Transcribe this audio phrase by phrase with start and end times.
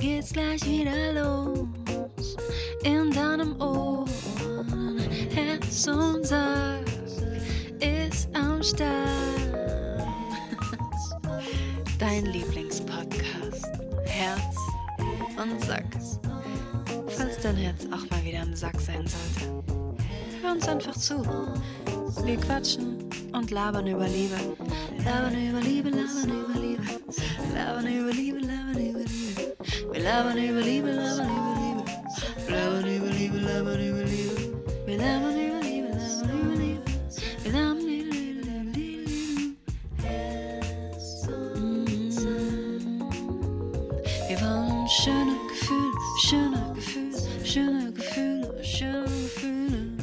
[0.00, 1.68] geht's gleich wieder los.
[2.84, 4.06] In deinem Ohr,
[5.34, 6.86] Herz und Sack
[7.80, 8.80] ist am Start.
[11.98, 13.68] Dein Lieblingspodcast,
[14.06, 14.56] Herz
[15.36, 15.84] und Sack.
[17.08, 19.62] Falls dein Herz auch mal wieder im Sack sein sollte,
[20.42, 21.22] hör uns einfach zu.
[22.24, 22.96] Wir quatschen
[23.32, 23.50] und.
[23.50, 24.36] Labern über Liebe,
[25.04, 25.90] labern über Liebe.
[25.90, 26.82] Labern über Liebe,
[27.54, 28.29] labern über Liebe.
[44.28, 45.92] Wir wollen schöne Gefühle,
[46.22, 49.96] schöne Gefühle, schöne Gefühle, schöne Gefühle.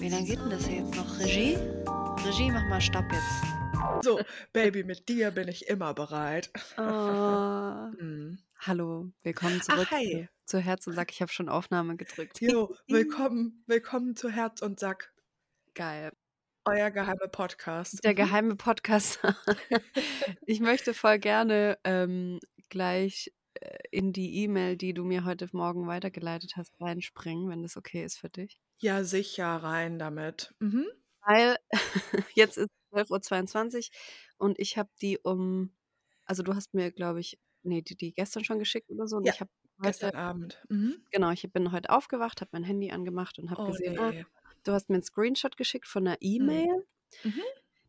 [0.00, 1.18] Wie lange geht denn das jetzt noch?
[1.20, 1.56] Regie?
[2.26, 4.04] Regie, mach mal Stopp jetzt.
[4.04, 4.18] So,
[4.52, 6.50] Baby, mit dir bin ich immer bereit.
[6.76, 6.82] Oh.
[8.00, 8.38] Mm.
[8.66, 10.28] Hallo, willkommen zurück Ach, hi.
[10.44, 11.12] zu, Herz und Sack.
[11.12, 12.40] Ich habe schon Aufnahme gedrückt.
[12.40, 15.12] Jo, willkommen, willkommen zu Herz und Sack,
[15.74, 16.10] Geil.
[16.64, 18.02] euer geheimer Podcast.
[18.02, 18.16] Der Mhm.
[18.16, 19.20] geheime Podcast.
[20.46, 25.86] ich möchte voll gerne ähm, gleich äh, in die E-Mail, die du mir heute Morgen
[25.86, 28.58] weitergeleitet hast, reinspringen, wenn das okay ist für dich.
[28.78, 30.54] Ja, sicher, rein damit.
[30.58, 30.86] Mhm.
[31.24, 31.56] Weil
[32.34, 33.90] jetzt ist 12.22
[34.40, 35.72] Uhr und ich habe die um,
[36.24, 39.16] also du hast mir, glaube ich, nee, die, die gestern schon geschickt oder so.
[39.16, 39.50] Und Ja, ich habe
[39.82, 40.62] heute, Gestern Abend.
[40.68, 41.06] Mhm.
[41.10, 44.24] genau, ich bin heute aufgewacht, habe mein Handy angemacht und habe Oh gesehen, ah, nee.
[44.64, 46.86] du hast mir einen Screenshot geschickt von einer E-Mail,
[47.24, 47.42] Mhm.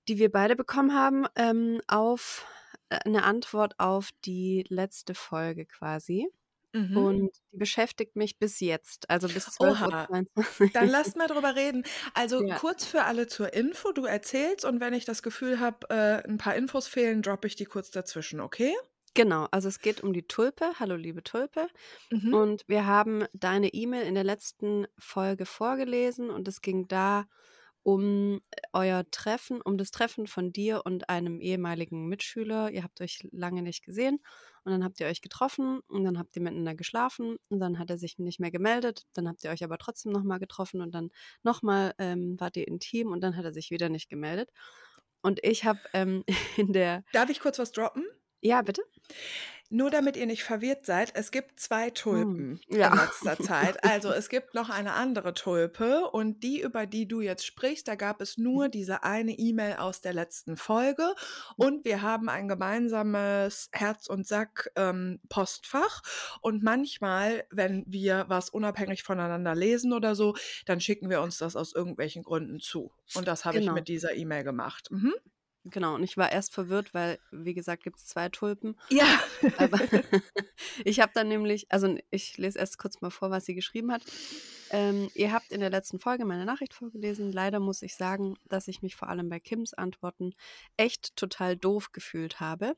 [0.08, 2.46] die wir beide bekommen haben, ähm, auf
[2.90, 6.28] äh, eine Antwort auf die letzte Folge quasi.
[6.74, 6.98] Mhm.
[6.98, 10.08] Und die beschäftigt mich bis jetzt, also bis Oha.
[10.08, 10.28] 12.22
[10.62, 10.70] Uhr.
[10.74, 11.84] Dann lass mal drüber reden.
[12.14, 12.56] Also Ja.
[12.56, 16.38] kurz für alle zur Info, du erzählst und wenn ich das Gefühl habe, äh, ein
[16.38, 18.74] paar Infos fehlen, droppe ich die kurz dazwischen, okay?
[19.18, 20.74] Genau, also es geht um die Tulpe.
[20.80, 21.70] Hallo, liebe Tulpe.
[22.12, 22.36] Mhm.
[22.36, 27.26] Und wir haben deine E-Mail in der letzten Folge vorgelesen und es ging da
[27.82, 28.42] um
[28.74, 32.70] euer Treffen, um das Treffen von dir und einem ehemaligen Mitschüler.
[32.70, 34.20] Ihr habt euch lange nicht gesehen
[34.64, 37.90] und dann habt ihr euch getroffen und dann habt ihr miteinander geschlafen und dann hat
[37.90, 39.08] er sich nicht mehr gemeldet.
[39.14, 41.10] Dann habt ihr euch aber trotzdem nochmal getroffen und dann
[41.42, 44.52] nochmal ähm, wart ihr intim und dann hat er sich wieder nicht gemeldet.
[45.24, 46.24] Und ich habe ähm,
[46.56, 48.06] in der, Darf ich kurz was droppen?
[48.42, 48.82] Ja bitte?
[49.70, 52.88] Nur damit ihr nicht verwirrt seid, es gibt zwei Hm, Tulpen ja.
[52.88, 53.84] in letzter Zeit.
[53.84, 57.96] Also es gibt noch eine andere Tulpe und die, über die du jetzt sprichst, da
[57.96, 61.14] gab es nur diese eine E-Mail aus der letzten Folge
[61.58, 66.02] und wir haben ein gemeinsames Herz- und Sack-Postfach
[66.40, 70.34] und manchmal, wenn wir was unabhängig voneinander lesen oder so,
[70.66, 72.94] dann schicken wir uns das aus irgendwelchen Gründen zu.
[73.16, 73.74] Und das habe ich Genau.
[73.74, 74.90] mit dieser E-Mail gemacht.
[74.92, 75.14] Mhm.
[75.70, 78.76] Genau, und ich war erst verwirrt, weil, wie gesagt, gibt es zwei Tulpen.
[78.90, 79.20] Ja.
[79.58, 79.80] Aber
[80.86, 84.04] ich habe dann nämlich, also ich lese erst kurz mal vor, was sie geschrieben hat.
[84.70, 87.32] Ähm, ihr habt in der letzten Folge meine Nachricht vorgelesen.
[87.32, 90.34] Leider muss ich sagen, dass ich mich vor allem bei Kims Antworten
[90.78, 92.76] echt total doof gefühlt habe.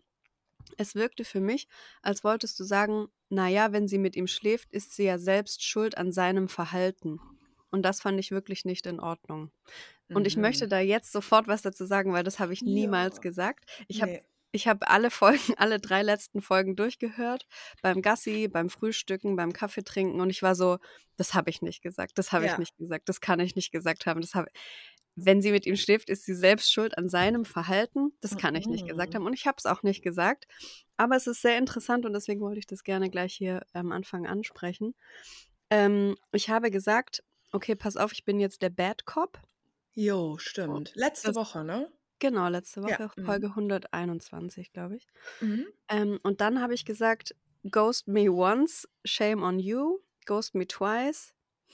[0.77, 1.67] Es wirkte für mich,
[2.01, 5.97] als wolltest du sagen, naja, wenn sie mit ihm schläft, ist sie ja selbst schuld
[5.97, 7.19] an seinem Verhalten.
[7.71, 9.51] Und das fand ich wirklich nicht in Ordnung.
[10.14, 10.70] Und ich möchte Mhm.
[10.70, 13.22] da jetzt sofort was dazu sagen, weil das habe ich niemals Ja.
[13.22, 13.66] gesagt.
[13.88, 14.24] Ich habe Nee.
[14.52, 17.46] ich habe alle Folgen, alle drei letzten Folgen durchgehört.
[17.84, 20.19] Beim Gassi, beim Frühstücken, beim Kaffeetrinken.
[20.22, 20.80] Und ich war so,
[21.18, 22.58] das habe ich nicht gesagt, das habe ich Ja.
[22.58, 24.22] nicht gesagt, das kann ich nicht gesagt haben.
[24.22, 24.48] Das habe,
[25.16, 28.14] wenn sie mit ihm schläft, ist sie selbst schuld an seinem Verhalten.
[28.22, 29.18] Das kann ich nicht gesagt Mhm.
[29.18, 29.25] haben.
[29.28, 30.48] Und ich habe es auch nicht gesagt.
[30.98, 34.25] Aber es ist sehr interessant und deswegen wollte ich das gerne gleich hier am Anfang
[34.25, 34.96] ansprechen.
[35.69, 39.40] Ähm, ich habe gesagt, okay, pass auf, ich bin jetzt der Bad Cop.
[39.95, 40.95] Jo, stimmt.
[40.95, 41.91] Letzte Das- Woche, ne?
[42.19, 43.25] Genau, letzte Ja, Woche, mhm.
[43.25, 45.07] Folge 121, glaube ich.
[45.41, 45.69] Mhm.
[45.89, 47.35] Ähm, und dann habe ich gesagt,
[47.72, 51.33] ghost me once, shame on you, ghost me twice.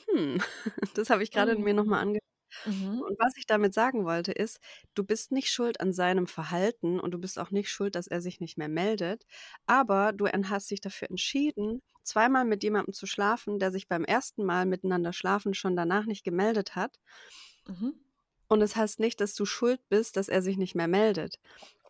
[0.09, 0.39] Hm,
[0.95, 2.01] das habe ich gerade in mir nochmal Mhm.
[2.01, 2.19] ange...
[2.65, 3.05] Mhm.
[3.07, 4.59] Und was ich damit sagen wollte, ist,
[4.95, 8.21] du bist nicht schuld an seinem Verhalten und du bist auch nicht schuld, dass er
[8.21, 9.25] sich nicht mehr meldet,
[9.67, 14.05] aber du en- hast dich dafür entschieden, zweimal mit jemandem zu schlafen, der sich beim
[14.05, 16.99] ersten Mal miteinander schlafen schon danach nicht gemeldet hat.
[17.67, 18.04] Mhm.
[18.47, 21.39] Und es heißt nicht, dass du schuld bist, dass er sich nicht mehr meldet.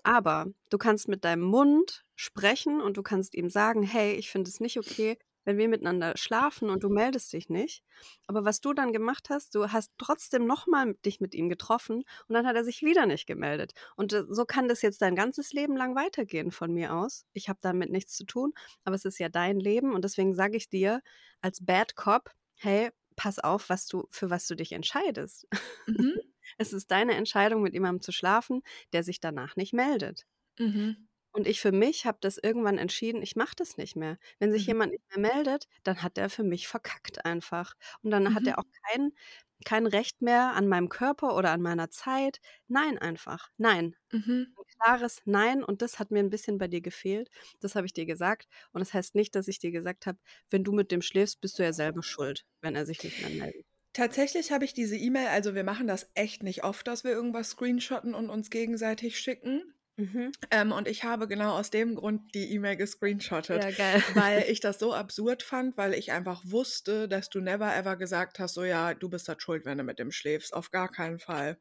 [0.03, 4.49] Aber du kannst mit deinem Mund sprechen und du kannst ihm sagen, hey, ich finde
[4.49, 7.83] es nicht okay, wenn wir miteinander schlafen und du meldest dich nicht.
[8.27, 12.33] Aber was du dann gemacht hast, du hast trotzdem nochmal dich mit ihm getroffen und
[12.33, 13.73] dann hat er sich wieder nicht gemeldet.
[13.95, 17.25] Und äh, so kann das jetzt dein ganzes Leben lang weitergehen von mir aus.
[17.33, 18.53] Ich habe damit nichts zu tun,
[18.83, 21.01] aber es ist ja dein Leben und deswegen sage ich dir
[21.41, 25.47] als Bad Cop, hey, pass auf, was du, für was du dich entscheidest.
[25.85, 26.19] Mhm.
[26.57, 28.61] Es ist deine Entscheidung, mit jemandem zu schlafen,
[28.93, 30.25] der sich danach nicht meldet.
[30.59, 31.07] Mhm.
[31.35, 34.17] Und ich für mich habe das irgendwann entschieden, ich mache das nicht mehr.
[34.39, 34.67] Wenn sich Mhm.
[34.67, 37.73] jemand nicht mehr meldet, dann hat der für mich verkackt einfach.
[38.01, 38.47] Und dann hat Mhm.
[38.47, 39.11] er auch kein
[39.65, 42.39] kein Recht mehr an meinem Körper oder an meiner Zeit.
[42.67, 43.49] Nein einfach.
[43.57, 43.95] Nein.
[44.13, 44.55] Mhm.
[44.57, 47.29] 'N klares Nein und das hat mir 'n bisschen bei dir gefehlt.
[47.61, 50.19] Das habe ich dir gesagt und das heißt nicht, dass ich dir gesagt habe:
[50.51, 53.31] „Wenn du mit dem schläfst, bist du ja selber schuld, wenn er sich nicht mehr
[53.31, 53.65] meldet.“
[53.95, 57.49] Tatsächlich habe ich diese E-Mail also, wir machen das echt nicht oft, dass wir irgendwas
[57.49, 59.73] screenshotten und uns gegenseitig schicken.
[59.97, 60.35] Mhm.
[60.51, 64.79] Ähm, und ich habe genau aus dem Grund die E-Mail gescreenshottet, Ja, weil ich das
[64.79, 68.93] so absurd fand, weil ich einfach wusste, dass du never ever gesagt hast, so: „Ja,
[68.95, 71.59] du bist halt schuld, wenn du mit dem schläfst.“ Auf gar keinen Fall.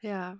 [0.00, 0.38] Ja.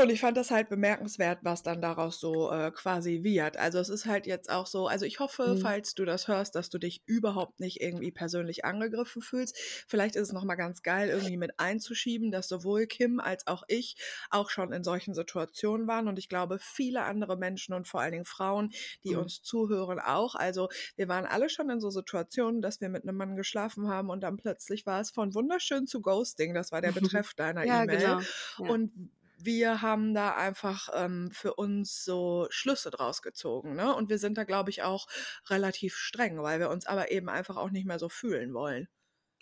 [0.00, 3.56] Und ich fand das halt bemerkenswert, was dann daraus so, äh, quasi wird.
[3.56, 5.58] Also, es ist halt jetzt auch so also, ich hoffe, Mhm.
[5.58, 9.56] falls du das hörst, dass du dich überhaupt nicht irgendwie persönlich angegriffen fühlst.
[9.88, 13.64] Vielleicht ist es noch mal ganz geil, irgendwie mit einzuschieben, dass sowohl Kim als auch
[13.66, 13.96] ich
[14.30, 18.12] auch schon in solchen Situationen waren und ich glaube, viele andere Menschen und vor allen
[18.12, 18.70] Dingen Frauen,
[19.02, 19.28] die Mhm.
[19.28, 20.36] uns zuhören, auch.
[20.36, 24.10] Also, wir waren alle schon in so Situationen, dass wir mit 'nem Mann geschlafen haben
[24.10, 26.54] und dann plötzlich war es von wunderschön zu Ghosting.
[26.54, 27.86] Das war der Betreff deiner Ja, E-Mail.
[27.86, 28.26] genau.
[28.56, 28.74] Ja.
[28.76, 28.92] Und
[29.38, 33.94] wir haben da einfach, ähm, für uns so Schlüsse draus gezogen, ne?
[33.94, 35.06] Und wir sind da, glaube ich, auch
[35.48, 38.88] relativ streng, weil wir uns aber eben einfach auch nicht mehr so fühlen wollen.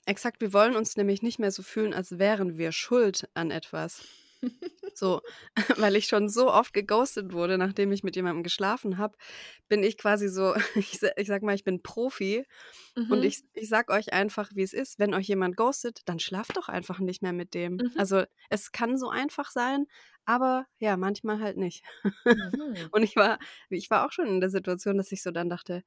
[0.05, 4.03] Exakt, wir wollen uns nämlich nicht mehr so fühlen, als wären wir schuld an etwas.
[4.95, 5.21] So,
[5.77, 9.17] weil ich schon so oft geghostet wurde, nachdem ich mit jemandem geschlafen habe,
[9.69, 12.47] bin ich quasi so ich sa ich sage mal, ich bin Profi
[13.09, 13.27] und Mhm.
[13.27, 14.99] ich ich sage euch einfach, wie es ist.
[14.99, 17.83] Wenn euch jemand ghostet, dann schlaft doch einfach nicht mehr mit dem.
[17.83, 17.97] Mhm.
[17.97, 19.87] Also, es kann so einfach sein,
[20.25, 21.85] aber ja, manchmal halt nicht.
[22.35, 22.91] Mhm.
[22.93, 23.39] Und ich war
[23.71, 25.83] ich war auch schon in der Situation, dass ich so dann dachte: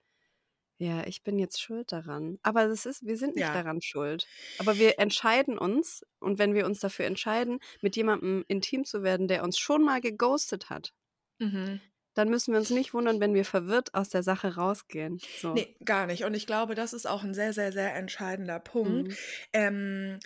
[0.81, 3.55] „Ja, ich bin jetzt schuld daran.“ Aber das ist wir sind nicht Ja.
[3.55, 4.29] daran schuld.
[4.57, 9.27] Aber wir entscheiden uns und wenn wir uns dafür entscheiden, mit jemandem intim zu werden,
[9.27, 10.91] der uns schon mal geghostet hat
[11.39, 11.89] Mhm.
[12.17, 15.65] dann müssen wir uns nicht wundern, wenn wir verwirrt aus der Sache rausgehen, so.
[15.65, 16.23] Ne, gar nicht.
[16.25, 19.09] Und ich glaube, das ist auch 'n sehr, sehr, sehr entscheidender Punkt.
[19.09, 19.17] Mhm.
[19.53, 20.19] Ähm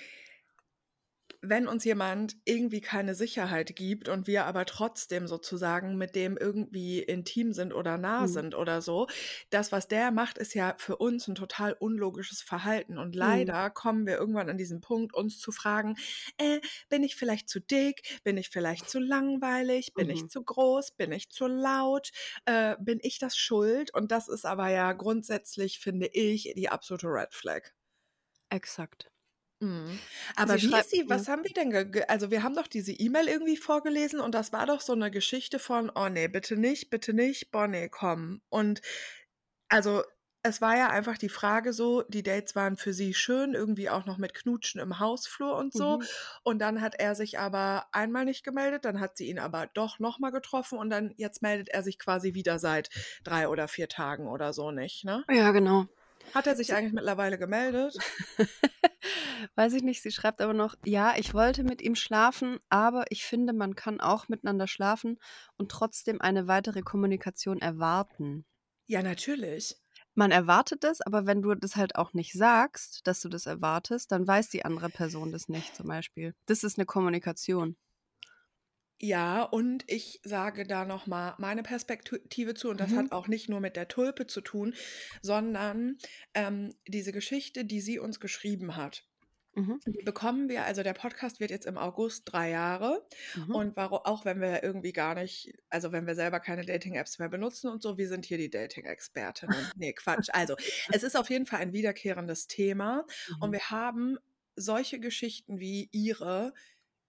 [1.43, 6.99] wenn uns jemand irgendwie keine Sicherheit gibt und wir aber trotzdem sozusagen mit dem irgendwie
[6.99, 8.29] intim sind oder nah Mhm.
[8.29, 9.07] sind oder so,
[9.49, 12.97] das, was der macht, ist ja für uns 'n total unlogisches Verhalten.
[12.97, 13.53] Und Mhm.
[13.53, 15.95] leider kommen wir irgendwann an diesen Punkt, uns zu fragen:
[16.37, 18.21] „Äh, bin ich vielleicht zu dick?
[18.23, 19.95] Bin ich vielleicht zu langweilig?
[19.95, 20.29] Bin ich Mhm.
[20.29, 20.91] zu groß?
[20.93, 22.11] Bin ich zu laut?
[22.45, 27.07] Äh, bin ich das schuld?“ Und das ist aber ja grundsätzlich, finde ich, die absolute
[27.07, 27.73] Red Flag.
[28.51, 29.12] Exakt.
[29.63, 30.01] Mhm.
[30.43, 31.73] Sie Aber wie ist sie was haben wir denn
[32.09, 35.59] also, wir haben doch diese E-Mail irgendwie vorgelesen und das war doch so 'ne Geschichte
[35.59, 38.81] von: „Oh ne, bitte nicht, bitte nicht, boah, ne, komm.“ Und
[39.69, 40.03] also,
[40.43, 44.05] es war ja einfach die Frage so, die Dates waren für sie schön, irgendwie auch
[44.05, 45.99] noch mit Knutschen im Hausflur und so.
[45.99, 46.07] Mhm.
[46.43, 49.99] Und dann hat er sich aber einmal nicht gemeldet, dann hat sie ihn aber doch
[49.99, 52.89] noch mal getroffen und dann jetzt meldet er sich quasi wieder seit
[53.23, 55.25] 3 oder 4 Tagen oder so nicht, ne?
[55.29, 55.87] Ja, genau.
[56.31, 58.03] Hat er sich eigentlich mittlerweile gemeldet?
[59.55, 63.25] Weiß ich nicht, sie schreibt aber noch: „Ja, ich wollte mit ihm schlafen, aber ich
[63.25, 65.19] finde, man kann auch miteinander schlafen
[65.57, 68.45] und trotzdem eine weitere Kommunikation erwarten.“
[68.89, 69.75] Ja, natürlich.
[70.15, 74.11] Man erwartet das, aber wenn du das halt auch nicht sagst, dass du das erwartest,
[74.11, 76.33] dann weiß die andere Person das nicht zum Beispiel.
[76.47, 77.75] Das ist 'ne Kommunikation.
[79.05, 82.95] Ja, und ich sage da noch mal meine Perspektive zu und das Mhm.
[82.95, 84.75] hat auch nicht nur mit der Tulpe zu tun,
[85.21, 85.97] sondern,
[86.33, 89.03] ähm, diese Geschichte, die sie uns geschrieben hat,
[89.55, 89.79] Mhm.
[89.87, 93.53] die bekommen wir also, der Podcast wird jetzt im August 3 Jahre Mhm.
[93.53, 97.29] und waro auch wenn wir irgendwie gar nicht also, wenn wir selber keine Dating-Apps mehr
[97.29, 99.71] benutzen und so, wir sind hier die Dating-Expertinnen.
[99.75, 100.29] Ne, Quatsch.
[100.33, 100.55] Also,
[100.91, 103.05] es ist auf jeden Fall ein wiederkehrendes Thema
[103.39, 103.53] und Mhm.
[103.53, 104.17] wir haben
[104.55, 106.53] solche Geschichten wie ihre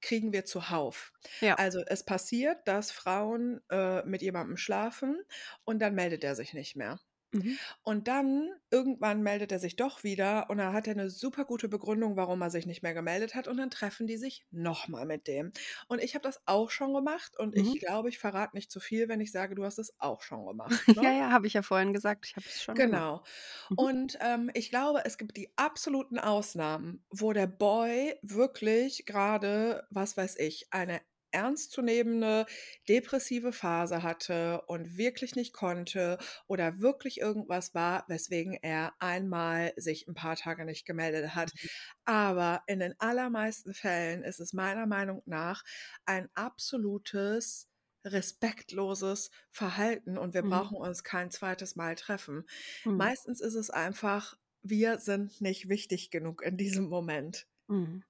[0.04, 1.12] kriegen wir zuhauf.
[1.40, 1.58] Ja.
[1.58, 5.22] Also, es passiert, dass Frauen, äh, mit jemandem schlafen
[5.64, 7.00] und dann meldet er sich nicht mehr.
[7.34, 7.58] Mhm.
[7.82, 11.68] Und dann irgendwann meldet er sich doch wieder und dann hat er 'ne super gute
[11.68, 15.06] Begründung, warum er sich nicht mehr gemeldet hat und dann treffen die sich noch mal
[15.06, 15.52] mit dem.
[15.88, 17.74] Und ich habe das auch schon gemacht und Mhm.
[17.74, 20.46] ich glaube, ich verrate nicht zu viel, wenn ich sage, du hast es auch schon
[20.46, 21.12] gemacht, Ja, ne?
[21.12, 23.04] ja, habe ich ja vorhin gesagt, ich habe es schon gemacht.
[23.04, 23.24] Genau.
[23.70, 23.76] Mhm.
[23.76, 30.16] Und, ähm, ich glaube, es gibt die absoluten Ausnahmen, wo der Boy wirklich grade, was
[30.16, 31.00] weiß ich, eine
[31.34, 32.46] ernstzunehmende
[32.88, 40.06] depressive Phase hatte und wirklich nicht konnte oder wirklich irgendwas war, weswegen er einmal sich
[40.08, 41.52] 'n paar Tage nicht gemeldet hat.
[41.52, 41.68] Mhm.
[42.04, 45.64] Aber in den allermeisten Fällen ist es meiner Meinung nach
[46.06, 47.68] ein absolutes
[48.04, 50.64] respektloses Verhalten und wir Mhm.
[50.64, 52.44] brauchen uns kein zweites Mal treffen.
[52.84, 53.08] Mhm.
[53.14, 57.46] Meistens ist es einfach, wir sind nicht wichtig genug in diesem Moment.
[57.68, 58.04] Mhm.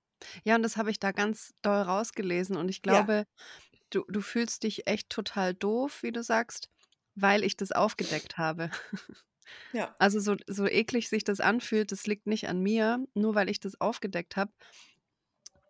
[0.44, 3.08] Ja, und das habe ich da ganz doll rausgelesen und ich Ja.
[3.08, 3.26] glaube,
[3.90, 6.70] du du fühlst dich echt total doof, wie du sagst,
[7.16, 8.70] weil ich das aufgedeckt habe.
[9.72, 9.94] Ja.
[9.98, 13.60] Also, so so eklig sich das anfühlt, das liegt nicht an mir, nur weil ich
[13.60, 14.52] das aufgedeckt habe.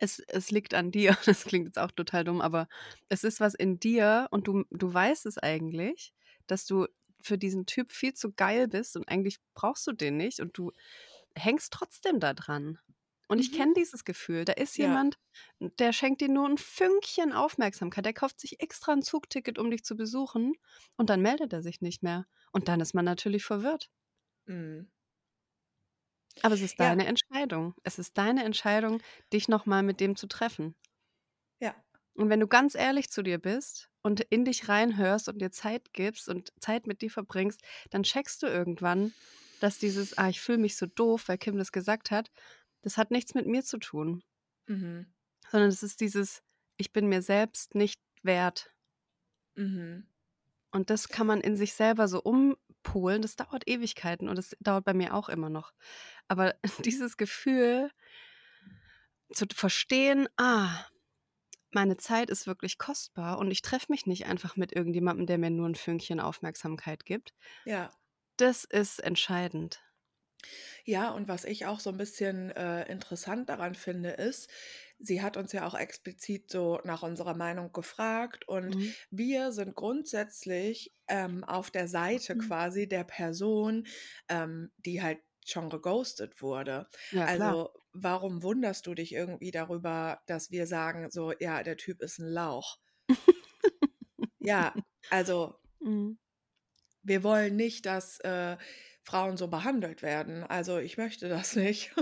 [0.00, 1.16] Es es liegt an dir.
[1.26, 2.68] Das klingt jetzt auch total dumm, aber
[3.08, 6.12] es ist was in dir und du du weißt es eigentlich,
[6.46, 6.86] dass du
[7.22, 10.72] für diesen Typ viel zu geil bist und eigentlich brauchst du den nicht und du
[11.36, 12.78] hängst trotzdem da dran.
[13.28, 13.52] Und ich Mhm.
[13.52, 14.44] kenne dieses Gefühl.
[14.44, 14.78] Da ist Ja.
[14.78, 15.18] jemand,
[15.60, 18.04] der schenkt dir nur 'n Fünkchen Aufmerksamkeit.
[18.04, 20.54] Der kauft sich extra 'n Zugticket, um dich zu besuchen
[20.96, 22.26] und dann meldet er sich nicht mehr.
[22.52, 23.88] Und dann ist man natürlich verwirrt.
[24.48, 24.88] Mhm.
[26.44, 26.94] Aber es ist Ja.
[26.94, 27.74] deine Entscheidung.
[27.84, 29.02] Es ist deine Entscheidung,
[29.32, 30.74] dich noch mal mit dem zu treffen.
[31.60, 31.84] Ja.
[32.16, 35.92] Und wenn du ganz ehrlich zu dir bist und in dich reinhörst und dir Zeit
[35.92, 39.14] gibst und Zeit mit dir verbringst, dann checkst du irgendwann,
[39.58, 42.30] dass dieses: „Ah, ich fühle mich so doof, weil Kim das gesagt hat“,
[42.84, 44.22] das hat nichts mit mir zu tun.
[44.68, 45.14] Mhm.
[45.50, 46.42] Sondern es ist dieses:
[46.76, 48.74] „Ich bin mir selbst nicht wert.“
[49.56, 50.06] Mhm.
[50.72, 53.22] Und das kann man in sich selber so umpolen.
[53.22, 55.72] Das dauert Ewigkeiten und das dauert bei mir auch immer noch.
[56.28, 57.90] Aber dieses Gefühl
[59.32, 60.86] zu verstehen: „Ah,
[61.72, 65.50] meine Zeit ist wirklich kostbar und ich treffe mich nicht einfach mit irgendjemandem, der mir
[65.50, 67.94] nur 'n Fünkchen Aufmerksamkeit gibt.“ Ja.
[68.36, 69.83] Das ist entscheidend.
[70.84, 74.50] Ja, und was ich auch so 'n bisschen, äh, interessant daran finde, ist,
[74.98, 78.94] sie hat uns ja auch explizit so nach unserer Meinung gefragt und Mhm.
[79.10, 82.54] wir sind grundsätzlich, ähm, auf der Seite Mhm.
[82.76, 83.86] quasi der Person,
[84.28, 86.88] ähm, die halt schon geghostet wurde.
[87.12, 87.54] Ja, klar.
[87.54, 92.18] Also, warum wunderst du dich irgendwie darüber, dass wir sagen so: „Ja, der Typ ist
[92.18, 92.78] 'n Lauch?“
[94.40, 96.16] Ja, also Mhm.
[97.02, 98.56] wir wollen nicht, dass, äh,
[99.04, 100.44] Frauen so behandelt werden.
[100.44, 101.92] Also, ich möchte das nicht.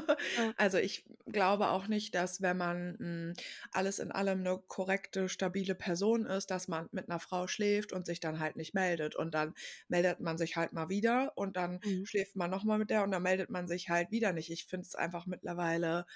[0.56, 3.34] Also, ich glaube auch nicht, dass wenn man, hm,
[3.72, 8.06] alles in allem 'ne korrekte, stabile Person ist, dass man mit 'ner Frau schläft und
[8.06, 9.16] sich dann halt nicht meldet.
[9.16, 9.54] Und dann
[9.88, 12.04] meldet man sich halt mal wieder und dann Mhm.
[12.04, 14.50] schläft man noch mal mit der und dann meldet man sich halt wieder nicht.
[14.50, 16.06] Ich finde es einfach mittlerweile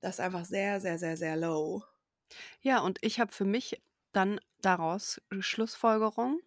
[0.00, 1.82] das ist einfach sehr, sehr, sehr, sehr low.
[2.62, 6.40] Ja, und ich habe für mich dann daraus Schlussfolgerung: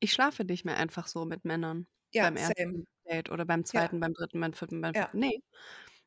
[0.00, 2.84] Ich schlafe nicht mehr einfach so mit Männern Ja, beim same.
[3.08, 3.28] 1.
[3.28, 3.90] Date oder beim Ja.
[3.90, 5.06] 2., beim 3., beim 4., beim 5.
[5.06, 5.10] Ja.
[5.14, 5.32] Ne,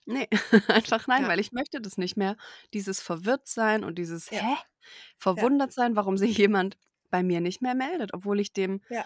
[0.08, 0.28] ne,
[0.70, 1.28] einfach nein, Ja.
[1.28, 2.38] weil ich möchte das nicht mehr.
[2.74, 4.42] Dieses Verwirrtsein und dieses: Ja.
[4.42, 4.56] „Hä?“
[5.36, 5.46] Ja.
[5.46, 6.78] Verwundertsein, warum sich jemand
[7.12, 9.06] bei mir nicht mehr meldet, obwohl ich dem Ja.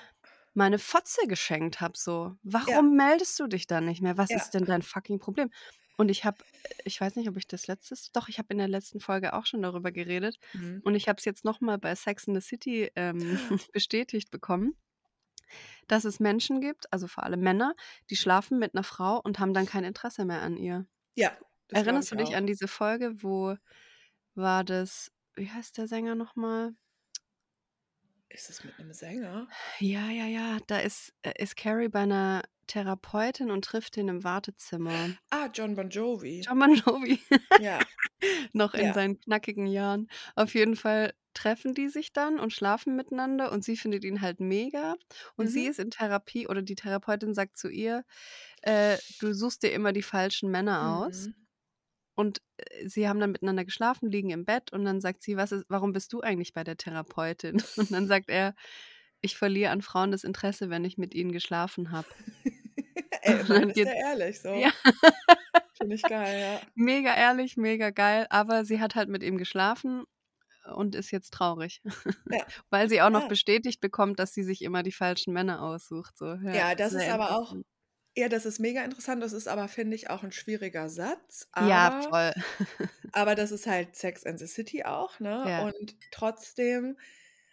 [0.56, 2.36] meine Fotze geschenkt habe so.
[2.66, 2.78] Ja.
[2.78, 4.18] Warum meldest du dich dann nicht mehr?
[4.18, 4.38] Was Ja.
[4.38, 5.52] ist denn dein fucking Problem?
[5.98, 6.40] Und ich habe
[6.86, 9.46] ich weiß nicht, ob ich das letztes doch, ich habe in der letzten Folge auch
[9.48, 10.82] schon darüber geredet Mhm.
[10.86, 13.20] und ich habe es jetzt noch mal bei Sex and the City, ähm,
[13.74, 14.76] bestätigt bekommen
[15.88, 17.76] dass es Menschen gibt, also vor allem Männer,
[18.10, 20.88] die schlafen mit 'ner Frau und haben dann kein Interesse mehr an ihr.
[21.18, 21.38] Ja,
[21.74, 22.38] Erinnerst du dich auch.
[22.38, 23.58] an diese Folge, wo
[24.36, 26.76] war das wie heißt der Sänger noch mal?
[28.32, 29.48] Ist es mit 'nem Sänger?
[29.80, 34.24] Ja, ja, ja, da ist äh, ist Carrie bei 'ner Therapeutin und trifft den im
[34.24, 35.16] Wartezimmer.
[35.32, 36.48] Ah, Jon Bon Jovi.
[36.48, 37.20] Jon Bon Jovi.
[37.58, 37.88] Ja.
[38.54, 38.94] Noch in Ja.
[38.94, 40.08] seinen knackigen Jahren.
[40.36, 44.40] Auf jeden Fall treffen die sich dann und schlafen miteinander und sie findet ihn halt
[44.40, 44.96] mega
[45.38, 45.68] und sie Mhm.
[45.68, 48.04] ist in Therapie oder die Therapeutin sagt zu ihr:
[48.62, 51.46] „Äh, du suchst dir immer die falschen Männer aus.“ Mhm.
[52.16, 55.52] Und, äh, sie haben dann miteinander geschlafen, liegen im Bett und dann sagt sie: „Was
[55.52, 58.56] ist warum bist du eigentlich bei der Therapeutin?“ Und dann sagt er:
[59.26, 62.10] „Ich verliere an Frauen das Interesse, wenn ich mit ihnen geschlafen habe.“
[63.22, 64.70] Ey, dann ist der ehrlich so.
[64.70, 64.72] ja.
[65.74, 66.62] Finde ich geil, ja.
[66.76, 70.04] Mega ehrlich, mega geil, aber sie hat halt mit ihm geschlafen
[70.76, 71.82] und ist jetzt traurig,
[72.30, 72.46] Ja.
[72.72, 73.28] weil sie auch noch Ja.
[73.28, 77.08] bestätigt bekommt, dass sie sich immer die falschen Männer aussucht, so, ja, Ja, das ist
[77.10, 77.56] aber auch
[78.18, 79.22] ja, das ist mega interessant.
[79.24, 82.34] Das ist aber, finde ich, auch 'n schwieriger Satz, Ja, aber voll.
[83.12, 85.52] aber das ist halt Sex and the City auch, ne?
[85.52, 85.66] Ja.
[85.66, 86.98] Und trotzdem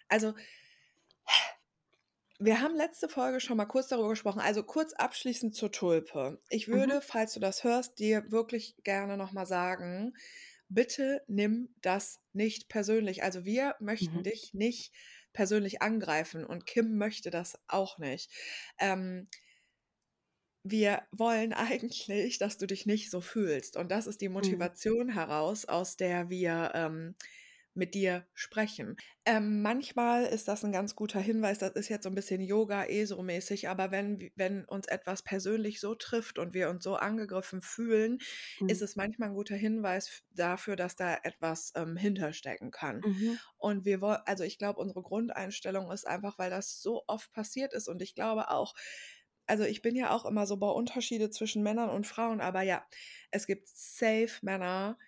[0.09, 0.35] also
[2.45, 4.41] wir haben letzte Folge schon mal kurz darüber gesprochen.
[4.41, 6.41] Also, kurz abschließend zur Tulpe.
[6.49, 6.93] Ich Mhm.
[6.93, 10.15] würde, falls du das hörst, dir wirklich gerne noch mal sagen:
[10.69, 14.25] „Bitte nimm das nicht persönlich.“ Also, wir möchten Mhm.
[14.25, 14.93] dich nicht
[15.33, 18.31] persönlich angreifen und Kim möchte das auch nicht.
[18.79, 19.29] Ähm
[20.65, 24.69] wir wollen eigentlich, dass du dich nicht so fühlst und das ist die Mhm.
[24.69, 27.15] Motivation heraus, aus der wir, ähm,
[27.75, 28.97] mit dir sprechen.
[29.25, 32.85] Ähm, manchmal ist das 'n ganz guter Hinweis, das ist jetzt so 'n bisschen Yoga
[32.87, 38.19] ESO-mäßig, aber wenn wenn uns etwas persönlich so trifft und wir uns so angegriffen fühlen,
[38.61, 38.67] Mhm.
[38.67, 43.05] ist es manchmal 'n guter Hinweis dafür, dass da etwas, ähm, hinterstecken kann.
[43.05, 43.43] Mhm.
[43.59, 47.75] Und wir woll also, ich glaube, unsere Grundeinstellung ist einfach, weil das so oft passiert
[47.75, 48.75] ist und ich glaube auch
[49.47, 52.87] also, ich bin ja auch immer so: „Boah, Unterschiede zwischen Männern und Frauen“, aber ja,
[53.33, 54.99] es gibt safe Männer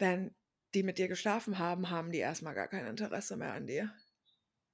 [0.00, 0.34] wenn
[0.74, 3.92] die mit dir geschlafen haben, haben die erst mal gar kein Interesse mehr an dir.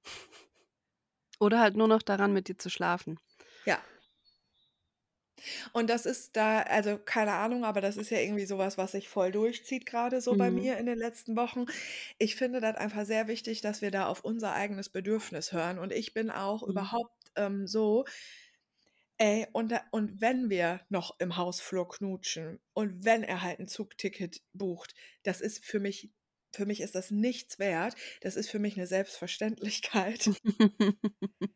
[1.39, 3.19] Oder halt nur noch daran, mit dir zu schlafen.
[3.65, 3.83] Ja.
[5.73, 9.09] Und das ist da also, keine Ahnung, aber das ist ja irgendwie so was, sich
[9.09, 10.51] voll durchzieht grade so bei Mhm.
[10.51, 11.65] mir in den letzten Wochen.
[12.17, 15.79] Ich finde das einfach sehr wichtig, dass wir da auf unser eigenes Bedürfnis hören.
[15.79, 16.87] Und ich bin auch Mhm.
[16.87, 18.05] überhaupt, ähm, so
[19.19, 23.67] ey, und da und wenn wir noch im Hausflur knutschen und wenn er halt 'n
[23.69, 26.11] Zugticket bucht, das ist für mich
[26.55, 27.95] für mich ist das nichts wert.
[28.21, 30.31] Das ist für mich 'ne Selbstverständlichkeit.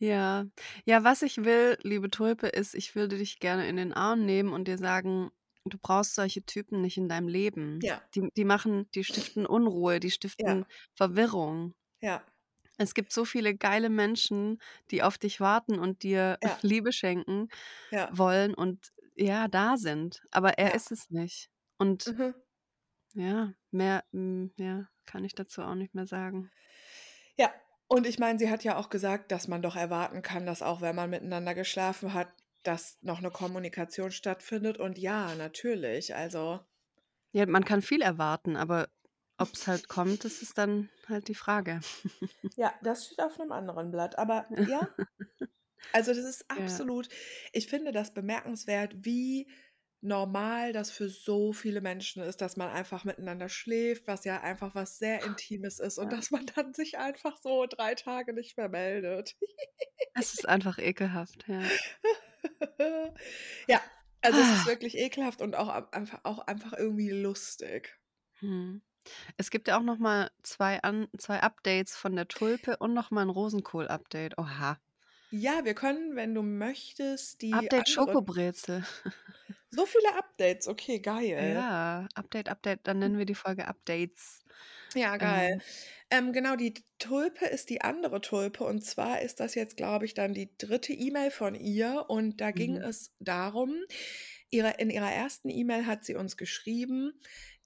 [0.00, 0.46] Ja.
[0.86, 4.52] Ja, was ich will, liebe Tulpe, ist, ich würde dich gerne in den Arm nehmen
[4.52, 5.30] und dir sagen:
[5.66, 7.82] „Du brauchst solche Typen nicht in deinem Leben.
[7.82, 8.08] Ja.
[8.14, 10.58] Die die machen die stiften Unruhe, die Ja.
[10.58, 12.24] stiften Verwirrung.“ Ja.
[12.80, 14.58] Es gibt so viele geile Menschen,
[14.92, 16.58] die auf dich warten und dir Ja.
[16.62, 17.48] Liebe schenken
[17.92, 18.10] Ja.
[18.10, 20.76] wollen und, ja, da sind, aber er Ja.
[20.76, 21.50] ist es nicht.
[21.78, 22.38] Und Mhm.
[23.14, 26.50] ja, mehr, hm, ja, kann ich dazu auch nicht mehr sagen.
[27.40, 27.52] Ja,
[27.86, 30.80] und ich meine, sie hat ja auch gesagt, dass man doch erwarten kann, dass auch
[30.80, 32.28] wenn man miteinander geschlafen hat,
[32.64, 34.78] dass noch 'ne Kommunikation stattfindet.
[34.78, 36.58] Und ja, natürlich, also
[37.34, 38.88] Ja, man kann viel erwarten, aber
[39.38, 41.80] ob's halt kommt, das ist dann halt die Frage.
[42.58, 44.18] Ja, das steht auf 'nem anderen Blatt.
[44.18, 44.88] Aber ja,
[45.92, 46.80] also, das ist Ja.
[46.80, 47.08] absolut
[47.52, 49.50] ich finde das bemerkenswert, wie
[50.02, 54.74] normal das für so viele Menschen ist, dass man einfach miteinander schläft, was ja einfach
[54.74, 56.14] was sehr Intimes ist und Ja.
[56.14, 59.36] dass man dann sich einfach so 3 Tage nicht mehr meldet.
[60.14, 61.72] Es ist einfach ekelhaft, ja.
[63.68, 63.80] Ja,
[64.22, 67.98] also, es ist wirklich ekelhaft und auch einfach auch einfach irgendwie lustig.
[68.42, 68.80] Mhm.
[69.36, 73.10] Es gibt ja auch noch mal 2 an 2 Updates von der Tulpe und noch
[73.10, 74.38] mal 'n Rosenkohl-Update.
[74.38, 74.78] Oha.
[75.32, 78.84] Ja, wir können, wenn du möchtest, die Update anderen Schokobrezel.
[79.72, 81.64] So viele Updates, okay, geil.
[81.64, 84.42] Ja, Update, Update, dann nennen wir die Folge Updates.
[84.94, 85.50] Ja, geil.
[85.50, 85.62] Ähm
[86.10, 88.64] Ähm, genau, die Tulpe ist die andere Tulpe.
[88.64, 90.92] Und zwar ist das jetzt, glaube ich, dann die 3.
[90.94, 92.06] E-Mail von ihr.
[92.08, 92.82] Und da ging Mhm.
[92.82, 93.76] es darum
[94.50, 95.50] ihre in ihrer 1.
[95.50, 97.12] E-Mail hat sie uns geschrieben,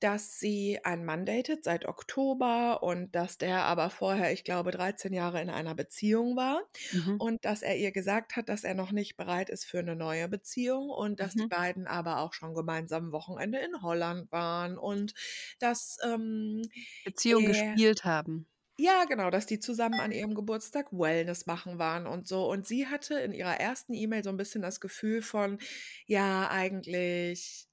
[0.00, 5.12] dass sie einen Mann datet seit Oktober und dass der aber vorher, ich glaube, 13
[5.12, 7.18] Jahre in einer Beziehung war Mhm.
[7.18, 10.28] und dass er ihr gesagt hat, dass er noch nicht bereit ist für 'ne neue
[10.28, 11.50] Beziehung und dass die Mhm.
[11.50, 15.14] beiden aber auch schon gemeinsam Wochenende in Holland waren und
[15.60, 16.62] dass, ähm,
[17.06, 18.46] Beziehung er gespielt haben.
[18.78, 22.50] Ja, genau, dass die zusammen an ihrem Geburtstag Wellness machen waren und so.
[22.50, 23.92] Und sie hatte in ihrer 1.
[23.94, 25.58] E-Mail so 'n bisschen das Gefühl von:
[26.06, 27.68] „Ja, eigentlich,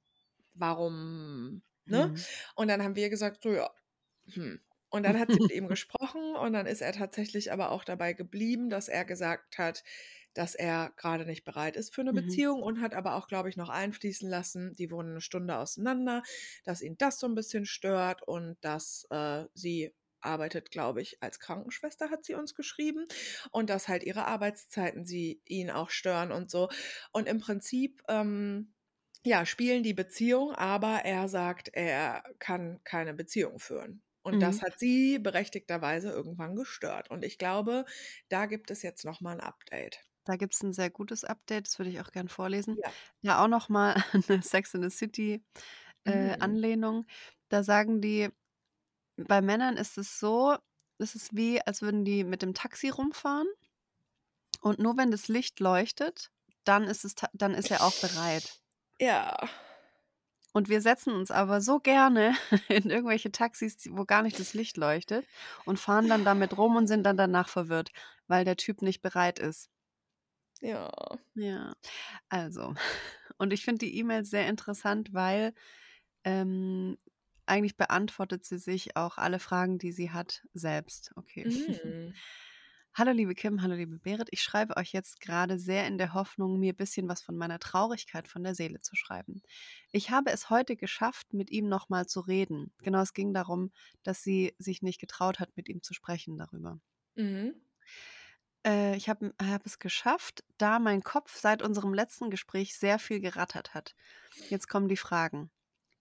[0.55, 2.11] warum“, ne?
[2.11, 2.25] Mhm.
[2.55, 3.71] Und dann haben wir gesagt so: „Ja,
[4.33, 7.83] hm.“ Und dann hat sie mit ihm gesprochen und dann ist er tatsächlich aber auch
[7.85, 9.83] dabei geblieben, dass er gesagt hat,
[10.35, 12.39] dass er grade nicht bereit ist für 'ne Mhm.
[12.53, 16.23] Beziehung und hat aber auch, glaube ich, noch einfließen lassen die wohnen 'ne Stunde auseinander,
[16.65, 21.39] dass ihn das so 'n bisschen stört und dass, äh, sie arbeitet, glaube ich, als
[21.39, 23.07] Krankenschwester, hat sie uns geschrieben
[23.51, 26.69] und dass halt ihre Arbeitszeiten sie ihn auch stören und so.
[27.11, 28.73] Und im Prinzip, ähm,
[29.25, 34.01] ja, spielen die Beziehung, aber er sagt, er kann keine Beziehung führen.
[34.23, 34.63] Und das Mhm.
[34.63, 37.09] hat sie berechtigterweise irgendwann gestört.
[37.11, 37.85] Und ich glaube,
[38.29, 39.99] da gibt es jetzt noch mal 'n Update.
[40.27, 42.79] Da gibt's 'n sehr gutes Update, das würde ich auch gern vorlesen.
[42.83, 42.99] Ja.
[43.21, 43.95] Ja, auch noch mal
[44.29, 45.43] 'ne Sex and the City,
[46.05, 46.39] äh, Mhm.
[46.39, 47.05] Anlehnung.
[47.49, 48.29] Da sagen die:
[49.27, 50.57] „Bei Männern ist es so,
[50.97, 53.47] es ist wie, als würden die mit dem Taxi rumfahren
[54.61, 56.31] und nur wenn das Licht leuchtet,
[56.63, 58.59] dann ist es dann ist er auch bereit.“
[58.99, 59.37] Ja.
[60.51, 62.35] Und wir setzen uns aber so gerne
[62.69, 65.25] in irgendwelche Taxis, wo gar nicht das Licht leuchtet
[65.65, 67.91] und fahren dann damit rum und sind dann danach verwirrt,
[68.27, 69.69] weil der Typ nicht bereit ist.
[70.61, 70.89] Ja.
[71.35, 71.73] Ja,
[72.29, 72.73] also
[73.37, 75.53] und ich finde die E-Mail sehr interessant, weil,
[76.23, 76.97] ähm,
[77.49, 81.11] eigentlich beantwortet sie sich auch alle Fragen, die sie hat, selbst.
[81.15, 81.47] Okay.
[81.93, 82.21] Mhm.
[82.93, 84.27] „Hallo liebe Kim, hallo liebe Berit.
[84.31, 88.27] Ich schreibe euch jetzt grade sehr in der Hoffnung, mir bisschen was von meiner Traurigkeit
[88.27, 89.41] von der Seele zu schreiben.
[89.91, 93.71] Ich habe es heute geschafft, mit ihm noch mal zu reden.“ Genau, es ging darum,
[94.03, 96.79] dass sie sich nicht getraut hat, mit ihm zu sprechen darüber.
[97.15, 97.59] Mhm.
[98.65, 102.99] Äh, ich habe m habe es geschafft, da mein Kopf seit unserem letzten Gespräch sehr
[102.99, 103.95] viel gerattert hat.
[104.47, 105.51] Jetzt kommen die Fragen: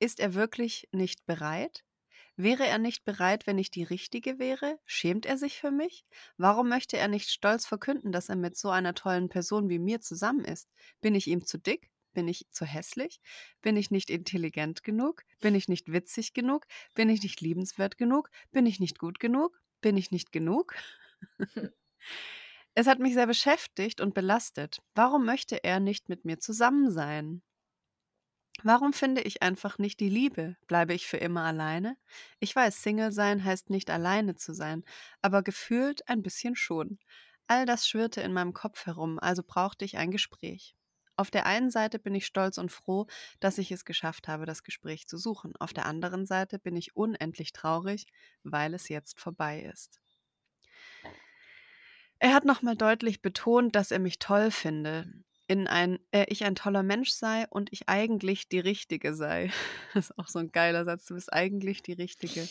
[0.01, 1.85] Ist er wirklich nicht bereit?
[2.37, 4.79] Wäre er nicht bereit, wenn ich die Richtige wäre?
[4.87, 6.05] Schämt er sich für mich?
[6.37, 10.01] Warum möchte er nicht stolz verkünden, dass er mit so einer tollen Person wie mir
[10.01, 10.69] zusammen ist?
[11.01, 11.91] Bin ich ihm zu dick?
[12.13, 13.21] Bin ich zu hässlich?
[13.61, 15.25] Bin ich nicht intelligent genug?
[15.41, 16.67] Bin ich nicht witzig genug?
[16.95, 18.31] Bin ich nicht liebenswert genug?
[18.53, 19.61] Bin ich nicht gut genug?
[19.81, 20.75] Bin ich nicht genug?
[22.75, 24.81] Es hat mich sehr beschäftigt und belastet.
[24.95, 27.43] Warum möchte er nicht mit mir zusammen sein?
[28.65, 30.57] Warum finde ich einfach nicht die Liebe?
[30.67, 31.97] Bleibe ich für immer alleine?
[32.41, 34.85] Ich weiß, Single sein heißt nicht alleine zu sein,
[35.23, 36.99] aber gefühlt ein bisschen schon.
[37.47, 40.75] All das schwirrte in meinem Kopf herum, also brauchte ich ein Gespräch.
[41.17, 43.07] Auf der einen Seite bin ich stolz und froh,
[43.41, 45.55] dass ich es geschafft habe, das Gespräch zu suchen.
[45.59, 48.07] Auf der anderen Seite bin ich unendlich traurig,
[48.45, 50.01] weil es jetzt vorbei ist.
[52.21, 55.13] Er hat nochmal deutlich betont, dass er mich toll finde,
[55.49, 59.51] in ein, äh, ich ein toller Mensch sei und ich eigentlich die Richtige sei.
[59.95, 61.07] Das ist auch so ein geiler Satz.
[61.07, 62.47] Du bist eigentlich die Richtige.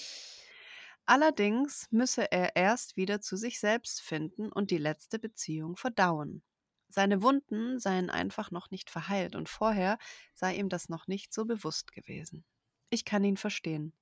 [1.06, 6.44] Allerdings müsse er erst wieder zu sich selbst finden und die letzte Beziehung verdauen.
[6.90, 10.00] Seine Wunden seien einfach noch nicht verheilt und vorher
[10.34, 12.44] sei ihm das noch nicht so bewusst gewesen.
[12.90, 13.94] Ich kann ihn verstehen.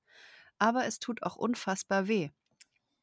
[0.58, 2.30] Aber es tut auch unfassbar weh.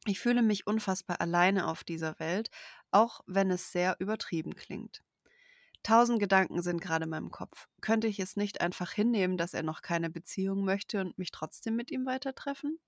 [0.06, 2.50] Ich fühle mich unfassbar alleine auf dieser Welt,
[2.90, 5.02] auch wenn es sehr übertrieben klingt.
[5.84, 7.68] Tausend Gedanken sind gerade in meinem Kopf.
[7.82, 11.76] Könnte ich es nicht einfach hinnehmen, dass er noch keine Beziehung möchte und mich trotzdem
[11.76, 12.78] mit ihm weitertreffen?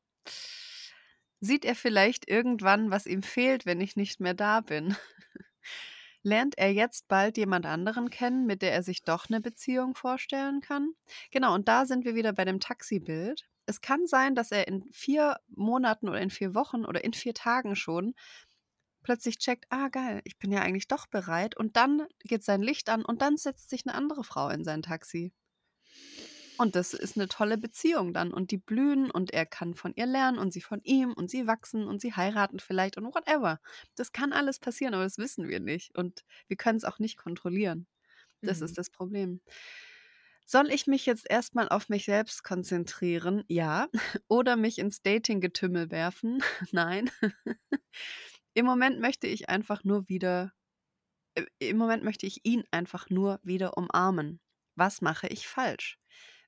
[1.40, 4.96] Sieht er vielleicht irgendwann, was ihm fehlt, wenn ich nicht mehr da bin?
[6.22, 10.62] Lernt er jetzt bald jemand anderen kennen, mit der er sich doch eine Beziehung vorstellen
[10.62, 10.92] kann?
[11.30, 13.46] Genau, und da sind wir wieder bei dem Taxibild.
[13.66, 17.34] Es kann sein, dass er in vier Monaten oder in vier Wochen oder in vier
[17.34, 18.14] Tagen schon
[19.06, 22.88] plötzlich checkt, ah geil, ich bin ja eigentlich doch bereit und dann geht sein Licht
[22.88, 25.32] an und dann setzt sich eine andere Frau in sein Taxi.
[26.58, 30.06] Und das ist eine tolle Beziehung dann und die blühen und er kann von ihr
[30.06, 33.60] lernen und sie von ihm und sie wachsen und sie heiraten vielleicht und whatever.
[33.94, 37.16] Das kann alles passieren, aber das wissen wir nicht und wir können es auch nicht
[37.16, 37.86] kontrollieren.
[38.42, 38.64] Das mhm.
[38.64, 39.40] ist das Problem.
[40.46, 43.44] Soll ich mich jetzt erstmal auf mich selbst konzentrieren?
[43.46, 43.88] Ja.
[44.28, 46.42] Oder mich ins Dating-Getümmel werfen?
[46.72, 47.08] Nein.
[48.56, 50.50] Im Moment möchte ich einfach nur wieder,
[51.34, 54.40] äh, im Moment möchte ich ihn einfach nur wieder umarmen.
[54.76, 55.98] Was mache ich falsch?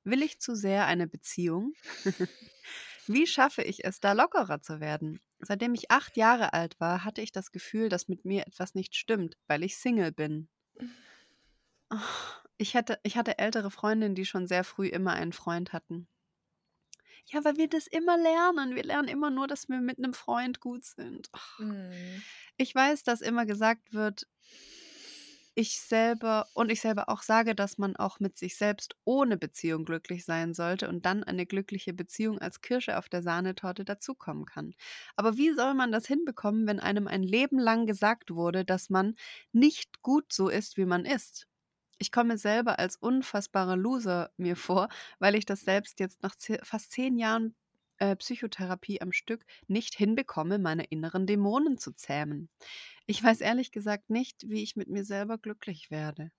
[0.04, 1.74] Will ich zu sehr eine Beziehung?
[3.06, 5.20] Wie schaffe ich es, da lockerer zu werden?
[5.40, 8.96] Seitdem ich acht Jahre alt war, hatte ich das Gefühl, dass mit mir etwas nicht
[8.96, 10.48] stimmt, weil ich Single bin.
[12.56, 16.08] Ich hatte, ich hatte ältere Freundinnen, die schon sehr früh immer einen Freund hatten.
[17.30, 18.74] Ja, weil wir das immer lernen.
[18.74, 21.30] Wir lernen immer nur, dass wir mit einem Freund gut sind.
[21.58, 22.22] Mhm.
[22.58, 24.26] Ich weiß, dass immer gesagt wird,
[25.54, 29.84] ich selber und ich selber auch sage, dass man auch mit sich selbst ohne Beziehung
[29.84, 34.74] glücklich sein sollte und dann eine glückliche Beziehung als Kirsche auf der Sahnetorte dazukommen kann.
[35.16, 39.16] Aber wie soll man das hinbekommen, wenn einem ein Leben lang gesagt wurde, dass man
[39.52, 41.48] nicht gut so ist, wie man ist?
[41.98, 46.92] Ich komme selber als unfassbarer Loser mir vor, weil ich das selbst jetzt nach fast
[46.92, 47.54] zehn Jahren
[47.98, 52.48] äh, Psychotherapie am Stück nicht hinbekomme, meine inneren Dämonen zu zähmen.
[53.06, 56.30] Ich weiß ehrlich gesagt nicht, wie ich mit mir selber glücklich werde.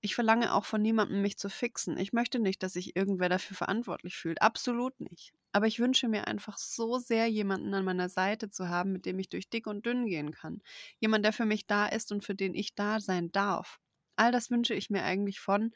[0.00, 1.98] Ich verlange auch von niemandem, mich zu fixen.
[1.98, 4.42] Ich möchte nicht, dass sich irgendwer dafür verantwortlich fühlt.
[4.42, 5.32] Absolut nicht.
[5.52, 9.18] Aber ich wünsche mir einfach so sehr, jemanden an meiner Seite zu haben, mit dem
[9.18, 10.60] ich durch dick und dünn gehen kann.
[11.00, 13.80] Jemand, der für mich da ist und für den ich da sein darf.
[14.16, 15.72] All das wünsche ich mir eigentlich von,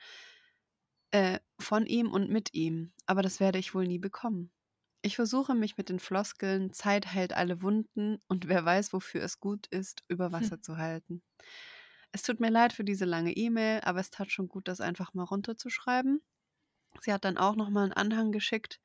[1.11, 4.53] äh, von ihm und mit ihm, aber das werde ich wohl nie bekommen.
[5.03, 9.38] Ich versuche mich mit den Floskeln Zeit heilt alle Wunden und wer weiß, wofür es
[9.40, 10.33] gut ist, über hm.
[10.33, 10.62] Wasser hm.
[10.62, 11.22] zu halten.
[12.12, 15.14] Es tut mir leid für diese lange E-Mail, aber es tat schon gut, das einfach
[15.14, 16.22] mal runterzuschreiben.
[17.03, 18.81] Sie hat dann auch nochmal einen Anhang geschickt.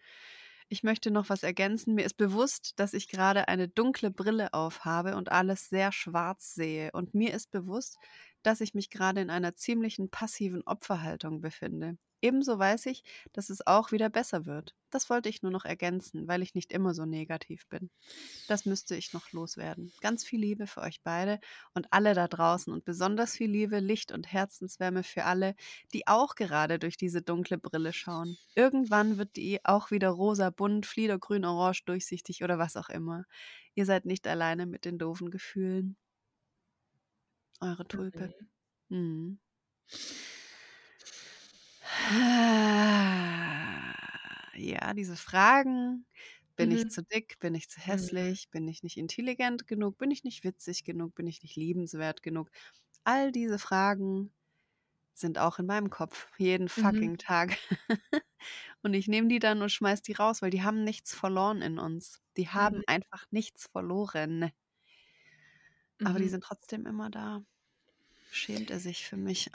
[0.69, 1.95] Ich möchte noch was ergänzen.
[1.95, 6.91] Mir ist bewusst, dass ich gerade eine dunkle Brille aufhabe und alles sehr schwarz sehe.
[6.93, 7.97] Und mir ist bewusst,
[8.43, 11.97] dass ich mich gerade in einer ziemlichen passiven Opferhaltung befinde.
[12.23, 14.75] Ebenso weiß ich, dass es auch wieder besser wird.
[14.89, 17.91] Das wollte ich nur noch ergänzen, weil ich nicht immer so negativ bin.
[18.47, 19.93] Das müsste ich noch loswerden.
[20.01, 21.39] Ganz viel Liebe für euch beide
[21.73, 25.55] und alle da draußen und besonders viel Liebe, Licht und Herzenswärme für alle,
[25.93, 28.37] die auch gerade durch diese dunkle Brille schauen.
[28.55, 33.25] Irgendwann wird die auch wieder rosa, bunt, fliedergrün, orange, durchsichtig oder was auch immer.
[33.75, 35.97] Ihr seid nicht alleine mit den doofen Gefühlen.
[37.61, 38.31] Eure Tulpe.
[38.89, 39.39] Mhm.
[42.09, 43.93] Mhm.
[44.55, 46.05] Ja, diese Fragen.
[46.55, 46.89] Bin ich mhm.
[46.89, 47.39] zu dick?
[47.39, 48.09] Bin ich zu Mhm.
[48.09, 48.49] hässlich?
[48.51, 49.97] Bin ich nicht intelligent genug?
[49.97, 51.15] Bin ich nicht witzig genug?
[51.15, 52.51] Bin ich nicht liebenswert genug?
[53.03, 54.33] All diese Fragen
[55.15, 57.09] sind auch in meinem Kopf jeden Mhm.
[57.09, 57.57] fucking Tag.
[58.83, 61.79] Und ich nehme die dann und schmeiß die raus, weil die haben nichts verloren in
[61.79, 62.21] uns.
[62.37, 62.83] Die haben Mhm.
[62.87, 64.51] einfach nichts verloren.
[66.03, 66.29] Aber die mhm.
[66.29, 67.43] sind trotzdem immer da.
[68.31, 69.51] Schämt er sich für mich?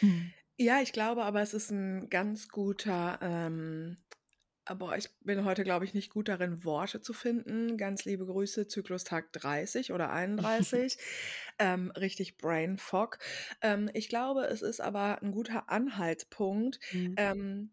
[0.00, 0.28] Hm.
[0.58, 3.96] Ja, ich glaube aber, es ist ein ganz guter, ähm
[4.66, 7.78] aber ich bin heute, glaube ich, nicht gut darin, Worte zu finden.
[7.78, 10.98] Ganz liebe Grüße, Zyklustag 30 oder 31.
[11.58, 13.18] Ähm, richtig Brain Fog.
[13.62, 17.16] Ähm, ich glaube, es ist aber ein guter Anhaltspunkt, Mhm.
[17.16, 17.72] ähm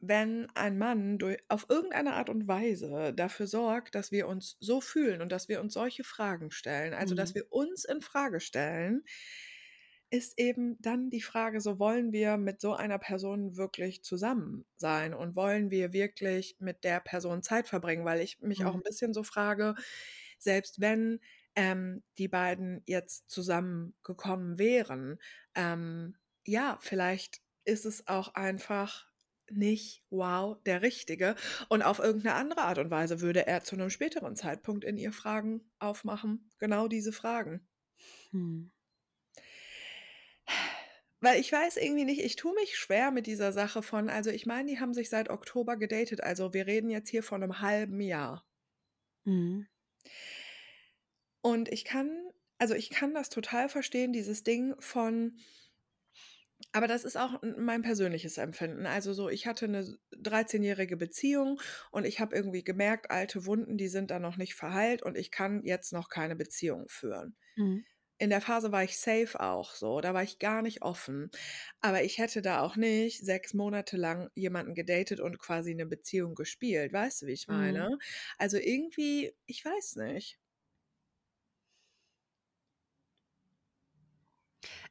[0.00, 4.80] wenn ein Mann durch auf irgendeine Art und Weise dafür sorgt, dass wir uns so
[4.82, 7.34] fühlen und dass wir uns solche Fragen stellen, also, dass Mhm.
[7.34, 9.04] wir uns in Frage stellen,
[10.14, 15.14] ist eben dann die Frage so: Wollen wir mit so einer Person wirklich zusammen sein
[15.14, 18.04] und wollen wir wirklich mit der Person Zeit verbringen?
[18.06, 18.80] Weil ich mich auch Mhm.
[18.80, 19.74] 'n bisschen so frage,
[20.38, 21.20] selbst wenn,
[21.56, 25.18] ähm, die beiden jetzt zusammengekommen wären,
[25.56, 29.08] ähm, ja, vielleicht ist es auch einfach
[29.50, 31.36] nicht, wow, der Richtige
[31.68, 34.96] und auf irgend 'ne andere Art und Weise würde er zu 'nem späteren Zeitpunkt in
[34.98, 37.66] ihr Fragen aufmachen, genau diese Fragen.
[38.32, 38.70] Mhm.
[41.24, 44.44] Weil ich weiß irgendwie nicht ich tue mich schwer mit dieser Sache von also, ich
[44.44, 47.98] meine, die haben sich seit Oktober gedatet, also, wir reden jetzt hier von 'nem halben
[48.02, 48.44] Jahr.
[49.26, 49.66] Mhm.
[51.44, 55.36] Und ich kann also, ich kann das total verstehen, dieses Ding von
[56.72, 58.86] aber das ist auch mein persönliches Empfinden.
[58.86, 61.60] Also, so, ich hatte 'ne s dreizehnjährige Beziehung
[61.92, 65.30] und ich habe irgendwie gemerkt, alte Wunden, die sind da noch nicht verheilt und ich
[65.30, 67.36] kann jetzt noch keine Beziehung führen.
[67.56, 67.84] Mhm.
[68.20, 71.30] In der Phase war ich safe auch so, da war ich gar nicht offen.
[71.80, 76.34] Aber ich hätte da auch nicht 6 Monate lang jemanden gedatet und quasi 'ne Beziehung
[76.36, 76.92] gespielt.
[76.92, 77.88] Weißt du, wie ich Mhm.
[77.88, 77.98] meine?
[78.38, 80.36] Also, irgendwie ich weiß nicht.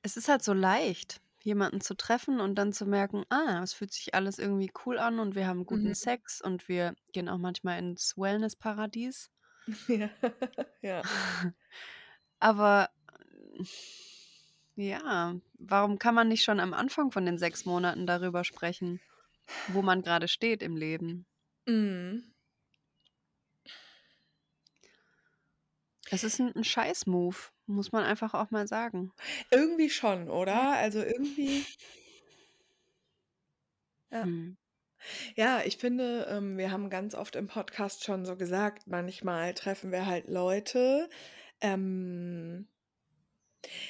[0.06, 3.94] Es ist halt so leicht, jemanden zu treffen und dann zu merken: „Ah, es fühlt
[3.94, 5.94] sich alles irgendwie cool an und wir haben guten Mhm.
[5.94, 9.30] Sex und wir gehen auch manchmal ins Wellness-Paradies.“
[9.88, 10.10] Ja,
[10.82, 11.04] ja.
[12.40, 12.90] Aber,
[14.76, 19.02] ja, warum kann man nicht schon am Anfang von den 6 Monaten darüber sprechen,
[19.68, 21.26] wo man grade steht im Leben?
[21.68, 22.34] Mhm.
[26.12, 29.14] Es ist 'n 'n Scheiß-Move, muss man einfach auch mal sagen.
[29.52, 30.72] Irgendwie schon, oder?
[30.74, 31.66] Also, irgendwie
[34.12, 34.26] Ja.
[34.26, 34.58] Mhm.
[35.36, 39.92] Ja, ich finde, ähm, wir haben ganz oft im Podcast schon so gesagt, manchmal treffen
[39.92, 41.10] wir halt Leute,
[41.62, 42.68] ähm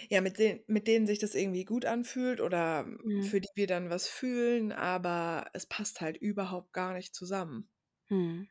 [0.09, 3.29] ja, mit den mit denen sich das irgendwie gut anfühlt oder Mhm.
[3.29, 7.69] für die wir dann was fühlen, aber es passt halt überhaupt gar nicht zusammen.
[8.09, 8.47] Mhm.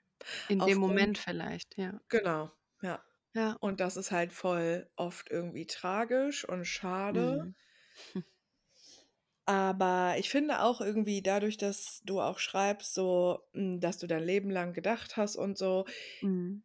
[0.47, 2.03] In dem Aufgrund Moment vielleicht, ja.
[2.09, 3.05] genau, ja.
[3.35, 3.59] Ja.
[3.61, 7.39] Und das ist halt voll oft irgendwie tragisch und schade.
[7.43, 7.55] Mhm.
[9.45, 14.23] Aber ich finde auch irgendwie dadurch, dass du auch schreibst so, hm, dass du dein
[14.23, 15.85] Leben lang gedacht hast und so
[16.23, 16.63] Mhm.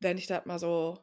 [0.00, 0.98] wenn ich das mal so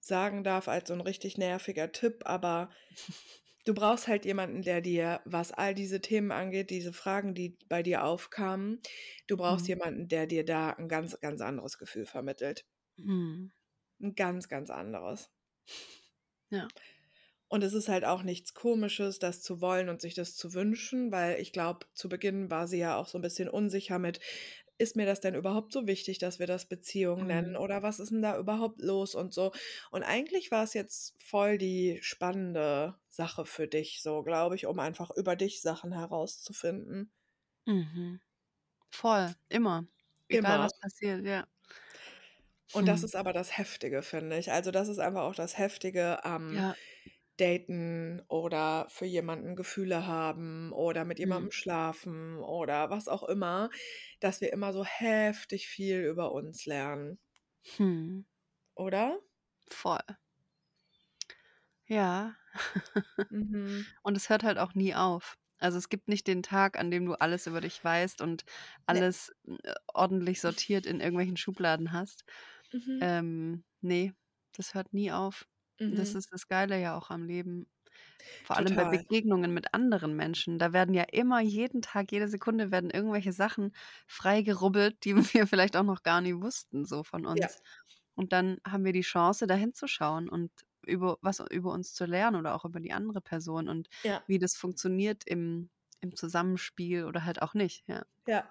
[0.00, 2.70] sagen darf als so 'n richtig nerviger Tipp, aber
[3.66, 7.82] du brauchst halt jemanden, der dir, was all diese Themen angeht, diese Fragen, die bei
[7.84, 8.80] dir aufkamen
[9.28, 9.68] du brauchst Mhm.
[9.68, 12.64] jemanden, der dir da 'n ganz, ganz anderes Gefühl vermittelt.
[12.98, 13.50] Mhm.
[14.00, 15.28] 'N ganz, ganz anderes.
[16.52, 16.70] Ja.
[17.50, 21.10] Und es ist halt auch nichts Komisches, das zu wollen und sich das zu wünschen,
[21.12, 24.20] weil ich glaube, zu Beginn war sie ja auch so 'n bisschen unsicher mit:
[24.78, 27.58] „Ist mir das denn überhaupt so wichtig, dass wir das Beziehung nennen Mhm.
[27.58, 29.52] oder was ist 'n da überhaupt los?“ Und so.
[29.90, 34.78] Und eigentlich war es jetzt voll die spannende Sache für dich so, glaube ich, um
[34.78, 37.10] einfach über dich Sachen herauszufinden.
[37.66, 38.20] Mhm.
[38.90, 39.86] Voll, immer.
[40.28, 40.60] Egal, Immer.
[40.60, 41.46] was passiert, ja.
[42.74, 43.04] Und das Hm.
[43.04, 44.52] ist aber das Heftige, finde ich.
[44.52, 46.78] Also, das ist einfach auch das Heftige am Ja.
[47.38, 51.20] Daten oder für jemanden Gefühle haben oder mit Mhm.
[51.20, 53.70] jemandem schlafen oder was auch immer,
[54.20, 57.18] dass wir immer so heftig viel über uns lernen.
[57.78, 58.24] Mhm.
[58.74, 59.20] Oder?
[59.70, 60.02] Voll.
[61.86, 62.36] Ja.
[63.30, 63.96] Mhm.
[64.02, 65.36] Und es hört halt auch nie auf.
[65.58, 68.44] Also, es gibt nicht den Tag, an dem du alles über dich weißt und
[68.88, 69.00] Ne.
[69.00, 69.32] alles,
[69.64, 72.24] äh, ordentlich sortiert in irgendwelchen Schubladen hast.
[72.72, 73.02] Mhm.
[73.02, 74.14] Ähm, ne,
[74.56, 75.46] das hört nie auf.
[75.86, 76.16] Das Mhm.
[76.16, 77.68] ist das Geile ja auch am Leben.
[78.42, 78.86] Vor allem bei Total.
[78.86, 80.58] Begegnungen mit anderen Menschen.
[80.58, 83.72] Da werden ja immer jeden Tag, jede Sekunde werden irgendwelche Sachen
[84.08, 87.48] freigerubbelt, die wir vielleicht auch noch gar nie wussten so von Ja.
[87.48, 87.58] uns.
[88.16, 90.52] Und dann haben wir die Chance, da hinzuschauen und
[90.86, 94.28] über was über uns zu lernen oder auch über die andere Person und Ja.
[94.28, 98.04] wie das funktioniert im im Zusammenspiel oder halt auch nicht, ja.
[98.26, 98.48] Ja.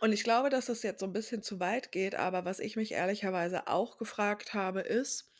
[0.00, 2.76] Und ich glaube, dass das jetzt so 'n bisschen zu weit geht, aber was ich
[2.76, 5.32] mich ehrlicherweise auch gefragt habe, ist,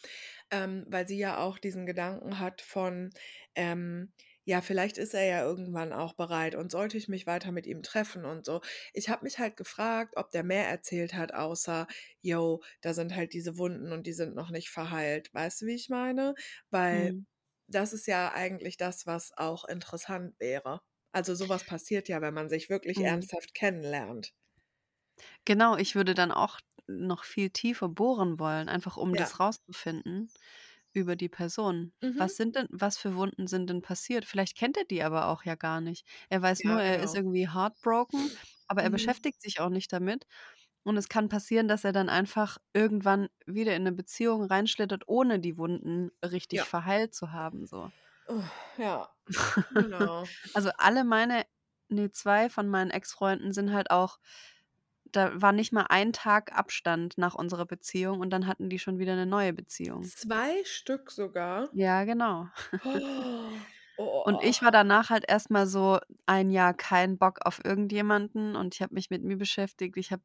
[0.51, 3.11] ähm, weil sie ja auch diesen Gedanken hat von,
[3.55, 4.13] ähm,
[4.45, 7.83] ja, vielleicht ist er ja irgendwann auch bereit und sollte ich mich weiter mit ihm
[7.83, 8.61] treffen und so.
[8.93, 11.87] Ich habe mich halt gefragt, ob der mehr erzählt hat, außer:
[12.21, 15.75] „Jo, da sind halt diese Wunden und die sind noch nicht verheilt.“ Weißt du, wie
[15.75, 16.35] ich meine?
[16.71, 17.27] Weil Mhm.
[17.69, 20.81] das ist ja eigentlich das, was auch interessant wäre.
[21.13, 23.07] Also, so was passiert ja, wenn man sich wirklich Mhm.
[23.07, 24.35] ernsthaft kennenlernt.
[25.47, 29.17] Genau, ich würde dann auch noch viel tiefer bohren wollen, einfach um Ja.
[29.17, 30.33] das rauszufinden
[30.93, 31.93] über die Person.
[32.19, 32.37] Was Mhm.
[32.37, 34.25] sind denn was für Wunden sind denn passiert?
[34.25, 36.07] Vielleicht kennt er die aber auch ja gar nicht.
[36.31, 37.17] Er weiß Ja, nur, er ist genau.
[37.17, 38.31] irgendwie heartbroken
[38.69, 38.91] Aber er Mhm.
[38.91, 40.27] beschäftigt sich auch nicht damit.
[40.85, 45.41] Und es kann passieren, dass er dann einfach irgendwann wieder in 'ne Beziehung reinschlittert, ohne
[45.41, 46.69] die Wunden richtig Ja.
[46.69, 47.91] verheilt zu haben, so.
[48.79, 49.09] Ja,
[49.71, 50.37] genau.
[50.53, 51.47] Also, alle meine
[51.89, 54.19] ne, 2 von meinen Ex-Freunden sind halt auch
[55.13, 58.99] da war nicht mal ein Tag Abstand nach unserer Beziehung und dann hatten die schon
[58.99, 60.13] wieder 'ne neue Beziehung.
[60.13, 61.69] 2 Stück sogar?
[61.73, 62.49] Ja, genau.
[64.25, 64.73] Und ich war Oh.
[64.73, 69.09] danach halt erst mal so ein Jahr kein Bock auf irgendjemanden und ich habe mich
[69.11, 69.97] mit mir beschäftigt.
[69.97, 70.23] Ich habe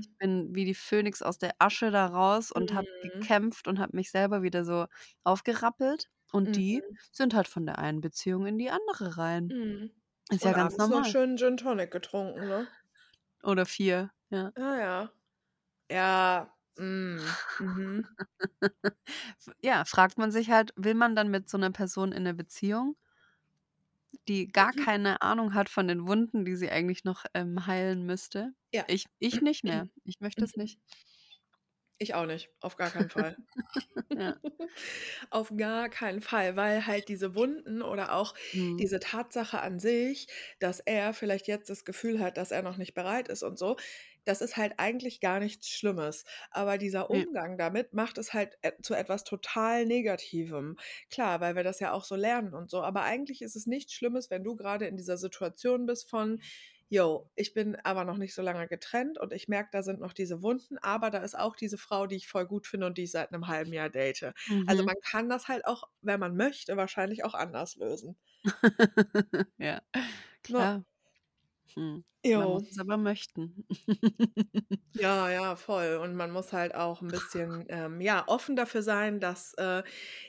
[0.00, 0.14] ich Mhm.
[0.18, 3.02] bin wie die Phönix aus der Asche da raus und habe Mhm.
[3.02, 4.86] gekämpft und habe mich selber wieder so
[5.24, 6.08] aufgerappelt.
[6.32, 6.98] Und die Mhm.
[7.12, 9.52] sind halt von der einen Beziehung in die andere rein.
[9.52, 9.92] Mhm.
[10.30, 11.04] Ist ja Und ganz abends noch normal.
[11.04, 12.66] schön Gin Tonic getrunken, ne?
[13.44, 14.52] Oder 4, ja.
[14.56, 15.12] Ah ja.
[15.90, 18.08] Ja, mhm, mhm.
[19.62, 22.96] Ja, fragt man sich halt, will man dann mit so 'ner Person in 'ne Beziehung
[24.28, 28.52] die gar keine Ahnung hat von den Wunden, die sie eigentlich noch, ähm, heilen müsste?
[28.74, 28.86] Ja.
[28.86, 29.88] Ich ich nicht mehr.
[30.04, 30.56] Ich möchte es Mhm.
[30.56, 30.78] nicht.
[32.00, 33.38] Ich auch nicht, auf gar keinen Fall.
[34.16, 34.36] Ja.
[35.30, 38.82] Auf gar keinen Fall, weil halt diese Wunden oder auch Mhm.
[38.82, 40.28] diese Tatsache an sich,
[40.60, 43.76] dass er vielleicht jetzt das Gefühl hat, dass er noch nicht bereit ist und so,
[44.24, 46.24] das ist halt eigentlich gar nichts Schlimmes.
[46.50, 47.10] Aber dieser.
[47.10, 50.76] Umgang damit macht es halt zu etwas total Negativem.
[51.10, 53.92] Klar, weil wir das ja auch so lernen und so, aber eigentlich ist es nichts
[53.94, 56.40] Schlimmes, wenn du grade in dieser Situation bist von:
[56.88, 60.12] „Jo, ich bin aber noch nicht so lange getrennt und ich merke, da sind noch
[60.12, 63.04] diese Wunden, aber da ist auch diese Frau, die ich voll gut finde und die
[63.04, 64.32] ich seit 'nem halben Jahr date.“
[64.66, 64.86] Also, Mhm.
[64.86, 68.16] man kann das halt auch, wenn man möchte, wahrscheinlich auch anders lösen.
[69.58, 69.80] Ja,
[70.56, 70.68] Ja.
[70.68, 70.84] klar.
[71.76, 72.04] Mhm.
[72.34, 72.70] Man muss Jo.
[72.70, 73.66] es aber möchten.
[74.94, 75.96] Ja, ja, voll.
[76.02, 79.82] Und man muss halt auch 'n bisschen, ähm, ja, offen dafür sein, dass, äh,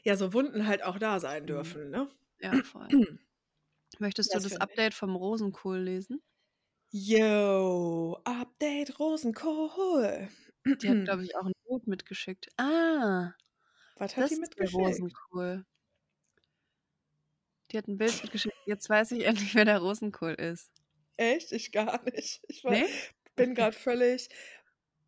[0.03, 1.47] ja, so Wunden halt auch da sein Mhm.
[1.47, 2.09] dürfen, ne?
[2.39, 2.95] Ja, voll.
[3.99, 4.79] Möchtest du Das das finde ich.
[4.79, 6.21] Update vom Rosenkohl lesen?
[6.95, 10.29] Jo, Update Rosenkohl.
[10.81, 12.47] Die hat, glaube ich, auch 'n Bild mitgeschickt.
[12.57, 13.33] Ah,
[13.97, 14.71] Was hat die das ist der mitgeschickt?
[14.71, 15.65] Rosenkohl.
[17.71, 18.57] Die hat 'n Bild mitgeschickt.
[18.65, 20.82] Jetzt weiß ich endlich, wer der Rosenkohl ist.
[21.19, 21.51] Echt?
[21.51, 22.41] Ich gar nicht.
[22.47, 22.87] Ich war Ne?
[23.35, 24.29] bin grad völlig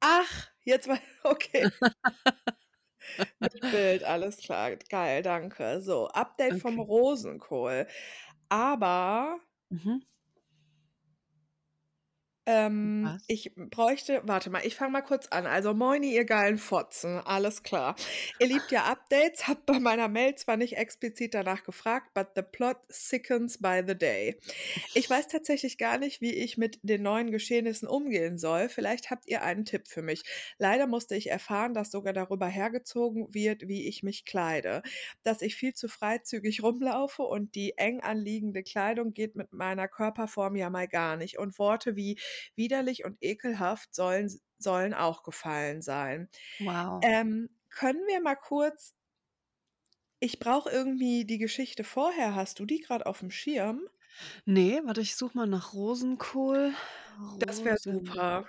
[0.01, 1.71] ach, jetzt wei okay.
[3.39, 4.75] Mit Bild, alles klar.
[4.89, 5.81] Geil, danke.
[5.81, 6.79] So, Update vom Okay.
[6.79, 7.87] Rosenkohl.
[8.49, 9.39] Aber
[9.71, 10.05] Mhm.
[12.45, 13.23] Ähm, Was?
[13.27, 15.45] ich bräuchte warte mal, ich fange mal kurz an.
[15.45, 17.95] Also, moini, ihr geilen Fotzen, alles klar.
[18.39, 22.41] Ihr liebt ja Updates, habt bei meiner Mail zwar nicht explizit danach gefragt, but the
[22.41, 24.39] plot thickens by the day.
[24.93, 28.69] Ich weiß tatsächlich gar nicht, wie ich mit den neuen Geschehnissen umgehen soll.
[28.69, 30.23] Vielleicht habt ihr einen Tipp für mich.
[30.57, 34.83] Leider musste ich erfahren, dass sogar darüber hergezogen wird, wie ich mich kleide.
[35.23, 40.55] Dass ich viel zu freizügig rumlaufe und die eng anliegende Kleidung geht mit meiner Körperform
[40.55, 41.39] ja mal gar nicht.
[41.39, 42.17] Und Worte wie
[42.55, 46.29] widerlich und ekelhaft sollen sollen auch gefallen sein.
[46.59, 47.01] Wow.
[47.03, 48.93] Ähm, können wir mal kurz
[50.19, 52.35] ich brauche irgendwie die Geschichte vorher.
[52.35, 53.81] Hast du die grad aufm Schirm?
[54.45, 56.73] Ne, warte, ich suche mal nach Rosenkohl.
[57.39, 58.47] Das wäre super.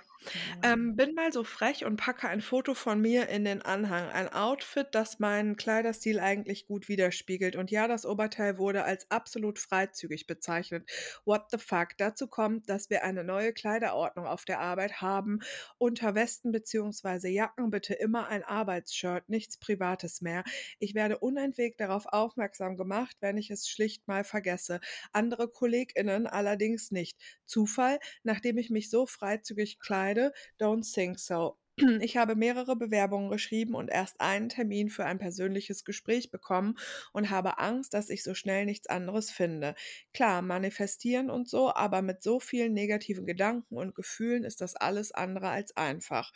[0.63, 4.09] Ähm, bin mal so frech und packe ein Foto von mir in den Anhang.
[4.09, 7.55] Ein Outfit, das meinen Kleiderstil eigentlich gut widerspiegelt.
[7.55, 10.89] Und ja, das Oberteil wurde als absolut freizügig bezeichnet.
[11.25, 11.89] What the fuck?
[11.97, 15.39] Dazu kommt, dass wir eine neue Kleiderordnung auf der Arbeit haben.
[15.77, 20.43] Unter Westen beziehungsweise Jacken bitte immer ein Arbeitsshirt, nichts Privates mehr.
[20.79, 24.79] Ich werde unentwegt darauf aufmerksam gemacht, wenn ich es schlicht mal vergesse.
[25.11, 27.17] Andere KollegInnen allerdings nicht.
[27.45, 27.99] Zufall?
[28.23, 30.16] Nachdem ich mich so freizügig kleide?
[30.59, 31.57] Don't think so.
[32.01, 36.75] Ich habe mehrere Bewerbungen geschrieben und erst einen Termin für ein persönliches Gespräch bekommen
[37.13, 39.75] und habe Angst, dass ich so schnell nichts anderes finde.
[40.13, 45.11] Klar, manifestieren und so, aber mit so vielen negativen Gedanken und Gefühlen ist das alles
[45.11, 46.31] andere als einfach.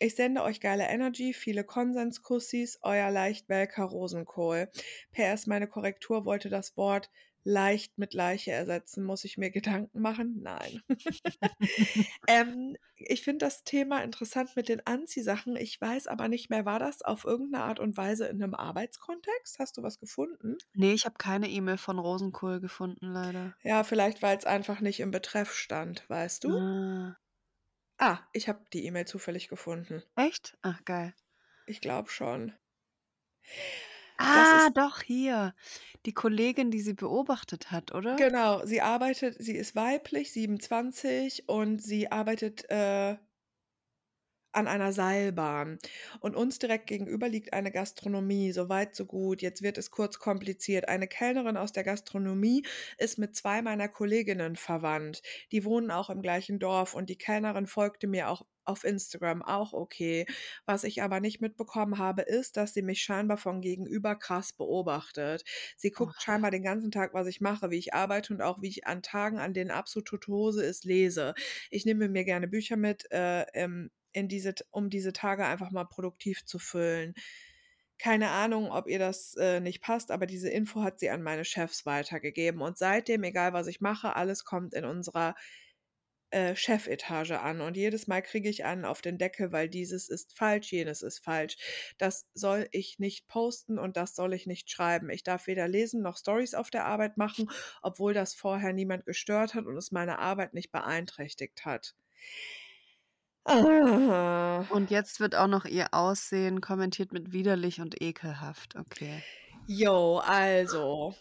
[0.00, 4.70] Ich sende euch geile Energy, viele Konsens-Kussis, euer leicht welker Rosenkohl.
[5.12, 7.10] PS, meine Korrektur wollte das Wort
[7.48, 9.04] leicht mit Leiche ersetzen.
[9.04, 10.40] Muss ich mir Gedanken machen?
[10.42, 10.82] Nein.
[12.28, 15.56] Ähm, ich finde das Thema interessant mit den Anziehsachen.
[15.56, 18.54] Ich weiß aber nicht mehr, war das auf irgend 'ne Art und Weise in 'nem
[18.54, 19.58] Arbeitskontext?
[19.58, 20.58] Hast du was gefunden?
[20.74, 23.54] Ne, ich habe keine E-Mail von Rosenkohl gefunden, leider.
[23.62, 26.50] Ja, vielleicht, weil's einfach nicht im Betreff stand, weißt du?
[26.50, 27.18] Ah.
[28.00, 30.02] Ah, ich habe die E-Mail zufällig gefunden.
[30.16, 30.58] Echt?
[30.60, 31.14] Ach, geil.
[31.66, 32.52] Ich glaube schon.
[34.32, 35.54] Das Ah, ist doch, hier.
[36.06, 38.18] Die Kollegin, die sie beobachtet hat, oder?
[38.18, 43.16] Genau, sie arbeitet sie ist weiblich, 27 und sie arbeitet, äh
[44.52, 45.78] an einer Seilbahn.
[46.20, 48.52] Und uns direkt gegenüber liegt eine Gastronomie.
[48.52, 49.42] So weit, so gut.
[49.42, 50.88] Jetzt wird es kurz kompliziert.
[50.88, 52.64] Eine Kellnerin aus der Gastronomie
[52.98, 55.22] ist mit zwei meiner Kolleginnen verwandt.
[55.52, 59.72] Die wohnen auch im gleichen Dorf und die Kellnerin folgte mir auch auf Instagram auch
[59.72, 60.26] okay.
[60.66, 65.44] Was ich aber nicht mitbekommen habe, ist, dass sie mich scheinbar von gegenüber krass beobachtet.
[65.76, 66.08] Sie Oh.
[66.08, 68.86] guckt scheinbar den ganzen Tag, was ich mache, wie ich arbeite und auch wie ich
[68.86, 71.34] an Tagen, an denen absolut Hose ist, lese.
[71.70, 75.84] Ich nehme mir gerne Bücher mit, äh, ähm, in diese, um diese Tage einfach mal
[75.84, 77.14] produktiv zu füllen.
[77.98, 81.44] Keine Ahnung, ob ihr das äh, nicht passt, aber diese Info hat sie an meine
[81.44, 82.60] Chefs weitergegeben.
[82.62, 85.34] Und seitdem, egal was ich mache, alles kommt in unserer
[86.30, 87.60] äh, Chefetage an.
[87.60, 91.24] Und jedes Mal kriege ich einen auf den Deckel, weil dieses ist falsch, jenes ist
[91.24, 91.56] falsch.
[91.98, 95.10] Das soll ich nicht posten und das soll ich nicht schreiben.
[95.10, 97.50] Ich darf weder lesen noch Stories auf der Arbeit machen,
[97.82, 101.94] obwohl das vorher niemand gestört hat und es meine Arbeit nicht beeinträchtigt hat.
[103.48, 104.64] Ah.
[104.68, 108.76] Und jetzt wird auch noch ihr Aussehen kommentiert mit widerlich und ekelhaft.
[108.76, 109.24] Okay.
[109.66, 111.14] Jo, also.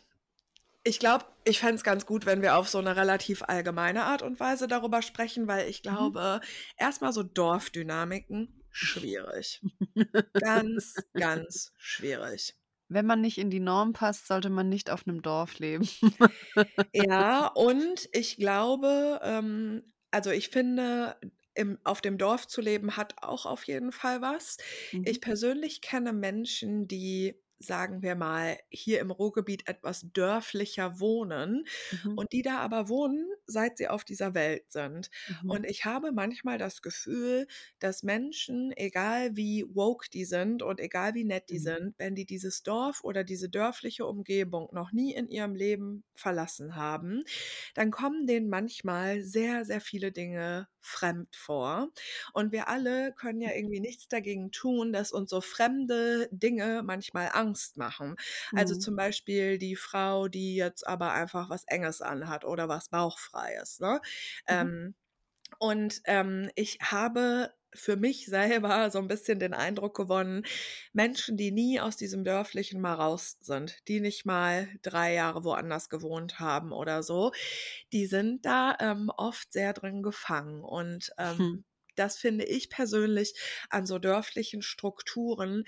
[0.84, 4.22] Ich glaube, ich fände es ganz gut, wenn wir auf so eine relativ allgemeine Art
[4.24, 6.12] und Weise darüber sprechen, weil ich Mhm.
[6.12, 6.42] glaube,
[6.78, 9.66] erstmal so Dorfdynamiken, schwierig.
[10.40, 12.56] Ganz, ganz schwierig.
[12.90, 15.88] Wenn man nicht in die Norm passt, sollte man nicht auf 'nem Dorf leben.
[16.94, 21.18] Ja, und ich glaube, ähm also, ich finde,
[21.58, 24.58] im auf dem Dorf zu leben hat auch auf jeden Fall was.
[24.92, 25.04] Mhm.
[25.04, 32.18] Ich persönlich kenne Menschen, die, sagen wir mal, hier im Ruhrgebiet etwas dörflicher wohnen Mhm.
[32.18, 35.10] und die da aber wohnen, seit sie auf dieser Welt sind.
[35.28, 35.58] Mhm.
[35.58, 37.48] Und ich habe manchmal das Gefühl,
[37.80, 41.60] dass Menschen, egal wie woke die sind und egal wie nett die Mhm.
[41.60, 46.76] sind, wenn die dieses Dorf oder diese dörfliche Umgebung noch nie in ihrem Leben verlassen
[46.76, 47.24] haben,
[47.76, 51.90] dann kommen denen manchmal sehr, sehr viele Dinge fremd vor.
[52.34, 57.30] Und wir alle können ja irgendwie nichts dagegen tun, dass uns so fremde Dinge manchmal
[57.34, 58.16] Angst machen.
[58.54, 58.76] Also, Mhm.
[58.76, 64.02] zum Beispiel die Frau, die jetzt aber einfach was Enges anhat oder was Bauchfreies, ne?
[64.50, 64.68] Mhm.
[64.68, 64.96] Ähm,
[65.60, 70.44] und, ähm, ich habe für mich selber so 'n bisschen den Eindruck gewonnen,
[70.94, 75.90] Menschen, die nie aus diesem Dörflichen mal raus sind, die nicht mal 3 Jahre woanders
[75.90, 77.32] gewohnt haben oder so,
[77.94, 80.64] die sind da, ähm, oft sehr drin gefangen.
[80.64, 81.58] Und, Hm.
[81.58, 81.64] ähm,
[81.96, 83.34] das finde ich persönlich
[83.70, 85.64] an so dörflichen Strukturen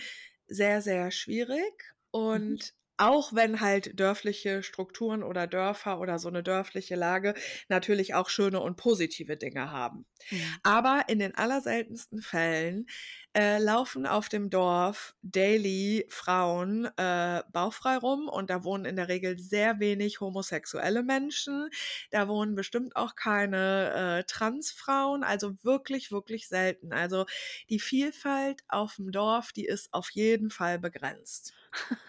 [0.47, 1.93] sehr, sehr schwierig.
[2.33, 2.59] Mhm.
[2.61, 7.33] Und auch wenn halt dörfliche Strukturen oder Dörfer oder so 'ne dörfliche Lage
[7.69, 10.05] natürlich auch schöne und positive Dinge haben.
[10.31, 10.59] Mhm.
[10.63, 12.87] Aber in den allerseltensten Fällen,
[13.35, 19.07] äh, laufen auf dem Dorf daily Frauen, äh, bauchfrei rum und da wohnen in der
[19.09, 21.69] Regel sehr wenig homosexuelle Menschen.
[22.11, 26.93] Da wohnen bestimmt auch keine, äh, Transfrauen, also wirklich, wirklich selten.
[26.93, 27.25] Also,
[27.69, 31.53] die Vielfalt auf'm Dorf, die ist auf jeden Fall begrenzt.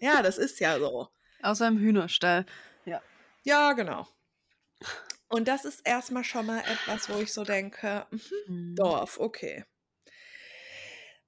[0.00, 1.08] Ja, das ist ja so.
[1.42, 2.44] Außer im Hühnerstall.
[2.84, 3.02] Ja.
[3.44, 4.06] Ja, genau.
[5.28, 8.76] Und das ist erst mal schon mal etwas, wo ich so denke: „Mhm, Mhm.
[8.76, 9.64] Dorf, okay.“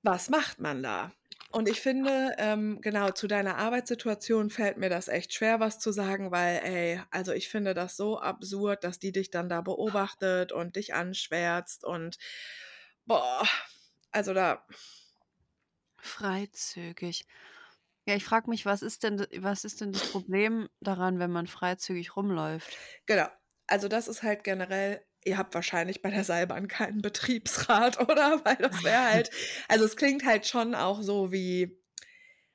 [0.02, 1.12] Was macht man da?
[1.50, 5.92] Und ich finde, ähm, genau, zu deiner Arbeitssituation fällt mir das echt schwer, was zu
[5.92, 10.52] sagen, weil, ey, also, ich finde das so absurd, dass die dich dann da beobachtet
[10.52, 12.18] und dich anschwärzt und
[13.06, 13.44] boah,
[14.12, 14.66] also, da
[16.00, 17.24] Freizügig.
[18.08, 21.46] Ja, ich frage mich, was ist denn was ist denn das Problem daran, wenn man
[21.46, 22.78] freizügig rumläuft?
[23.04, 23.26] Genau.
[23.66, 28.42] Also, das ist halt generell ihr habt wahrscheinlich bei der Seilbahn keinen Betriebsrat, oder?
[28.46, 29.30] Weil das wäre halt
[29.68, 31.78] also, es klingt halt schon auch so wie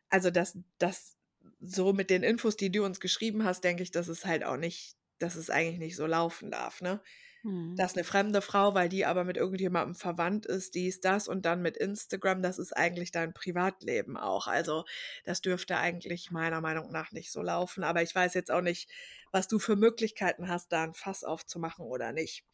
[0.09, 1.17] also, das das
[1.59, 4.57] so mit den Infos, die du uns geschrieben hast, denke ich, dass es halt auch
[4.57, 6.99] nicht dass es eigentlich nicht so laufen darf, ne?
[7.43, 7.73] Mhm.
[7.75, 11.61] Dass 'ne fremde Frau, weil die aber mit irgendjemandem verwandt ist, dies, das und dann
[11.63, 14.47] mit Instagram, das ist eigentlich dein Privatleben auch.
[14.47, 14.85] Also,
[15.25, 17.83] das dürfte eigentlich meiner Meinung nach nicht so laufen.
[17.83, 18.91] Aber ich weiß jetzt auch nicht,
[19.31, 22.45] was du für Möglichkeiten hast, da 'n Fass aufzumachen oder nicht.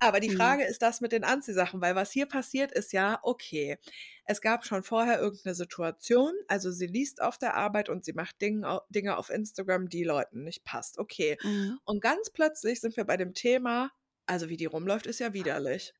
[0.00, 0.58] Aber die Mhm.
[0.58, 3.78] Frage ist das mit den Anziehsachen, weil was hier passiert ist ja, okay,
[4.26, 8.12] es gab schon vorher irgend 'ne Situation, also, sie liest auf der Arbeit und sie
[8.14, 10.98] macht Dingen au Dinge auf Instagram, die Leuten nicht passt.
[10.98, 11.38] Okay.
[11.44, 11.78] Mhm.
[11.84, 13.92] Und ganz plötzlich sind wir bei dem Thema
[14.28, 15.92] also, wie die rumläuft, ist ja widerlich.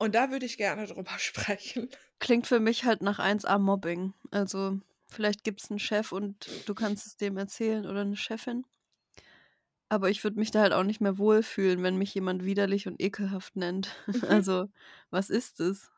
[0.00, 1.88] Und da würde ich gerne drüber sprechen.
[2.20, 4.14] Klingt für mich halt nach 1A Mobbing.
[4.30, 8.64] Also, vielleicht gibt's 'n Chef und du kannst es dem erzählen oder 'ne Chefin.
[9.90, 13.00] Aber ich würde mich da halt auch nicht mehr wohlfühlen, wenn mich jemand widerlich und
[13.00, 13.94] ekelhaft nennt.
[14.14, 14.42] Mhm.
[14.42, 14.68] Also,
[15.10, 15.92] was ist das?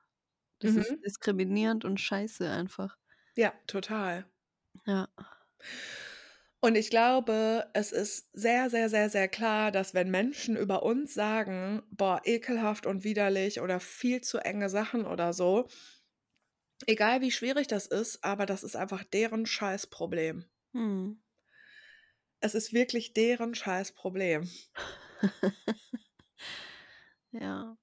[0.61, 1.05] Das ist Mhm.
[1.05, 2.97] diskriminierend und scheiße einfach.
[3.37, 4.25] Ja, total.
[4.87, 5.09] Ja.
[6.65, 11.13] Und ich glaube, es ist sehr, sehr, sehr, sehr klar, dass wenn Menschen über uns
[11.13, 15.69] sagen: „Boah, ekelhaft und widerlich“ oder viel zu enge Sachen oder so
[16.87, 20.47] egal wie schwierig das ist, aber das ist einfach deren Scheiß-Problem.
[20.75, 21.19] Mhm.
[22.39, 24.49] Es ist wirklich deren Scheiß-Problem.
[27.33, 27.77] Ja.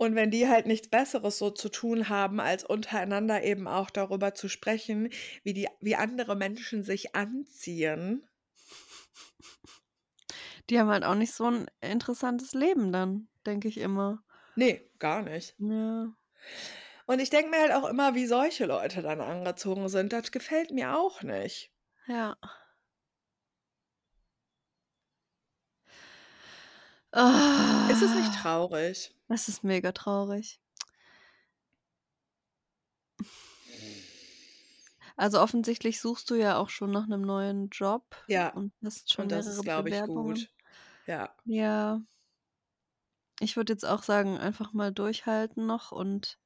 [0.00, 4.34] Und wenn die halt nichts Besseres so zu tun haben, als untereinander eben auch darüber
[4.34, 5.08] zu sprechen,
[5.42, 8.26] wie die wie andere Menschen sich anziehen
[10.70, 14.22] Die haben halt auch nicht so 'n interessantes Leben dann, denke ich immer.
[14.56, 15.54] Ne, gar nicht.
[15.58, 16.12] Ja.
[17.06, 20.70] Und ich denke mir halt auch immer, wie solche Leute dann angezogen sind, das gefällt
[20.72, 21.70] mir auch nicht.
[22.06, 22.36] Ja.
[27.88, 28.42] Ist es nicht Ah.
[28.42, 29.14] traurig?
[29.28, 30.58] Es ist mega traurig.
[35.18, 39.24] Also, offensichtlich suchst du ja auch schon nach 'nem neuen Job Ja, und hast schon
[39.24, 40.50] und das ist, glaube ich, gut.
[41.06, 41.34] Ja.
[41.44, 42.00] Ja.
[43.40, 46.36] Ich würde jetzt auch sagen, einfach mal durchhalten noch und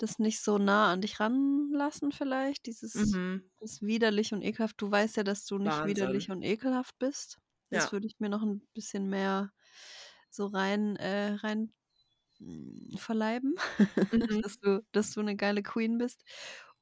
[0.00, 3.50] das nicht so nah an dich ranlassen vielleicht, dieses Mhm.
[3.60, 4.80] das widerlich und ekelhaft.
[4.80, 6.36] Du weißt ja, dass du nicht widerlich Wahnsinn.
[6.36, 7.38] und ekelhaft bist.
[7.74, 7.92] Das Ja.
[7.92, 9.52] würde ich mir noch 'n bisschen mehr
[10.30, 11.72] so rein äh, rein,
[12.38, 13.54] hm, verleiben,
[14.12, 14.44] Mhm.
[14.44, 16.24] dass du dass du 'ne geile Queen bist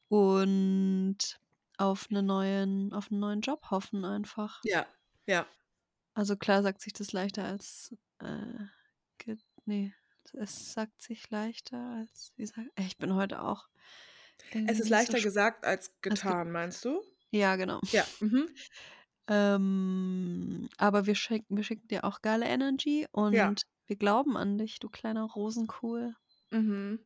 [0.09, 1.18] und
[1.78, 4.64] auf 'ne neuen auf 'n neuen Job hoffen einfach.
[4.64, 4.86] Ja,
[5.26, 5.47] ja.
[6.16, 8.64] Also, klar sagt sich das leichter als, äh,
[9.18, 9.95] ge ne,
[10.34, 13.68] es sagt sich leichter als wie sa ich bin heute auch
[14.66, 17.03] Es ist so leichter sch gesagt als als ge getan, meinst du?
[17.32, 17.80] Ja, genau.
[17.93, 18.49] Ja, mhm.
[19.32, 23.48] Ähm, aber wir schicken wir schicken dir auch geile Energy Ja.
[23.48, 26.14] und wir glauben an dich, du kleiner Rosenkohl.
[26.52, 26.98] Mhm.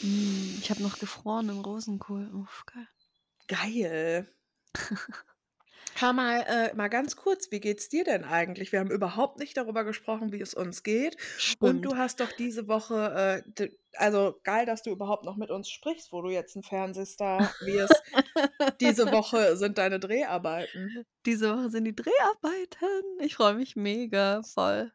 [0.00, 2.28] Hm, ich habe noch gefrorenen Rosenkohl.
[2.34, 2.88] Uff, geil.
[3.48, 4.26] Geil.
[5.94, 8.72] Hör mal, äh, mal ganz kurz, wie geht's dir denn eigentlich?
[8.72, 11.16] Wir haben überhaupt nicht darüber gesprochen, wie es uns geht.
[11.58, 11.84] Und Stimmt.
[11.84, 15.70] du hast doch diese Woche, äh, d also, geil, dass du überhaupt noch mit uns
[15.70, 18.02] sprichst, wo du jetzt 'n Fernsehstar wirst.
[18.80, 20.92] Diese Woche sind deine Dreharbeiten.
[21.26, 22.88] Diese Woche sind die Dreharbeiten.
[23.20, 24.92] Ich freue mich mega, voll.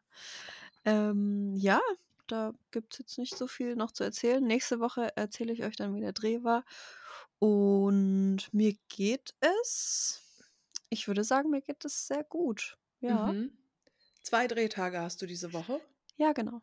[0.84, 1.80] Ähm, ja,
[2.28, 4.44] da gibt's jetzt nicht so viel noch zu erzählen.
[4.44, 6.64] Nächste Woche erzähle ich euch dann, wie der Dreh war.
[7.38, 10.22] Und mir geht es
[10.90, 13.34] ich würde sagen, mir geht es sehr gut, ja.
[13.34, 13.50] Mhm.
[14.22, 15.80] 2 Drehtage hast du diese Woche?
[16.16, 16.60] Ja, genau.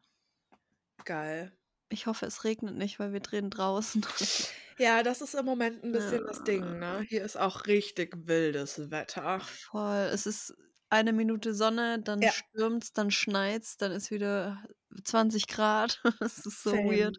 [1.06, 1.52] Geil.
[1.94, 4.06] Ich hoffe, es regnet nicht, weil wir drehen draußen.
[4.80, 6.80] Ja, das ist im Moment 'n bisschen das Ding, Ja.
[6.80, 7.04] ne?
[7.08, 9.42] Hier ist auch richtig wildes Wetter.
[9.72, 10.10] Voll.
[10.14, 10.54] Es ist
[10.90, 12.32] eine Minute Sonne, dann Ja.
[12.32, 14.64] stürmt's, dann schneit's, dann ist wieder
[15.04, 16.00] 20 C.
[16.20, 16.84] Es ist so Same.
[16.84, 17.18] weird.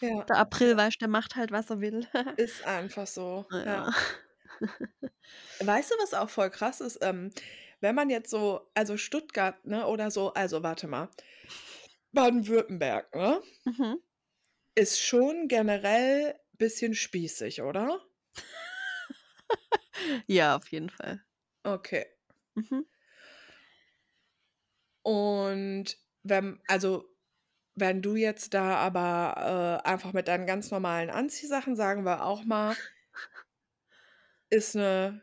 [0.00, 0.78] Ja, Der April, ja.
[0.78, 2.06] weißt der macht halt, was er will.
[2.38, 3.90] Ist einfach so, ja.
[5.60, 6.98] Weißt du, was auch voll krass ist?
[7.02, 7.30] Ähm,
[7.80, 11.08] wenn man jetzt so also, Stuttgart, ne, oder so also, warte mal.
[12.12, 13.42] Baden-Württemberg, ne?
[13.64, 13.98] Mhm.
[14.74, 18.00] Ist schon generell bisschen spießig, oder?
[20.26, 21.22] Ja, auf jeden Fall.
[21.64, 22.06] Okay.
[22.54, 22.86] Mhm.
[25.02, 27.04] Und wenn also,
[27.74, 32.44] wenn du jetzt da aber, äh, einfach mit deinen ganz normalen Anziehsachen, sagen wir auch
[32.44, 32.76] mal
[34.52, 35.22] ist 'ne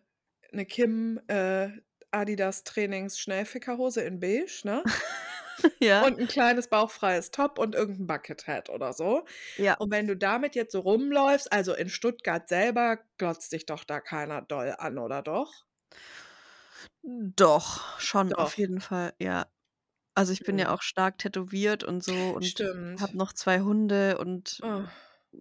[0.53, 1.69] 'ne Kim, äh,
[2.11, 4.85] Adidas Trainings-Schnellfickerhose in beige, ne?
[5.81, 6.05] Ja.
[6.05, 9.25] Und 'n kleines bauchfreies Top und irgend 'n Buckethead oder so.
[9.57, 9.79] Ja.
[9.79, 13.99] Und wenn du damit jetzt so rumläufst also, in Stuttgart selber glotzt dich doch da
[14.01, 15.65] keiner doll an, oder doch?
[17.03, 18.57] Doch, schon auf Doch.
[18.57, 19.47] jeden Fall, ja.
[20.15, 20.75] Also, ich bin ja Mhm.
[20.75, 22.65] auch stark tätowiert und so und
[22.99, 24.89] habe noch 2 Hunde und Oh.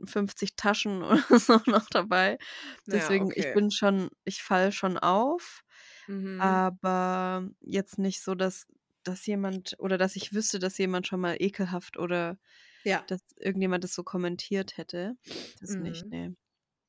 [0.04, 2.38] 50 Taschen oder so noch dabei.
[2.86, 3.52] Ja, Deswegen, ich okay.
[3.52, 5.62] bin schon ich falle schon auf,
[6.08, 6.58] Mhm.
[6.58, 8.66] aber jetzt nicht so, dass
[9.04, 12.38] dass jemand oder dass ich wüsste, dass jemand schon mal ekelhaft oder
[12.84, 13.08] Ja.
[13.08, 15.16] dass irgendjemand das so kommentiert hätte.
[15.60, 16.12] Das nicht, Mhm.
[16.12, 16.36] ne.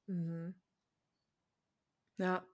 [0.07, 0.55] Mhm.
[2.17, 2.45] Ja.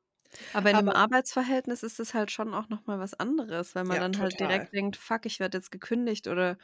[0.54, 4.00] Aber in Aber Arbeitsverhältnis ist es halt schon auch noch mal was anderes, weil man
[4.00, 4.42] Ja, dann halt total.
[4.42, 6.58] direkt denkt: „Fuck, ich werde jetzt gekündigt“, oder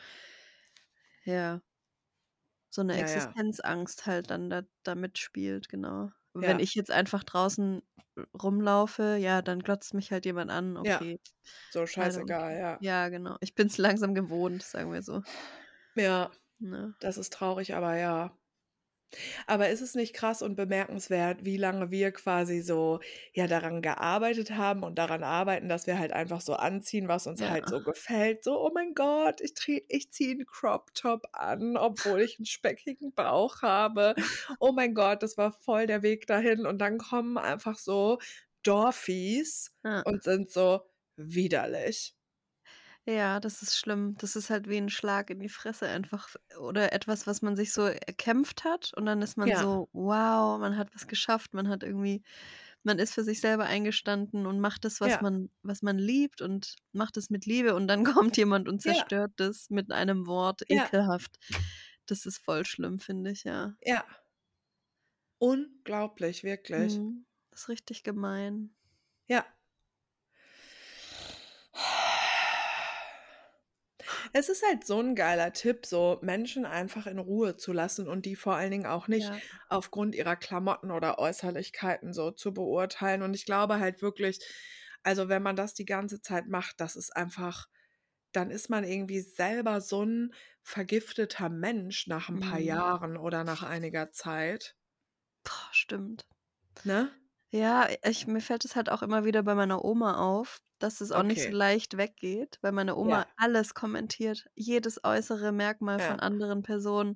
[1.26, 1.62] ja.
[2.74, 3.36] So 'ne Ja, ja.
[3.38, 6.12] Existenzangst halt dann da da mitspielt, genau.
[6.34, 6.60] Wenn Ja.
[6.60, 7.82] ich jetzt einfach draußen
[8.42, 11.02] rumlaufe, ja, dann glotzt mich halt jemand an, Ja.
[11.02, 11.20] okay.
[11.70, 12.84] So Leider scheißegal, ja.
[12.84, 13.38] Ja, genau.
[13.42, 15.22] Ich bin's langsam gewohnt, sagen wir so.
[15.96, 16.94] Ja, Ne?
[17.00, 18.38] das ist traurig, aber ja.
[19.48, 23.00] Aber ist es nicht krass und bemerkenswert, wie lange wir quasi so,
[23.34, 27.42] ja, daran gearbeitet haben und daran arbeiten, dass wir halt einfach so anziehen, was uns
[27.42, 27.50] Ja.
[27.50, 28.44] halt so gefällt.
[28.44, 29.54] So: „Oh mein Gott, ich
[29.90, 34.16] ich ziehe 'n Crop Top an, obwohl ich 'n speckigen Bauch habe.
[34.60, 38.20] Oh mein Gott, das war voll der Weg dahin.“ Und dann kommen einfach so
[38.64, 40.04] Dorfis Ja.
[40.04, 40.82] und sind so
[41.16, 42.14] widerlich.
[43.08, 44.16] Ja, das ist schlimm.
[44.20, 46.30] Das ist halt wie 'n Schlag in die Fresse einfach
[46.60, 49.56] oder etwas, was man sich so erkämpft hat und dann ist man Ja.
[49.56, 52.22] so: „Wow, man hat was geschafft.“ Man hat irgendwie
[52.84, 55.22] man ist für sich selber eingestanden und macht das, was Ja.
[55.22, 58.04] man was man liebt und macht es mit Liebe und dann
[58.36, 59.12] kommt jemand und Ja.
[59.12, 60.62] zerstört das mit einem Wort.
[60.70, 60.92] Ja.
[60.92, 61.38] Ekelhaft.
[62.06, 63.74] Das ist voll schlimm, finde ich, ja.
[63.84, 64.06] Ja.
[65.42, 67.02] Unglaublich, wirklich.
[67.02, 67.26] Mhm.
[67.52, 68.74] Ist richtig gemein.
[69.30, 69.46] Ja.
[74.34, 78.26] Es ist halt so 'n geiler Tipp, so Menschen einfach in Ruhe zu lassen und
[78.26, 79.42] die vor allen Dingen auch nicht Ja.
[79.68, 83.24] aufgrund ihrer Klamotten oder Äußerlichkeiten so zu beurteilen.
[83.24, 84.40] Und ich glaube halt wirklich,
[85.04, 87.68] also, wenn man das die ganze Zeit macht, das ist einfach
[88.34, 92.62] dann ist man irgendwie selber so 'n vergifteter Mensch nach 'n paar Mhm.
[92.62, 94.74] Jahren oder nach einiger Zeit.
[95.46, 96.26] Boah, stimmt.
[96.84, 97.12] Ne?
[97.54, 101.12] Ja, ich mir fällt es halt auch immer wieder bei meiner Oma auf, dass es
[101.12, 101.54] auch nicht so Okay.
[101.54, 103.32] leicht weggeht, weil meine Oma Ja.
[103.38, 106.22] alles kommentiert, jedes äußere Merkmal von Ja.
[106.22, 107.16] anderen Personen,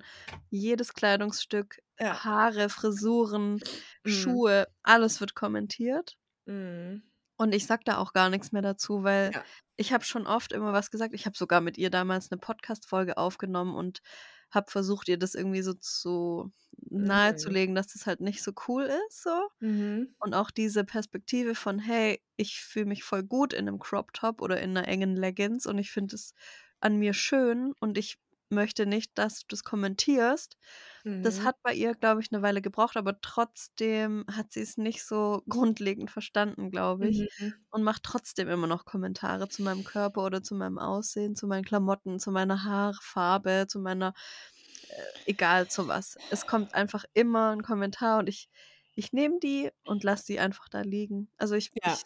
[0.50, 2.26] jedes Kleidungsstück, Ja.
[2.26, 3.62] Haare, Frisuren,
[4.06, 4.40] Mhm.
[4.44, 6.16] Schuhe, alles wird kommentiert.
[6.48, 7.06] Mhm.
[7.40, 9.46] Und ich sage da auch gar nix mehr dazu, weil Ja.
[9.78, 11.14] ich habe schon oft immer was gesagt.
[11.14, 14.00] Ich habe sogar mit ihr damals 'ne Podcast-Folge aufgenommen und
[14.56, 16.52] habe versucht, ihr das irgendwie so zu
[16.98, 17.56] Mhm.
[17.58, 19.50] nahezulegen, dass das halt nicht so cool ist so.
[19.62, 20.16] Mhm.
[20.20, 24.42] Und auch diese Perspektive von: „Hey, ich fühle mich voll gut in 'nem Crop Top
[24.42, 26.34] oder in 'ner engen Leggins und ich finde es
[26.82, 28.18] an mir schön und ich
[28.50, 30.58] möchte nicht, dass du das kommentierst.“
[31.22, 31.46] Das Mhm.
[31.46, 36.12] hat bei ihr, glaube ich, 'ne Weile gebraucht, aber trotzdem hat sie's nicht so grundlegend
[36.12, 37.66] verstanden, glaube ich, Mhm.
[37.72, 41.66] und macht trotzdem immer noch Kommentare zu meinem Körper oder zu meinem Aussehen, zu meinen
[41.66, 44.14] Klamotten, zu meiner Haarfarbe, zu meiner
[44.90, 46.18] äh, egal zu was.
[46.30, 48.50] Es kommt einfach immer 'n Kommentar und ich
[48.98, 51.30] ich nehme die und lasse die einfach da liegen.
[51.38, 52.06] Also, ich ich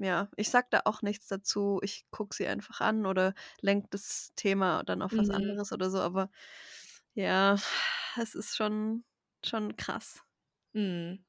[0.00, 0.30] Ja.
[0.36, 1.78] ich sage da auch nichts dazu.
[1.82, 5.30] Ich gucke sie einfach an oder lenke das Thema dann auf was Mhm.
[5.30, 6.30] anderes oder so, aber
[7.14, 7.56] ja,
[8.20, 9.04] es ist schon
[9.44, 10.22] schon krass.
[10.74, 11.24] Mhm.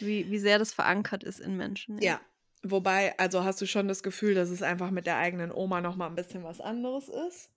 [0.00, 2.12] Wie wie sehr das verankert ist in Menschen, ja.
[2.12, 2.20] Ja,
[2.62, 5.96] wobei also, hast du schon das Gefühl, dass es einfach mit der eigenen Oma noch
[5.96, 7.50] mal 'n bisschen was anderes ist?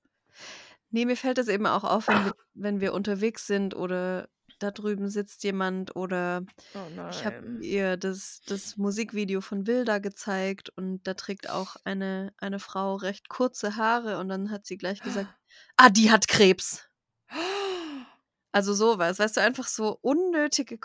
[0.92, 4.28] Ne, mir fällt das eben auch auf, wenn wir wenn wir unterwegs sind oder
[4.60, 6.43] da drüben sitzt jemand oder
[6.76, 12.34] Oh ich habe ihr das das Musikvideo von Wilda gezeigt und da trägt auch eine
[12.38, 15.32] eine Frau recht kurze Haare und dann hat sie gleich gesagt:
[15.78, 16.89] „Ah, die hat Krebs.“
[18.51, 20.78] Also, so was, weißt du, einfach so unnötige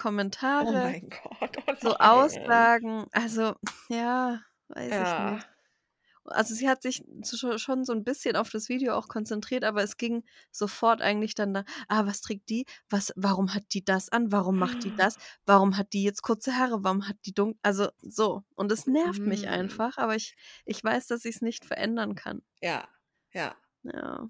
[0.61, 2.01] Oh Kommentare, mein Gott, oh so.
[2.01, 3.07] Aussagen.
[3.13, 3.55] Also,
[3.89, 5.19] ja, weiß ich Ja.
[5.19, 5.49] nicht.
[6.27, 9.83] Also, sie hat sich scho schon so 'n bisschen auf das Video auch konzentriert, aber
[9.83, 12.65] es ging sofort eigentlich dann da: „Ah, was trägt die?
[12.89, 14.33] Was warum hat die das an?
[14.33, 15.17] Warum macht die das?
[15.45, 16.83] Warum hat die jetzt kurze Haare?
[16.83, 18.43] Warum hat die dun“ also, so.
[18.55, 19.49] Und es nervt mich Mhm.
[19.49, 22.45] einfach, aber ich ich weiß, dass ich's nicht verändern kann.
[22.63, 22.89] Ja,
[23.33, 23.57] ja.
[23.85, 24.29] Ja.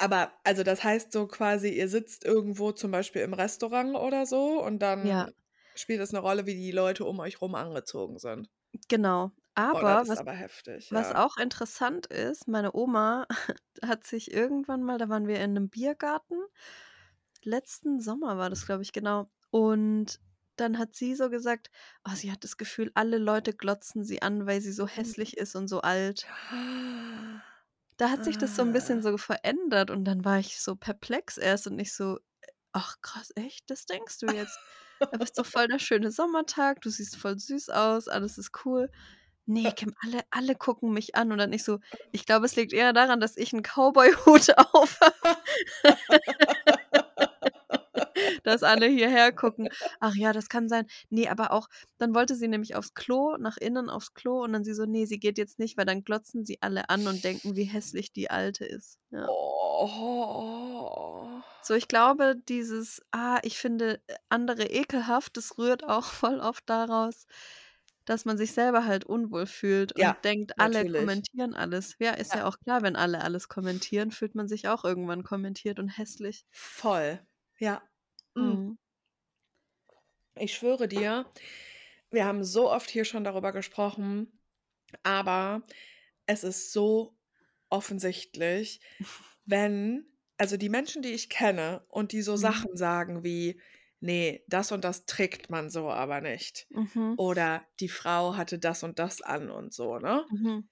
[0.00, 4.62] Aber also, das heißt so quasi, ihr sitzt irgendwo zum Beispiel im Restaurant oder so
[4.62, 5.32] und Ja.
[5.32, 5.34] dann
[5.74, 8.48] spielt es 'ne Rolle, wie die Leute um euch rum angezogen sind?
[8.88, 9.32] Genau.
[9.70, 11.12] Das Aber ist was aber heftig, was ja.
[11.12, 13.26] auch interessant ist, meine Oma
[13.84, 16.36] hat sich irgendwann mal da waren wir in 'nem Biergarten.
[17.44, 19.30] Letzten Sommer war das, glaube ich, genau.
[19.50, 20.20] Und
[20.56, 21.70] dann hat sie so gesagt:
[22.08, 25.56] „Oh, sie hat das Gefühl, alle Leute glotzen sie an, weil sie so hässlich ist
[25.56, 26.28] und so alt.“
[28.00, 29.02] Da hat sich das so 'n bisschen Ah.
[29.02, 32.18] so verändert und dann war ich so perplex erst und ich so:
[32.72, 33.70] „Ach krass, echt?
[33.70, 34.60] Das denkst du jetzt?
[35.10, 38.90] Aber ist doch voll der schöne Sommertag, du siehst voll süß aus, alles ist cool.“
[39.46, 41.78] „Ne, Kim, alle alle gucken mich an.“ Und dann ich so:
[42.12, 45.14] „Ich glaube, es liegt eher daran, dass ich 'n Cowboyhut auf habe,
[48.44, 52.48] dass alle hierher gucken.“ „Ach ja, das kann sein.“ Ne, aber auch dann wollte sie
[52.48, 55.58] nämlich aufs Klo nach innen aufs Klo und dann sie so: „Ne, sie geht jetzt
[55.60, 59.26] nicht, weil dann glotzen sie alle an und denken, wie hässlich die Alte ist.“ Ja.
[59.28, 61.21] Oh.
[61.62, 66.68] So, ich glaube, dieses: „Ah, ich finde, äh, andere ekelhaft“, das rührt auch voll oft
[66.68, 67.26] daraus,
[68.04, 70.86] dass man sich selber halt unwohl fühlt Ja, und denkt, alle natürlich.
[70.86, 71.96] kommentieren alles.
[72.00, 72.36] Ja, ist Ja.
[72.36, 76.44] ja auch klar, wenn alle alles kommentieren, fühlt man sich auch irgendwann kommentiert und hässlich.
[76.52, 77.18] Voll,
[77.58, 77.82] ja.
[78.36, 78.56] Hm.
[78.62, 78.76] Mhm.
[80.34, 81.26] Ich schwöre dir,
[82.10, 84.40] wir haben so oft hier schon darüber gesprochen,
[85.02, 85.64] aber
[86.26, 87.18] es ist so
[87.70, 88.80] offensichtlich,
[89.46, 90.11] wenn
[90.42, 92.64] also, die Menschen, die ich kenne und die so Mhm.
[92.64, 93.60] Sachen sagen wie:
[94.00, 97.16] „Ne, das und das trägt man so aber nicht.“ Mhm.
[97.16, 100.26] Oder: „Die Frau hatte das und das an“ und so, ne?
[100.30, 100.68] Mhm.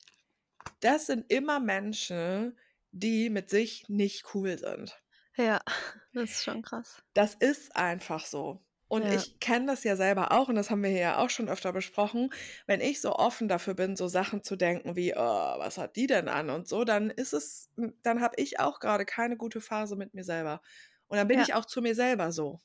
[0.83, 2.59] Das sind immer Menschen,
[2.91, 5.03] die mit sich nicht cool sind.
[5.37, 5.61] Ja,
[6.13, 7.03] das ist schon krass.
[7.15, 8.65] Das ist einfach so.
[8.93, 9.11] Und Ja.
[9.13, 11.73] ich kenne das ja selber auch und das haben wir hier ja auch schon öfter
[11.73, 12.31] besprochen.
[12.67, 16.09] Wenn ich so offen dafür bin, so Sachen zu denken wie: „Oh, was hat die
[16.09, 17.71] denn an?“ und so, dann ist es
[18.03, 20.61] dann habe ich auch grade keine gute Phase mit mir selber.
[21.07, 21.41] Und dann bin Ja.
[21.41, 22.61] ich auch zu mir selber so.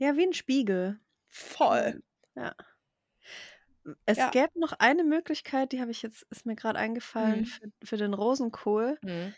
[0.00, 1.00] Ja, wie 'n Spiegel.
[1.30, 2.02] Voll.
[2.36, 2.54] Ja.
[4.08, 4.32] Es Ja.
[4.32, 7.46] gäbe noch eine Möglichkeit, die habe ich jetzt ist mir grad eingefallen Mhm.
[7.46, 8.98] für für den Rosenkohl.
[9.02, 9.34] Mhm.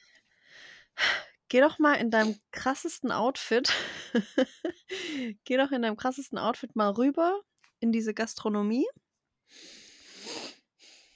[1.50, 3.72] Geh doch mal in deinem krassesten Outfit
[5.44, 7.40] geh doch in deinem krassesten Outfit mal rüber
[7.80, 8.86] in diese Gastronomie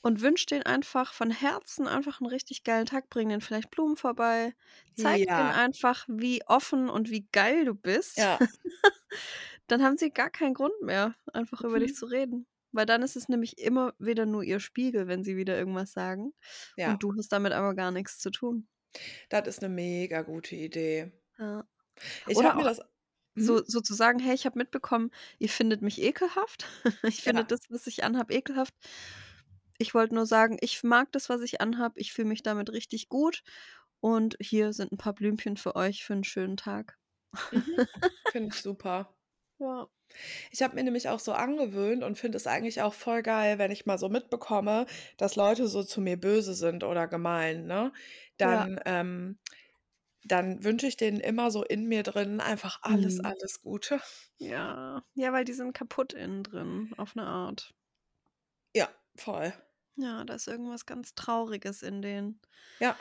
[0.05, 3.09] und wünsch denen einfach von Herzen einfach 'n richtig geilen Tag.
[3.11, 4.55] Bring denen vielleicht Blumen vorbei.
[4.95, 5.53] Zeig Ja.
[5.53, 8.17] einfach, wie offen und wie geil du bist.
[8.17, 8.41] Ja.
[9.69, 11.97] Dann haben sie gar keinen Grund mehr, einfach über dich Mhm.
[11.97, 12.47] zu reden.
[12.73, 16.35] Weil dann ist es nämlich immer wieder nur ihr Spiegel, wenn sie wieder irgendwas sagen.
[16.79, 16.99] Ja.
[16.99, 18.67] Und du hast damit aber gar nix zu tun.
[19.31, 21.13] Das ist 'ne mega gute Idee.
[21.39, 21.65] Ja.
[22.27, 22.81] Ich habe mir das
[23.37, 23.65] so mhm.
[23.67, 26.67] so zu sagen: „Hey, ich habe mitbekommen, ihr findet mich ekelhaft.
[27.05, 27.47] Ich finde Ja.
[27.47, 28.75] das, was ich anhabe, ekelhaft.
[29.81, 32.01] Ich wollte nur sagen, ich mag das, was ich anhabe.
[32.01, 33.43] Ich fühle mich damit richtig gut.
[34.01, 36.99] Und hier sind 'n paar Blümchen für euch für 'n schönen Tag.“
[37.53, 37.81] Mhm.
[38.25, 39.18] Finde ich super.
[39.61, 39.89] Ja.
[40.53, 43.71] Ich habe mir nämlich auch so angewöhnt und finde es eigentlich auch voll geil, wenn
[43.71, 44.87] ich mal so mitbekomme,
[45.17, 47.93] dass Leute so zu mir böse sind oder gemein, ne?
[48.43, 48.69] Ja.
[48.69, 49.39] Dann ähm,
[50.25, 53.21] dann wünsche ich denen immer so in mir drin einfach alles, Mhm.
[53.21, 54.01] alles Gute.
[54.41, 55.03] Ja.
[55.15, 57.75] Ja, weil die sind kaputt innen drin auf 'ne Art.
[58.75, 59.53] Ja, voll.
[59.97, 62.41] Ja, da ist irgendwas ganz Trauriges in denen.
[62.81, 62.99] Ja.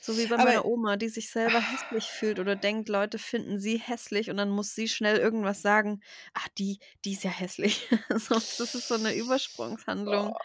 [0.00, 3.58] So wie bei Aber meiner Oma, die sich selber hässlich fühlt oder denkt, Leute finden
[3.58, 6.00] sie hässlich und dann muss sie schnell irgendwas sagen:
[6.34, 7.88] „Ah, die die ist ja hässlich.“
[8.18, 10.36] So, das ist so 'ne Übersprungshandlung.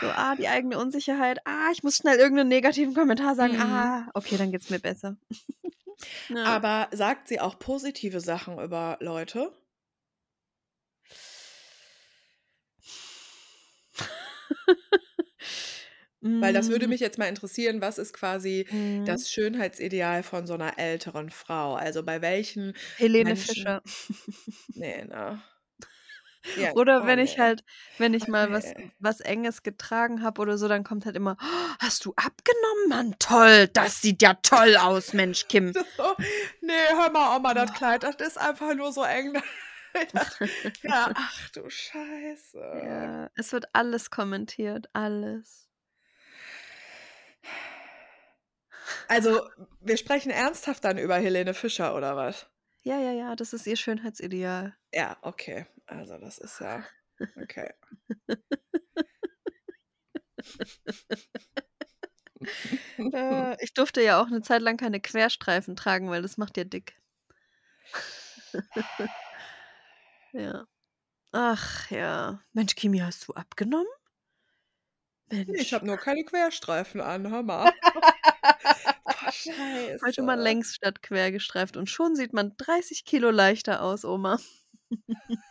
[0.00, 1.40] So, ah, die eigene Unsicherheit.
[1.46, 3.56] „Ah, ich muss schnell irgend 'nen negativen Kommentar sagen.
[3.56, 3.60] Mhm.
[3.60, 5.16] Ah, okay, dann geht's mir besser.“
[6.30, 6.60] Ja.
[6.60, 9.52] Aber sagt sie auch positive Sachen über Leute?
[16.40, 16.90] Weil das würde Hm.
[16.90, 19.04] mich jetzt mal interessieren, was ist quasi Mhm.
[19.04, 21.74] das Schönheitsideal von so 'ner älteren Frau?
[21.74, 23.82] Also, bei welchen Helene Menschen Fischer.
[24.74, 25.42] ne, ne?
[26.56, 27.38] Ja, Oder oh wenn ich ne.
[27.38, 27.64] halt
[27.98, 31.36] wenn ich Oh mal was was Enges getragen habe oder so, dann kommt halt immer:
[31.80, 33.16] „Hast du abgenommen, Mann?
[33.18, 36.16] Toll, das sieht ja toll aus, Mensch, Kim.“ Das so:
[36.62, 38.04] „Ne, hör mal, Oma, das Kleid, Oh.
[38.04, 39.34] das ist einfach nur so eng,
[40.14, 40.40] das“
[40.82, 42.60] ja, ach du Scheiße.
[42.72, 45.69] Ja, es wird alles kommentiert, alles.
[49.08, 49.40] Also,
[49.80, 52.46] wir sprechen ernsthaft dann über Helene Fischer oder was?
[52.84, 54.74] Ja, ja, ja, das ist ihr Schönheitsideal.
[54.94, 55.66] Ja, okay.
[55.86, 56.84] Also, das ist ja
[57.36, 57.70] okay.
[63.12, 66.64] Äh, ich durfte ja auch 'ne Zeit lang keine Querstreifen tragen, weil das macht ja
[66.64, 66.94] dick.
[70.34, 70.64] Ja.
[71.32, 72.42] Ach ja.
[72.54, 73.88] Mensch, Kimi, hast du abgenommen?
[75.32, 75.72] Ne, ich Mensch.
[75.72, 77.72] habe nur keine Querstreifen an, hör mal.
[79.04, 79.32] Boah,
[80.04, 80.42] Heute mal Scheiße.
[80.42, 84.38] längs statt quer gestreift und schon sieht man 30 Kilo leichter aus, Oma.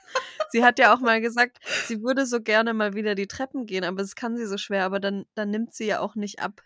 [0.52, 3.84] Sie hat ja auch mal gesagt, sie würde so gerne mal wieder die Treppen gehen,
[3.84, 6.62] aber das kann sie so schwer, aber dann dann nimmt sie ja auch nicht ab.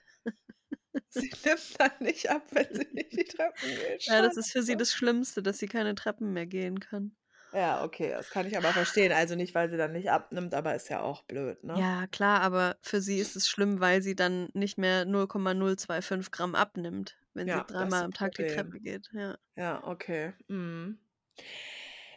[1.10, 4.06] Sie nimmt dann nicht ab, wenn sie nicht die Treppen geht.
[4.06, 4.78] Ja, das ist für sie Scheiße.
[4.78, 7.16] das Schlimmste, dass sie keine Treppen mehr gehen kann.
[7.56, 9.12] Ja, okay, das kann ich aber verstehen.
[9.12, 11.86] Also, nicht, weil sie dann nicht abnimmt, aber ist ja auch blöd, ne?
[11.86, 16.54] Ja, klar, aber für sie ist es schlimm, weil sie dann nicht mehr 0,025 Gramm
[16.54, 18.46] abnimmt, wenn sie Ja, das ist dreimal am Tag die Problem.
[18.46, 19.38] Treppe geht, ja.
[19.58, 20.34] Ja, okay.
[20.50, 21.00] Mhm.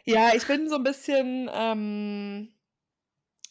[0.05, 2.53] Ja, ich bin so 'n bisschen, ähm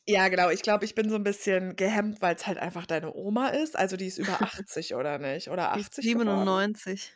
[0.09, 3.49] ja, genau, ich glaube, ich bin so 'n bisschen gehemmt, weil's halt einfach deine Oma
[3.49, 3.77] ist.
[3.77, 5.49] Also, die ist über 80 oder nicht?
[5.51, 6.61] Oder Die ist 80 geworden?
[6.61, 7.13] 97.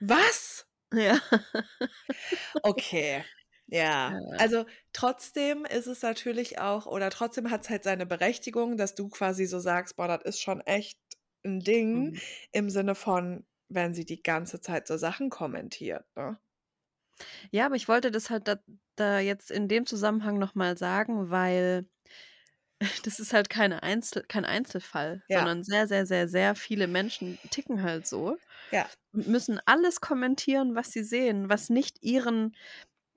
[0.00, 0.66] Was?
[0.92, 1.18] Ja.
[2.64, 3.24] Okay,
[3.66, 4.16] ja.
[4.16, 4.18] Ja.
[4.36, 9.46] Also, trotzdem ist es natürlich auch oder trotzdem hat's halt seine Berechtigung, dass du quasi
[9.46, 10.98] so sagst: „Boah, das ist schon echt
[11.44, 12.20] 'n Ding“, Mhm.
[12.52, 16.38] im Sinne von, wenn sie die ganze Zeit so Sachen kommentiert, ne?
[17.50, 18.56] Ja, aber ich wollte das halt da
[18.96, 21.88] da jetzt in dem Zusammenhang noch mal sagen, weil
[23.04, 25.46] das ist halt keine Einzel kein Einzelfall, Ja.
[25.46, 28.38] sondern sehr, sehr, sehr, sehr viele Menschen ticken halt so
[28.70, 28.94] Ja.
[29.14, 32.56] und müssen alles kommentieren, was sie sehen, was nicht ihren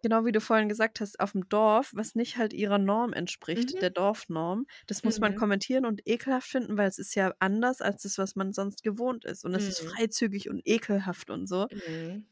[0.07, 3.81] genau wie du vorhin gesagt hast, auf'm Dorf, was nicht halt ihrer Norm entspricht, Mhm.
[3.81, 4.65] der Dorfnorm.
[4.87, 5.35] Das muss man Mhm.
[5.35, 9.25] kommentieren und ekelhaft finden, weil es ist ja anders als das, was man sonst gewohnt
[9.25, 9.97] ist und es ist Mhm.
[9.97, 11.67] freizügig und ekelhaft und so.
[11.71, 12.27] Mhm.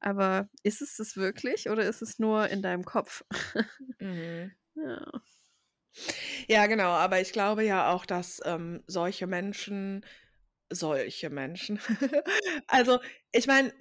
[0.00, 3.24] Aber ist es das wirklich oder ist es nur in deinem Kopf?
[4.00, 4.52] Mhm.
[4.76, 5.22] Ja.
[6.48, 10.04] Ja, genau, aber ich glaube ja auch, dass, ähm, solche Menschen
[10.74, 11.80] solche Menschen.
[12.68, 12.98] Also,
[13.32, 13.72] ich meine,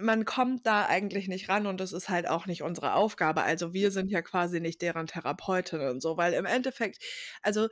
[0.00, 3.42] man kommt da eigentlich nicht ran und das ist halt auch nicht unsere Aufgabe.
[3.42, 6.98] Also, wir sind ja quasi nicht deren Therapeutin und so, weil im Endeffekt
[7.42, 7.68] also,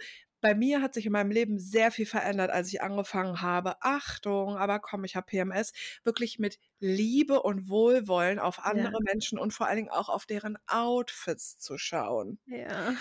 [0.47, 4.57] bei mir hat sich in meinem Leben sehr viel verändert, als ich angefangen habe Achtung,
[4.57, 5.73] aber komm, ich habe PMS,
[6.05, 8.97] wirklich mit Liebe und Wohlwollen auf Ja.
[8.99, 12.39] andere Menschen und vor allen Dingen auch auf deren Outfits zu schauen.
[12.47, 12.97] Ja.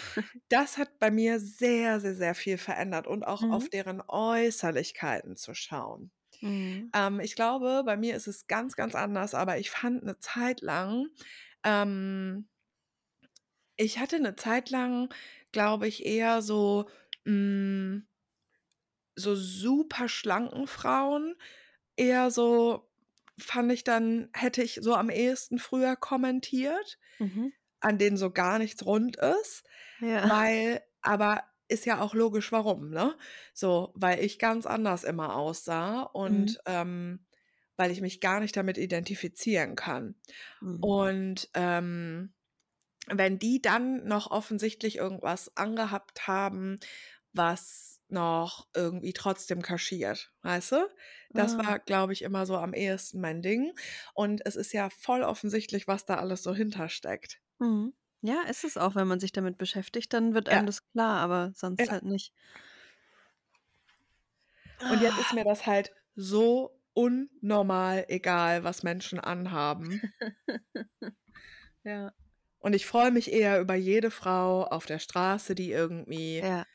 [0.51, 3.69] Das hat bei mir sehr, sehr, sehr viel verändert und auch auf Mhm.
[3.69, 6.11] deren Äußerlichkeiten zu schauen.
[6.41, 6.95] Mhm.
[6.95, 10.61] Ähm, ich glaube, bei mir ist es ganz, ganz anders, aber ich fand 'ne Zeit
[10.61, 11.07] lang
[11.65, 12.47] ähm
[13.79, 15.09] ich hatte 'ne Zeit lang,
[15.51, 16.85] glaube ich, eher so,
[17.25, 18.07] hm
[19.15, 21.35] so super schlanken Frauen,
[21.95, 22.89] eher so
[23.39, 27.49] fand ich dann hätte ich so am ehesten früher kommentiert, Mhm.
[27.81, 29.63] an denen so gar nichts rund ist,
[29.99, 30.29] Ja.
[30.29, 33.17] weil aber ist ja auch logisch, warum, ne?
[33.53, 36.55] So, weil ich ganz anders immer aussah Mhm.
[36.55, 37.25] und, ähm,
[37.77, 40.15] weil ich mich gar nicht damit identifizieren kann.
[40.61, 40.95] Mhm.
[41.03, 42.33] Und, ähm,
[43.07, 46.79] wenn die dann noch offensichtlich irgendwas angehabt haben,
[47.35, 50.87] was noch irgendwie trotzdem kaschiert, weißt du?
[51.35, 51.65] Das Ah.
[51.65, 53.73] war, glaube ich, immer so am ehesten mein Ding.
[54.13, 57.41] Und es ist ja voll offensichtlich, was da alles so hintersteckt.
[57.59, 57.93] Mhm.
[58.21, 60.49] Ja, ist es auch, wenn man sich damit beschäftigt, dann wird Ja.
[60.49, 61.91] einem das klar, aber sonst Ja.
[61.91, 62.33] halt nicht.
[64.87, 70.01] Und jetzt ist mir das halt so unnormal egal, was Menschen anhaben.
[71.83, 72.13] Ja.
[72.59, 76.65] Und ich freue mich eher über jede Frau auf der Straße, die irgendwie Ja.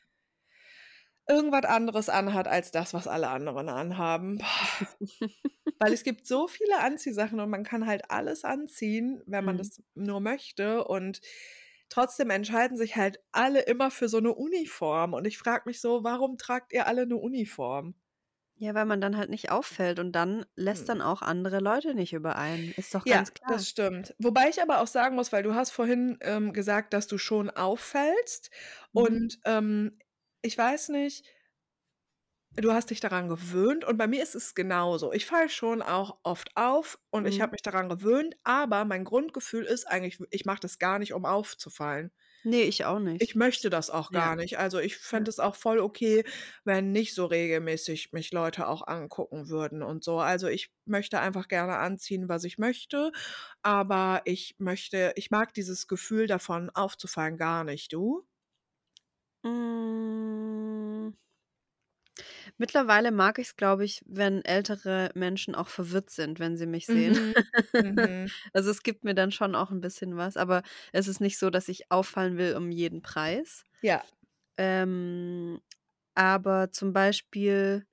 [1.27, 4.39] Irgendwas anderes anhat als das, was alle anderen anhaben.
[5.79, 9.59] Weil es gibt so viele Anziehsachen und man kann halt alles anziehen, wenn man Mhm.
[9.59, 11.21] das nur möchte und
[11.89, 16.03] trotzdem entscheiden sich halt alle immer für so 'ne Uniform und ich frage mich so:
[16.03, 17.95] „Warum tragt ihr alle 'ne Uniform?“
[18.57, 22.13] Ja, weil man dann halt nicht auffällt und dann lässt dann auch andere Leute nicht
[22.13, 22.71] über einen.
[22.71, 23.47] Ist doch Ja, ganz klar.
[23.47, 24.15] das stimmt.
[24.19, 27.49] Wobei ich aber auch sagen muss, weil du hast vorhin, ähm, gesagt, dass du schon
[27.49, 28.51] auffällst
[28.93, 29.31] Mhm.
[29.31, 29.97] und, ähm,
[30.41, 31.25] ich weiß nicht
[32.55, 35.11] du hast dich daran gewöhnt und bei mir ist es genauso.
[35.13, 37.41] Ich falle schon auch oft auf und ich Mhm.
[37.41, 41.25] habe mich daran gewöhnt, aber mein Grundgefühl ist eigentlich, ich mache das gar nicht, um
[41.25, 42.11] aufzufallen.
[42.43, 43.35] Ne, ich auch Ich nicht.
[43.35, 44.11] möchte das auch Ja.
[44.11, 44.57] gar nicht.
[44.57, 45.25] Also, ich Ja.
[45.25, 46.23] fände es auch voll okay,
[46.63, 50.17] wenn nicht so regelmäßig mich Leute auch angucken würden und so.
[50.19, 53.11] Also, ich möchte einfach gerne anziehen, was ich möchte,
[53.61, 57.93] aber ich möchte ich mag dieses Gefühl davon, aufzufallen, gar nicht.
[57.93, 58.25] Du?
[59.43, 61.13] Hm.
[62.59, 67.17] Mittlerweile mag ich's, glaube ich, wenn ältere Menschen auch verwirrt sind, wenn sie mich sehen.
[67.17, 67.33] Mhm.
[67.79, 68.31] Mhm.
[68.53, 70.63] Also, es gibt mir dann schon auch 'n bisschen was, aber
[70.93, 73.65] es ist nicht so, dass ich auffallen will um jeden Preis.
[73.83, 74.05] Ja.
[74.57, 75.61] Ähm,
[76.15, 77.85] aber zum Beispiel,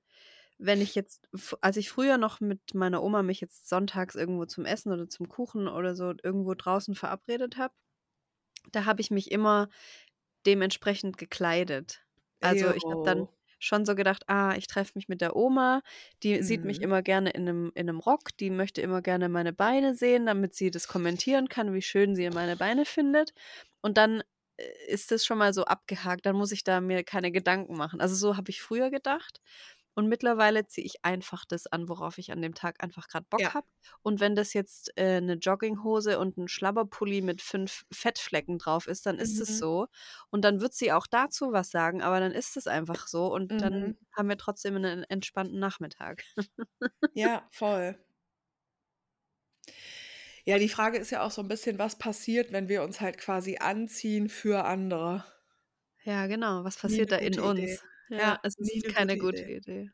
[0.59, 4.45] wenn ich jetzt f als ich früher noch mit meiner Oma mich jetzt sonntags irgendwo
[4.45, 7.73] zum Essen oder zum Kuchen oder so irgendwo draußen verabredet habe,
[8.71, 9.69] da habe ich mich immer
[10.49, 12.01] dementsprechend gekleidet.
[12.41, 13.27] Also, ich habe dann
[13.59, 15.81] schon so gedacht: „Ah, ich treffe mich mit der Oma,
[16.23, 16.83] die sieht mich Mhm.
[16.83, 20.55] immer gerne in 'nem in 'nem Rock, die möchte immer gerne meine Beine sehen, damit
[20.55, 23.33] sie das kommentieren kann, wie schön sie meine Beine findet.“
[23.81, 24.21] Und dann,
[24.57, 28.01] äh, ist das schon mal so abgehakt, dann muss ich da mir keine Gedanken machen.
[28.01, 29.39] Also, so habe ich früher gedacht
[29.95, 33.49] und mittlerweile ziehe ich einfach das an, worauf ich an dem Tag einfach grad Bock
[33.49, 33.53] Ja.
[33.53, 33.67] habe.
[34.03, 39.05] Und wenn das jetzt, äh, 'ne Jogginghose und 'n Schlabberpulli mit 5 Fettflecken drauf ist,
[39.05, 39.59] dann ist es Mhm.
[39.59, 39.87] so.
[40.31, 43.61] Und dann wird sie auch dazu was sagen, aber dann ist es einfach so und
[43.61, 43.99] dann Mhm.
[44.15, 46.23] haben wir trotzdem 'nen entspannten Nachmittag.
[47.15, 47.99] Ja, voll.
[50.47, 53.17] Ja, die Frage ist ja auch so 'n bisschen, was passiert, wenn wir uns halt
[53.17, 55.25] quasi anziehen für andere?
[56.05, 56.63] Ja, genau.
[56.63, 57.39] Was passiert da in Idee.
[57.39, 57.83] uns?
[58.17, 59.51] Ja, Ja, es ist 'ne keine gute Idee.
[59.51, 59.91] Idee.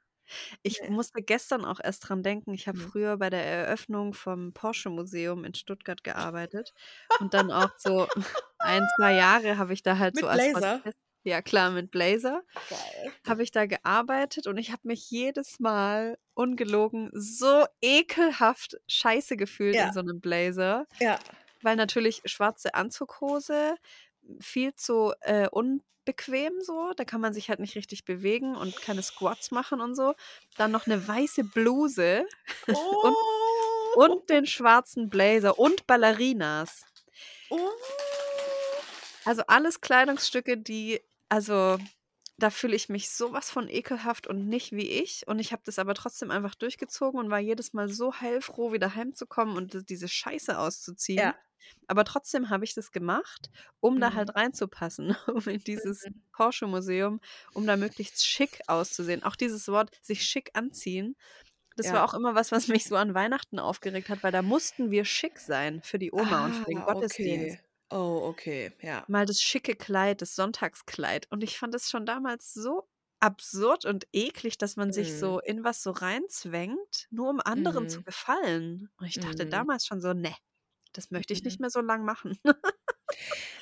[0.63, 0.89] Ich Ne.
[0.89, 2.91] musste gestern auch erst dran denken, ich habe Mhm.
[2.91, 6.74] früher bei der Eröffnung vom Porsche-Museum in Stuttgart gearbeitet
[7.20, 8.07] und dann auch so
[8.63, 10.82] 1, 2 Jahre habe ich da halt so Mit als Blazer?
[11.26, 12.43] Ja klar, mit Blazer
[13.28, 19.82] habe ich da gearbeitet und ich habe mich jedes Mal, ungelogen, so ekelhaft scheiße gefühlt
[19.82, 19.93] in Ja.
[19.93, 21.26] so 'nem Blazer, Ja.
[21.61, 23.76] weil natürlich schwarze Anzughose,
[24.41, 29.01] viel zu, äh, unbequem so, da kann man sich halt nicht richtig bewegen und keine
[29.03, 30.13] Squats machen und so.
[30.57, 32.26] Dann noch 'ne weiße Bluse
[33.01, 33.17] und
[33.93, 33.95] Oh.
[33.95, 36.88] und den schwarzen Blazer und Ballerinas.
[37.51, 37.76] Oh.
[39.28, 41.80] Also, alles Kleidungsstücke, die also
[42.38, 45.27] da fühle ich mich so was von ekelhaft und nicht wie ich.
[45.27, 48.95] Und ich habe das aber trotzdem einfach durchgezogen und war jedes Mal so heilfroh, wieder
[48.95, 51.33] heimzukommen und diese Scheiße auszuziehen.
[51.33, 51.39] Ja.
[51.88, 54.15] Aber trotzdem habe ich das gemacht, um da Mhm.
[54.15, 56.21] halt reinzupassen, um in dieses Mhm.
[56.33, 57.21] Porsche-Museum,
[57.53, 59.23] um da möglichst schick auszusehen.
[59.23, 61.15] Auch dieses Wort sich schick anziehen,
[61.77, 62.05] das war Ja.
[62.05, 65.39] auch immer was, was mich so an Weihnachten aufgeregt hat, weil da mussten wir schick
[65.39, 67.57] sein für die Oma und für den Ah, Gottesdienst.
[67.57, 67.64] okay.
[67.91, 69.07] Oh, okay, ja.
[69.07, 71.27] Mal das schicke Kleid, das Sonntagskleid.
[71.31, 75.15] Und ich fand es schon damals so absurd und eklig, dass man sich Mhm.
[75.15, 78.03] so in was so reinzwängt, nur um anderen zu Mhm.
[78.03, 78.89] gefallen.
[78.97, 79.45] Und ich dachte Mhm.
[79.45, 80.33] damals schon so: „Ne,
[80.93, 81.45] das möchte ich Mhm.
[81.45, 82.39] nicht mehr so lang machen.“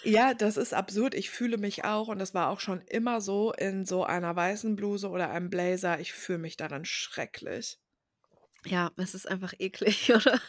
[0.04, 1.16] Ja, das ist absurd.
[1.16, 4.76] Ich fühle mich auch und das war auch schon immer so in so einer weißen
[4.76, 6.00] Bluse oder einem Blazer.
[6.00, 7.80] Ich fühle mich darin schrecklich.
[8.66, 10.40] Ja, es ist einfach eklig, oder?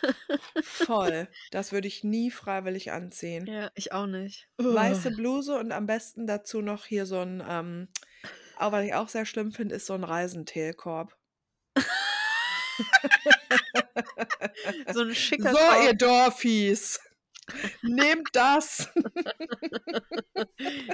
[0.60, 1.28] Voll.
[1.50, 3.48] Das würde ich nie freiwillig anziehen.
[3.48, 4.48] Ja, ich auch nicht.
[4.58, 7.88] Weiße Bluse und am besten dazu noch hier so 'n, ähm
[8.56, 11.16] auch was ich auch sehr schlimm finde, ist so 'n Reisenteelkorb.
[14.88, 15.84] So 'n schicker So, Korb.
[15.84, 16.98] ihr Dorfis,
[17.82, 18.90] nehmt das.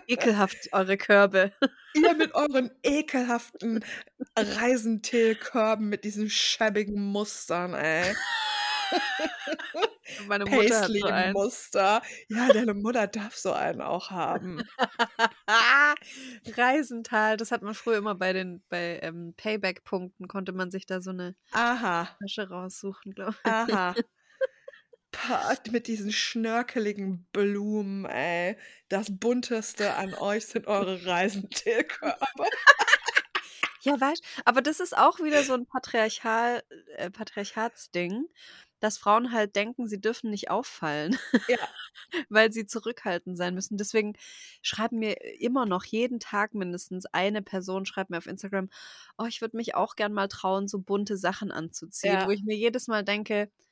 [0.09, 1.53] Ekelhaft, eure Körbe.
[1.95, 3.85] Ihr mit euren ekelhaften
[4.37, 8.17] Reisenteelkörben mit diesen schäbigen Mustern, ey.
[10.19, 11.37] Meine Mutter hat so einen.
[11.37, 12.03] Paisley-Muster.
[12.29, 14.63] Ja, deine Mutter darf so einen auch haben.
[16.57, 21.01] Reisental, das hat man früher immer bei den bei, ähm, Payback-Punkten konnte man sich da
[21.01, 22.21] so 'ne Aha.
[22.21, 23.45] Tasche raussuchen, glaube ich.
[23.45, 23.95] Aha.
[25.15, 28.57] Pah, mit diesen schnörkeligen Blumen, ey.
[28.89, 32.19] Das Bunteste an euch sind eure Reisenteelkörbe.
[33.83, 36.63] Ja, weißt aber das ist auch wieder so 'n Patriarchal
[36.97, 38.27] äh, Patriarchatsding,
[38.81, 41.71] dass Frauen halt denken, sie dürfen nicht auffallen, Ja.
[42.31, 43.79] weil sie zurückhaltend sein müssen.
[43.79, 44.15] Deswegen
[44.63, 48.71] schreiben mir immer noch jeden Tag mindestens eine Person schreibt mir auf Instagram:
[49.19, 52.33] „Oh, ich würde mich auch gern mal trauen, so bunte Sachen anzuziehen.“ Wo Ja.
[52.33, 53.70] ich mir jedes Mal denke: „Geh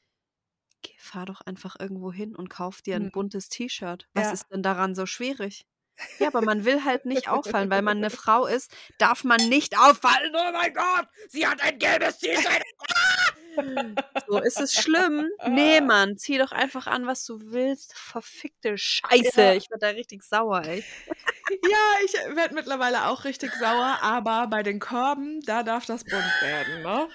[0.99, 3.11] fahr doch einfach irgendwo hin und kauf dir 'n Mhm.
[3.11, 4.09] buntes T-Shirt.
[4.14, 4.33] Was Ja.
[4.33, 5.64] ist denn daran so schwierig?“
[6.20, 7.70] Ja, aber man will halt nicht auffallen.
[7.70, 10.33] Weil man 'ne Frau ist, darf man nicht auffallen.
[10.35, 12.62] Oh mein Gott, sie hat ein gelbes T-Shirt.
[12.91, 13.33] Ah!
[14.26, 15.29] So, ist es schlimm?
[15.45, 17.97] Ne, Mann, zieh doch einfach an, was du willst.
[17.97, 19.55] Verfickte Scheiße.
[19.55, 19.55] Ja.
[19.55, 20.87] Ich werde da richtig sauer, ey.
[21.62, 26.41] Ja, ich, werde mittlerweile auch richtig sauer, aber bei den Körben, da darf das bunt
[26.41, 27.09] werden, ne?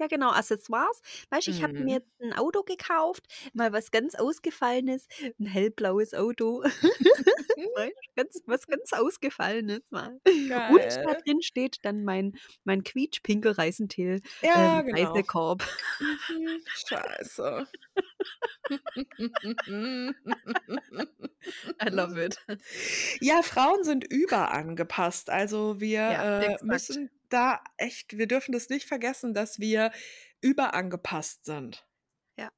[0.00, 1.00] Ja, genau, Accessoires.
[1.30, 1.92] Weißt du, ich habe mir Mhm.
[1.94, 5.06] jetzt 'n Auto gekauft, mal was ganz Ausgefallenes,
[5.38, 6.62] 'n hellblaues Auto.
[7.74, 10.20] Weißt du, ganz was ganz Ausgefallenes mal.
[10.66, 11.22] Und da Geil.
[11.24, 12.34] drin steht dann mein
[12.64, 14.86] mein quietschpinker Reisenteel, Ja, ähm, genau.
[14.94, 15.62] Reisekorb.
[16.28, 16.66] Mhm.
[16.74, 17.66] Scheiße.
[21.80, 22.38] I love it.
[23.20, 25.30] Ja, Frauen sind überangepasst.
[25.30, 26.62] Also, wir, Ja, äh, exakt.
[26.64, 29.92] müssen da echt wir dürfen das nicht vergessen, dass wir
[30.40, 31.86] überangepasst sind.
[32.38, 32.50] Ja.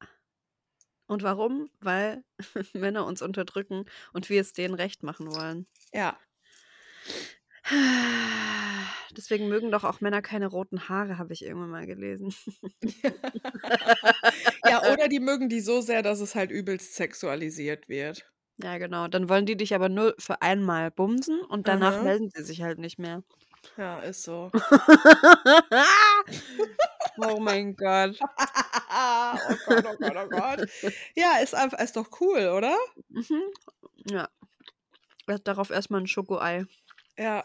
[1.08, 1.70] Und warum?
[1.80, 2.22] Weil
[2.74, 5.66] Männer uns unterdrücken und wir es denen recht machen wollen.
[5.92, 6.18] Ja.
[9.16, 12.32] Deswegen mögen doch auch Männer keine roten Haare, habe ich irgendwann mal gelesen.
[14.64, 18.30] Ja, oder die mögen die so sehr, dass es halt übelst sexualisiert wird.
[18.60, 19.06] Ja, genau.
[19.08, 22.02] Dann wollen die dich aber nur für einmal bumsen und danach Mhm.
[22.02, 23.22] melden sie sich halt nicht mehr.
[23.76, 24.50] Ja, ist so.
[27.20, 28.16] Oh mein Gott.
[28.20, 30.68] Oh Gott, oh Gott, oh Gott.
[31.16, 32.76] Ja, ist einf ist doch cool, oder?
[33.08, 33.42] Mhm.
[34.10, 34.28] Ja.
[35.44, 36.64] Darauf erst mal 'n Schokoei.
[37.18, 37.44] Ja.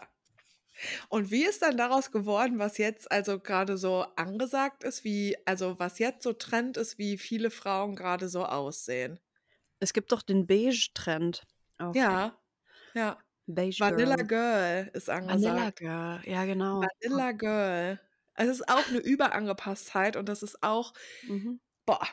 [1.08, 5.78] Und wie ist dann daraus geworden, was jetzt also grade so angesagt ist, wie also,
[5.78, 9.20] was jetzt so Trend ist, wie viele Frauen grade so aussehen?
[9.80, 11.42] Es gibt doch den Beige-Trend.
[11.94, 12.38] Ja,
[12.94, 13.23] ja.
[13.48, 14.28] Beige Vanilla Girl.
[14.28, 15.72] Girl ist Vanilla angesagt.
[15.72, 16.90] Girl, ja genau.
[17.02, 17.98] Vanilla Girl.
[18.36, 20.92] Es ist auch 'ne Überangepasstheit und das ist auch
[21.28, 21.58] Mhm.
[21.86, 22.06] boah,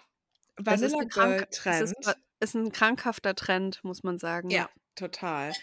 [0.58, 2.16] Vanilla Girl es ist Trend.
[2.42, 4.52] ist 'n krankhafter Trend, muss man sagen.
[4.52, 5.56] Ja, total.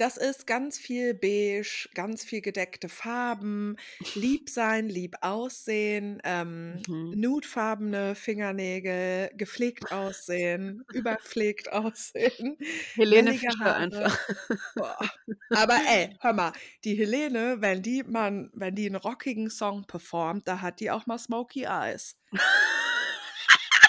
[0.00, 3.76] Das ist ganz viel beige, ganz viel gedeckte Farben,
[4.14, 7.14] lieb sein, lieb aussehen, ähm, Mhm.
[7.14, 12.56] nudefarbene Fingernägel, gepflegt aussehen, überpflegt aussehen,
[12.96, 14.18] Helene Fischer einfach.
[14.74, 14.98] Boah.
[15.52, 16.52] Aber ey, hör mal,
[16.84, 20.90] die Helene, wenn die mal 'n wenn die 'n rockigen Song performt, da hat die
[20.90, 22.14] auch mal Smokey Eyes.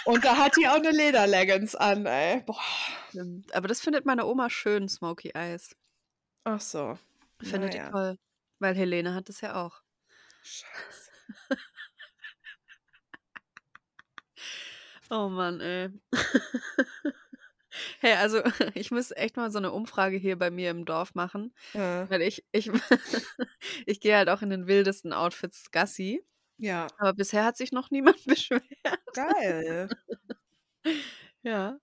[0.04, 2.44] Und da hat die auch 'ne Lederleggings an, ey.
[2.48, 2.62] Boah.
[3.54, 5.76] Aber das findet meine Oma schön, Smokey Eyes.
[6.46, 6.98] Ach so,
[7.44, 7.92] na Findet die ja.
[7.92, 8.18] toll,
[8.60, 9.82] weil Helene hat das ja auch.
[10.44, 11.12] Scheiße.
[15.14, 15.90] Oh Mann, ey.
[18.02, 18.42] Hey, also
[18.76, 22.08] ich muss echt mal so 'ne Umfrage hier bei mir im Dorf machen, Äh.
[22.10, 22.72] weil ich ich
[23.88, 26.24] ich gehe halt auch in den wildesten Outfits Gassi,
[26.60, 26.94] Ja.
[26.98, 28.64] aber bisher hat sich noch niemand beschwert.
[29.14, 29.90] Geil.
[31.44, 31.80] Ja.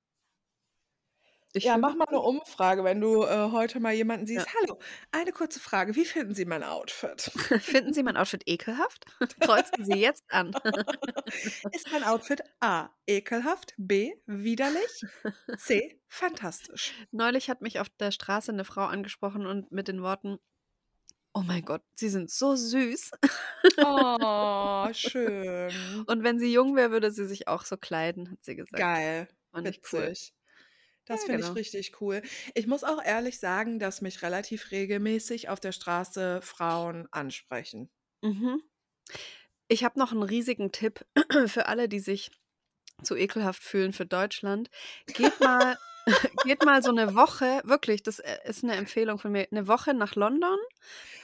[1.59, 2.21] Ich Ja, mach mal 'ne gut.
[2.21, 4.47] Umfrage, wenn du, äh, heute mal jemanden Ja.
[4.47, 4.79] siehst: „Hallo,
[5.11, 9.05] eine kurze Frage, wie finden Sie mein Outfit?“ Finden Sie mein Outfit ekelhaft?
[9.41, 10.55] Kreuzen Sie jetzt an.
[11.73, 15.07] Ist mein Outfit A: ekelhaft, B: widerlich,
[15.57, 16.95] C: fantastisch?
[17.13, 20.39] Neulich hat mich auf der Straße 'ne Frau angesprochen und mit den Worten:
[21.35, 23.13] „Oh mein Gott, Sie sind so süß.“
[23.81, 26.09] Oh, schön.
[26.09, 28.91] Und wenn sie jung wäre, würde sie sich auch so kleiden, hat sie gesagt.
[28.97, 30.15] Geil, Fand ich cool.
[31.09, 31.15] Witzig.
[31.15, 31.57] Ja, Das finde ich genau.
[31.57, 32.23] richtig cool.
[32.55, 37.89] Ich muss auch ehrlich sagen, dass mich relativ regelmäßig auf der Straße Frauen ansprechen.
[38.23, 38.69] Mhm.
[39.71, 41.05] Ich habe noch 'n riesigen Tipp
[41.47, 42.31] für alle, die sich
[43.03, 44.71] zu ekelhaft fühlen für Deutschland.
[45.13, 45.79] Geht mal
[46.43, 49.95] geht mal so 'ne Woche wirklich, das, äh, ist 'ne Empfehlung von mir, 'ne Woche
[49.95, 50.59] nach London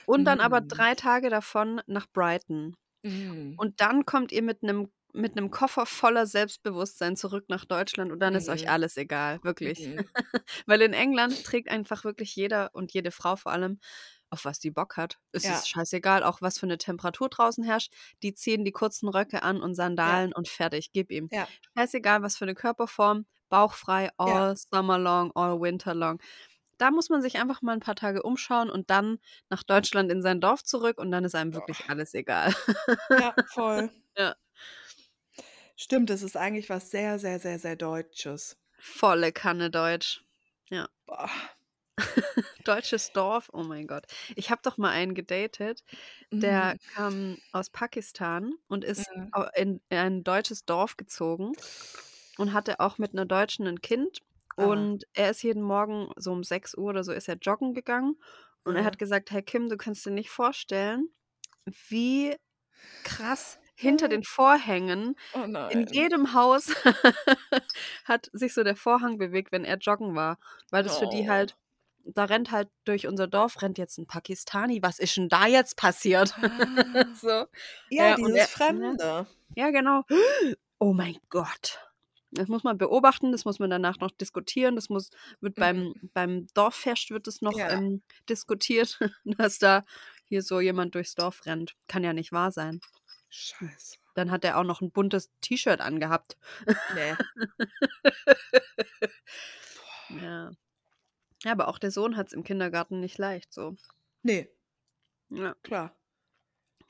[0.05, 0.69] und dann aber Mhm.
[0.69, 2.75] 3 Tage davon nach Brighton.
[3.03, 3.59] Mhm.
[3.59, 8.19] Und dann kommt ihr mit 'nem mit 'nem Koffer voller Selbstbewusstsein zurück nach Deutschland und
[8.19, 8.71] dann ist euch Mhm.
[8.71, 9.89] alles egal, wirklich.
[9.89, 9.97] Mhm.
[10.67, 13.79] Weil in England trägt einfach wirklich jeder und jede Frau vor allem,
[14.31, 15.19] auf was die Bock hat.
[15.33, 15.65] Es Ja.
[15.65, 17.93] ist scheißegal, auch was für 'ne Temperatur draußen herrscht.
[18.23, 20.25] Die ziehen die kurzen Röcke an und Ja.
[20.25, 21.31] Sandalen und fertig, gib ihm.
[21.31, 21.55] Ja.
[21.77, 24.45] Scheißegal, was für 'ne Körperform, bauchfrei, Ja.
[24.47, 26.19] all summer long, all winter long.
[26.79, 30.21] Da muss man sich einfach mal 'n paar Tage umschauen und dann nach Deutschland in
[30.23, 32.53] sein Dorf zurück und dann ist einem wirklich alles egal.
[33.17, 33.89] Ja, voll.
[34.17, 34.35] Ja.
[35.79, 38.55] Stimmt, das ist eigentlich was sehr, sehr, sehr, sehr Deutsches.
[38.79, 40.25] Volle Kanne deutsch.
[40.71, 40.87] Ja.
[41.07, 41.29] Boah.
[42.65, 44.05] Deutsches Dorf, oh mein Gott.
[44.35, 45.83] Ich habe doch mal einen gedatet,
[46.41, 46.79] der Mhm.
[46.93, 49.31] kam aus Pakistan und ist Mhm.
[49.31, 51.55] au in in ein deutsches Dorf gezogen
[52.37, 54.19] und hatte auch mit 'ner Deutschen 'n Kind.
[54.57, 54.85] Ah.
[54.85, 58.17] Und er ist jeden Morgen so um 6:00 oder so ist er joggen gegangen
[58.65, 58.85] und er Mhm.
[58.85, 61.09] hat gesagt: „Hey Kim, du kannst dir nicht vorstellen,
[61.89, 62.35] wie
[63.03, 64.09] krass hinter Ah.
[64.09, 66.67] den Vorhängen Oh in jedem Haus
[68.05, 70.39] hat sich so der Vorhang bewegt, wenn er joggen war.“
[70.71, 71.29] Weil das für die Oh.
[71.29, 71.57] halt
[72.05, 74.81] da rennt halt durch unser Dorf rennt jetzt 'n Pakistani.
[74.83, 76.35] Was ist 'n da jetzt passiert?
[76.41, 77.05] Ah.
[77.13, 77.47] So.
[77.89, 78.49] Ja, Ja, dieses er?
[78.49, 79.27] Fremde.
[79.55, 80.03] Ja, genau.
[80.81, 81.79] Oh mein Gott.
[82.31, 85.09] Das muss man beobachten, das muss man danach noch diskutieren, das muss
[85.41, 86.09] wird beim Mhm.
[86.13, 87.69] beim Dorffest wird das noch, Ja.
[87.69, 89.85] ähm, diskutiert, dass da
[90.25, 91.75] hier so jemand durchs Dorf rennt.
[91.87, 92.81] Kann ja nicht wahr sein.
[93.59, 93.69] Hm.
[93.69, 93.97] Scheiße.
[94.15, 96.37] Dann hat er auch noch 'n buntes T-Shirt angehabt.
[96.87, 97.19] Ne.
[99.75, 100.05] Boah.
[100.09, 100.51] Ja.
[101.43, 103.77] Ja, aber auch der Sohn hat's im Kindergarten nicht leicht so.
[104.25, 104.47] Ne.
[105.31, 105.55] Ja.
[105.65, 105.95] Klar.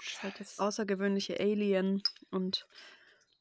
[0.08, 2.68] Ist halt das außergewöhnliche Alien und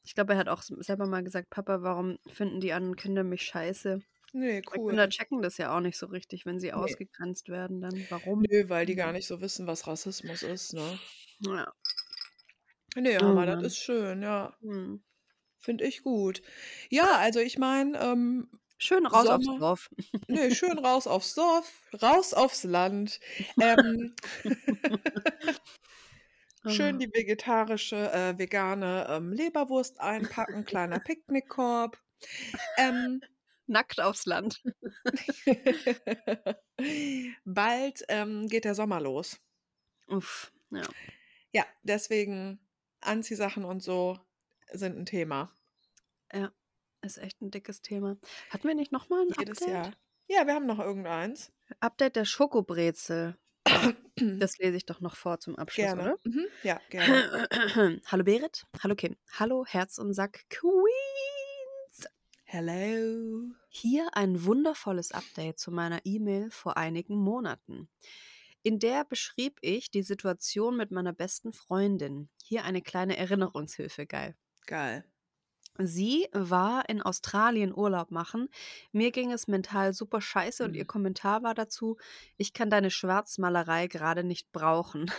[0.04, 3.42] ich glaube, er hat auch selber mal gesagt: „Papa, warum finden die anderen Kinder mich
[3.42, 4.02] scheiße?“
[4.34, 5.10] Ne, Weil Kinder cool.
[5.10, 6.74] checken das ja auch nicht so richtig, wenn sie Ne.
[6.74, 8.06] ausgegrenzt werden dann.
[8.10, 8.46] Warum?
[8.50, 9.14] Nö, weil die gar Mhm.
[9.14, 11.00] nicht so wissen, was Rassismus ist, ne?
[11.40, 11.74] Ja.
[12.96, 13.64] Ne, Oh aber das Mann.
[13.64, 14.56] ist schön, ja.
[14.60, 15.02] Mhm.
[15.60, 16.42] Finde ich gut.
[16.90, 19.90] Ja, also ich meine, ähm, Schön raus aufs Sommer Dorf.
[20.28, 23.20] ne, schön raus aufs Dorf, raus aufs Land.
[23.60, 24.14] Ähm
[26.66, 26.98] schön Ah.
[26.98, 32.00] die vegetarische äh, vegane, ähm, Leberwurst einpacken, kleiner Picknickkorb.
[32.76, 33.22] Ähm
[33.66, 34.62] Nackt aufs Land.
[37.44, 39.40] Bald, ähm, geht der Sommer los.
[40.08, 40.94] Uff, ja.
[41.52, 42.63] Ja, deswegen
[43.06, 44.18] Anziehsachen und so
[44.72, 45.52] sind 'n Thema.
[46.32, 46.52] Ja,
[47.02, 48.18] ist echt 'n dickes Thema.
[48.50, 49.66] Hatten wir nicht noch mal 'n Jedes Update?
[49.66, 49.96] Jahr.
[50.28, 51.52] Ja, wir haben noch irgendeins.
[51.80, 53.36] Update der Schokobrezel.
[54.38, 55.96] Das lese ich doch noch vor zum Abschluss, Gerne.
[55.96, 56.18] oder?
[56.24, 56.46] Mhm.
[56.62, 57.24] Ja, gerne.
[58.06, 62.08] Hallo Berit, hallo Kim, hallo Herz und Sack Queens.
[62.46, 63.54] Hello.
[63.68, 67.88] Hier ein wundervolles Update zu meiner E-Mail vor einigen Monaten.
[68.64, 72.30] In der beschrieb ich die Situation mit meiner besten Freundin.
[72.42, 74.36] Hier eine kleine Erinnerungshilfe, geil.
[74.66, 75.04] Geil.
[75.78, 78.48] Sie war in Australien Urlaub machen.
[78.92, 80.86] Mir ging es mental super scheiße und ihr Mhm.
[80.86, 81.96] Kommentar war dazu:
[82.36, 85.10] „Ich kann deine Schwarzmalerei grade nicht brauchen.“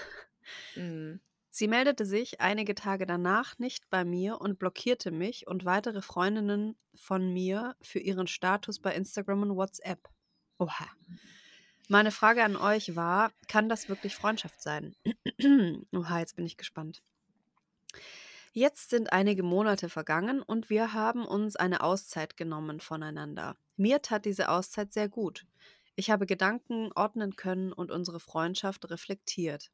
[0.76, 1.19] Mhm.
[1.49, 6.78] Sie meldete sich einige Tage danach nicht bei mir und blockierte mich und weitere Freundinnen
[6.94, 10.07] von mir für ihren Status bei Instagram und WhatsApp.
[10.60, 10.88] Oha.
[11.88, 14.95] Meine Frage an euch war: Kann das wirklich Freundschaft sein?
[15.94, 17.03] Oha, jetzt bin ich gespannt.
[18.53, 23.57] Jetzt sind einige Monate vergangen und wir haben uns eine Auszeit genommen voneinander.
[23.76, 25.45] Mir tat diese Auszeit sehr gut.
[25.98, 29.72] Ich habe Gedanken ordnen können und unsere Freundschaft reflektiert.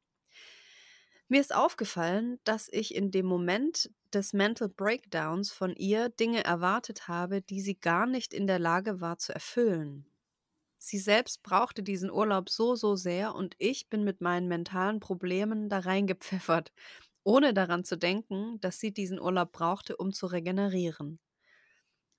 [1.28, 7.08] Mir ist aufgefallen, dass ich in dem Moment des Mental Breakdowns von ihr Dinge erwartet
[7.08, 10.11] habe, die sie gar nicht in der Lage war zu erfüllen.
[10.84, 15.70] Sie selbst brauchte diesen Urlaub so, so sehr und ich bin mit meinen mentalen Problemen
[15.70, 16.74] da reingepfeffert,
[17.24, 21.20] ohne daran zu denken, dass sie diesen Urlaub brauchte, um zu regenerieren.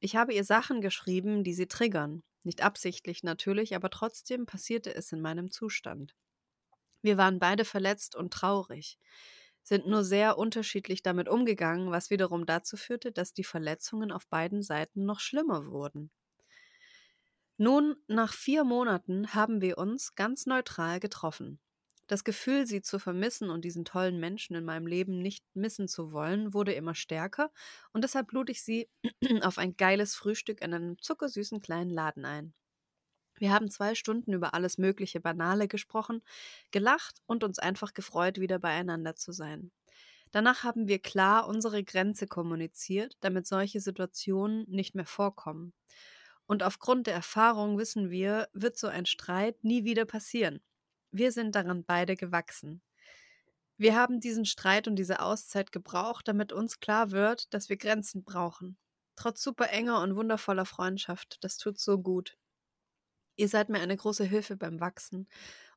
[0.00, 2.22] Ich habe ihr Sachen geschrieben, die sie triggern.
[2.44, 6.14] Nicht absichtlich natürlich, aber trotzdem passierte es in meinem Zustand.
[7.02, 8.98] Wir waren beide verletzt und traurig,
[9.62, 14.62] sind nur sehr unterschiedlich damit umgegangen, was wiederum dazu führte, dass die Verletzungen auf beiden
[14.62, 16.10] Seiten noch schlimmer wurden.
[17.58, 21.60] Nun, nach vier Monaten haben wir uns ganz neutral getroffen.
[22.08, 26.12] Das Gefühl, sie zu vermissen und diesen tollen Menschen in meinem Leben nicht missen zu
[26.12, 27.50] wollen, wurde immer stärker
[27.92, 28.88] und deshalb lud ich sie
[29.42, 32.54] auf ein geiles Frühstück in einem zuckersüßen kleinen Laden ein.
[33.36, 36.22] Wir haben zwei Stunden über alles mögliche Banale gesprochen,
[36.70, 39.72] gelacht und uns einfach gefreut, wieder beieinander zu sein.
[40.32, 45.74] Danach haben wir klar unsere Grenze kommuniziert, damit solche Situationen nicht mehr vorkommen.
[46.46, 50.60] Und aufgrund der Erfahrung wissen wir, wird so ein Streit nie wieder passieren.
[51.10, 52.82] Wir sind daran beide gewachsen.
[53.76, 58.22] Wir haben diesen Streit und diese Auszeit gebraucht, damit uns klar wird, dass wir Grenzen
[58.22, 58.76] brauchen.
[59.16, 62.36] Trotz super enger und wundervoller Freundschaft, das tut so gut.
[63.36, 65.28] Ihr seid mir eine große Hilfe beim Wachsen.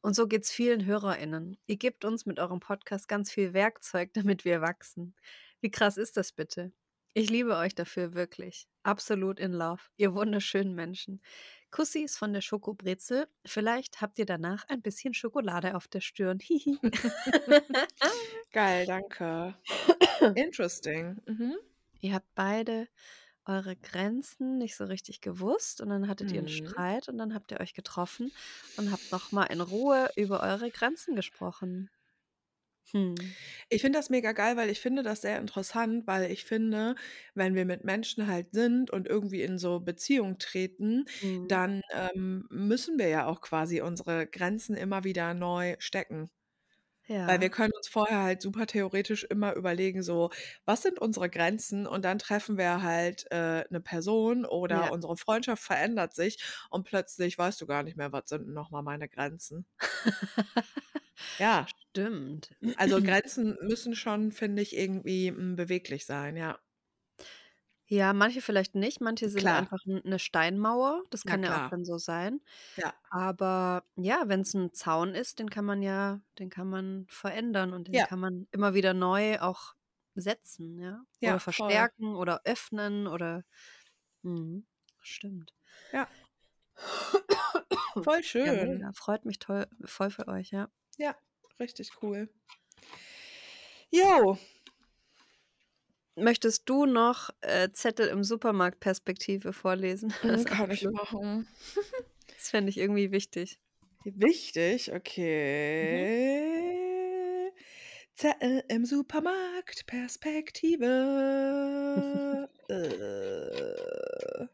[0.01, 1.57] Und so geht's vielen HörerInnen.
[1.67, 5.15] Ihr gebt uns mit eurem Podcast ganz viel Werkzeug, damit wir wachsen.
[5.61, 6.71] Wie krass ist das bitte?
[7.17, 8.67] Ich liebe euch dafür wirklich.
[8.83, 9.81] Absolut in love.
[9.97, 11.21] Ihr wunderschönen Menschen.
[11.71, 13.27] Kussis von der Schokobrezel.
[13.45, 16.39] Vielleicht habt ihr danach ein bisschen Schokolade auf der Stirn.
[16.39, 16.79] Hihi.
[18.51, 19.55] Geil, danke.
[20.35, 21.21] Interesting.
[21.25, 21.55] Mhm.
[21.99, 22.87] Ihr habt beide
[23.45, 26.49] eure Grenzen nicht so richtig gewusst und dann hattet ihr einen Mhm.
[26.49, 28.33] Streit und dann habt ihr euch getroffen
[28.77, 31.89] und habt noch mal in Ruhe über eure Grenzen gesprochen.
[32.93, 33.35] Hm.
[33.69, 36.95] Ich finde das mega geil, weil ich finde das sehr interessant, weil ich finde,
[37.33, 41.47] wenn wir mit Menschen halt sind und irgendwie in so Beziehungen treten, Mhm.
[41.47, 46.29] dann, ähm, müssen wir ja auch quasi unsere Grenzen immer wieder neu stecken.
[47.27, 47.51] Weil wir Ja.
[47.51, 50.31] können uns vorher halt super theoretisch immer überlegen, so:
[50.65, 54.91] „Was sind unsere Grenzen?“ Und dann treffen wir halt, äh, 'ne Person oder Ja.
[54.91, 58.71] unsere Freundschaft verändert sich und plötzlich weißt du gar nicht mehr, was sind 'n noch
[58.71, 59.65] mal meine Grenzen.
[61.39, 61.75] Ja.
[61.91, 62.55] Stimmt.
[62.77, 66.59] Also, Grenzen müssen schon, finde ich, irgendwie, hm, beweglich sein, ja.
[67.89, 68.99] Ja, manche vielleicht nicht.
[68.99, 69.51] Manche sind Klar.
[69.51, 71.03] einfach 'n 'ne Steinmauer.
[71.11, 71.69] Das Na kann ja auch klar.
[71.69, 72.41] dann so sein.
[72.77, 72.95] Ja.
[73.09, 77.87] Aber ja, wenn's 'n Zaun ist, den kann man ja den kann man verändern und
[77.87, 78.05] den Ja.
[78.05, 79.75] kann man immer wieder neu auch
[80.15, 81.05] setzen, ja?
[81.21, 81.87] Ja, Oder voll.
[81.89, 83.43] verstärken oder öffnen oder
[84.23, 84.67] mhm,
[85.01, 85.51] stimmt.
[85.93, 86.15] Ja.
[88.03, 88.59] Voll Ja, schön.
[88.59, 88.91] mega.
[88.93, 90.69] Freut mich toll voll für euch, ja.
[90.97, 91.15] Ja,
[91.59, 92.29] richtig cool.
[93.91, 94.37] Jo.
[96.17, 101.47] Möchtest du noch, äh, Zettel im Supermarkt Perspektive vorlesen Mhm, als kann ich machen.
[102.37, 103.59] Das fände ich irgendwie wichtig.
[104.03, 104.95] Wichtig, Mhm.
[104.97, 106.05] okay.
[108.15, 110.87] Zettel im Supermarkt Perspektive.
[112.69, 114.47] Äh.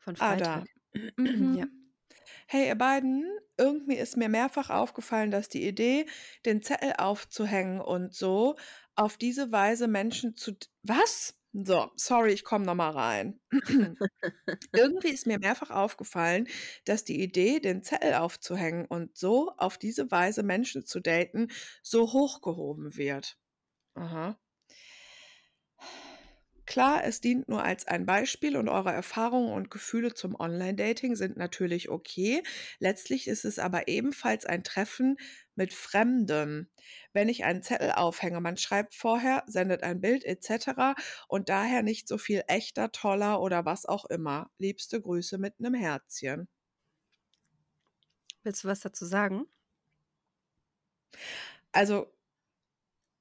[0.00, 0.62] Von Ah, da.
[0.62, 0.68] Freitag.
[1.58, 1.66] Ja.
[2.46, 3.26] Hey, ihr beiden,
[3.58, 6.06] irgendwie ist mir mehrfach aufgefallen, dass die Idee,
[6.44, 8.56] den Zettel aufzuhängen und so,
[8.96, 10.52] auf diese Weise Menschen zu
[10.82, 11.34] was?
[11.52, 13.40] So, sorry, ich komme noch mal rein.
[14.74, 16.48] Irgendwie ist mir mehrfach aufgefallen,
[16.84, 21.48] dass die Idee, den Zettel aufzuhängen und so auf diese Weise Menschen zu daten,
[21.82, 23.38] so hochgehoben wird.
[23.94, 24.38] Aha.
[26.74, 31.36] Klar, es dient nur als ein Beispiel und eure Erfahrungen und Gefühle zum Online-Dating sind
[31.36, 32.42] natürlich okay.
[32.80, 35.16] Letztlich ist es aber ebenfalls ein Treffen
[35.54, 36.68] mit Fremden.
[37.12, 40.96] Wenn ich einen Zettel aufhänge, man schreibt vorher, sendet ein Bild et cetera
[41.28, 44.50] und daher nicht so viel echter, toller oder was auch immer.
[44.58, 46.48] Liebste Grüße mit 'nem Herzchen.
[48.42, 49.46] Willst du was dazu sagen?
[51.74, 52.12] Also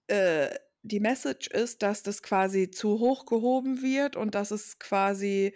[0.07, 0.49] äh,
[0.83, 5.53] die Message ist, dass das quasi zu hoch gehoben wird und dass es quasi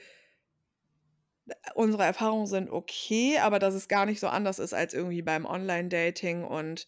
[1.47, 5.21] äh, unsere Erfahrungen sind okay, aber dass es gar nicht so anders ist als irgendwie
[5.21, 6.87] beim Online-Dating und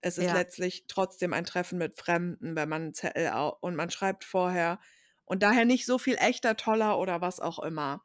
[0.00, 0.32] es ist Ja.
[0.32, 4.80] letztlich trotzdem ein Treffen mit Fremden, wenn man Zettel und man schreibt vorher
[5.24, 8.04] und daher nicht so viel echter, toller oder was auch immer.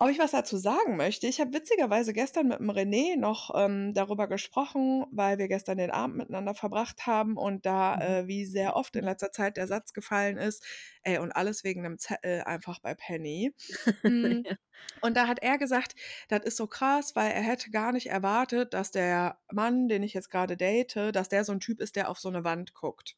[0.00, 1.26] Ob ich was dazu sagen möchte?
[1.28, 5.90] Ich habe witzigerweise gestern mit dem René noch, ähm, darüber gesprochen, weil wir gestern den
[5.92, 8.20] Abend miteinander verbracht haben und da, Mhm.
[8.20, 10.64] äh, wie sehr oft in letzter Zeit der Satz gefallen ist:
[11.02, 13.54] „Ey, und alles wegen 'nem Zettel einfach bei Penny.“
[14.06, 14.56] Hm, Ja.
[15.00, 15.94] und da hat er gesagt,
[16.28, 20.14] das ist so krass, weil er hätte gar nicht erwartet, dass der Mann, den ich
[20.14, 23.16] jetzt grade date, dass der so 'n Typ ist, der auf so 'ne Wand guckt.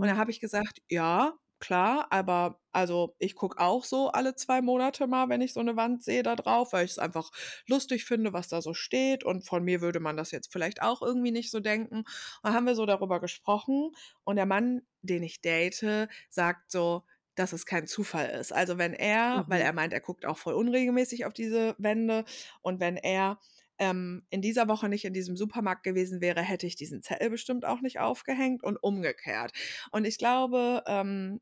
[0.00, 0.18] Und da Mhm.
[0.18, 5.28] habe ich gesagt: „Ja, klar, aber also, ich gucke auch so alle 2 Monate mal,
[5.28, 7.30] wenn ich so 'ne Wand sehe, da drauf, weil ich's einfach
[7.66, 11.02] lustig finde, was da so steht und von mir würde man das jetzt vielleicht auch
[11.02, 12.06] irgendwie nicht so denken.“ Und
[12.42, 13.92] dann haben wir so darüber gesprochen
[14.24, 17.04] und der Mann, den ich date, sagt so,
[17.34, 18.52] dass es kein Zufall ist.
[18.52, 19.62] Also, wenn er weil Mhm.
[19.62, 22.24] er meint, er guckt auch voll unregelmäßig auf diese Wände
[22.62, 23.38] und wenn er,
[23.78, 27.64] ähm, in dieser Woche nicht in diesem Supermarkt gewesen wäre, hätte ich diesen Zettel bestimmt
[27.66, 29.52] auch nicht aufgehängt und umgekehrt.
[29.92, 31.40] Und ich glaube, ähm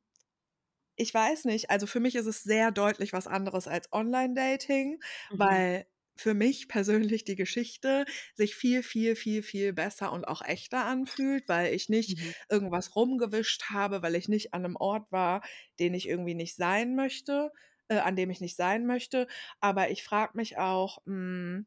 [0.97, 5.01] ich weiß nicht, also, für mich ist es sehr deutlich was anderes als Online-Dating,
[5.31, 5.65] Mhm.
[5.65, 5.87] weil
[6.17, 8.05] für mich persönlich die Geschichte
[8.35, 12.35] sich viel, viel, viel, viel besser und auch echter anfühlt, weil ich nicht Mhm.
[12.49, 15.43] irgendwas rumgewischt habe, weil ich nicht an 'nem Ort war,
[15.81, 17.51] den ich irgendwie nicht sein möchte
[17.89, 19.27] äh, an dem ich nicht sein möchte.
[19.61, 21.67] Aber ich frage mich auch, hm,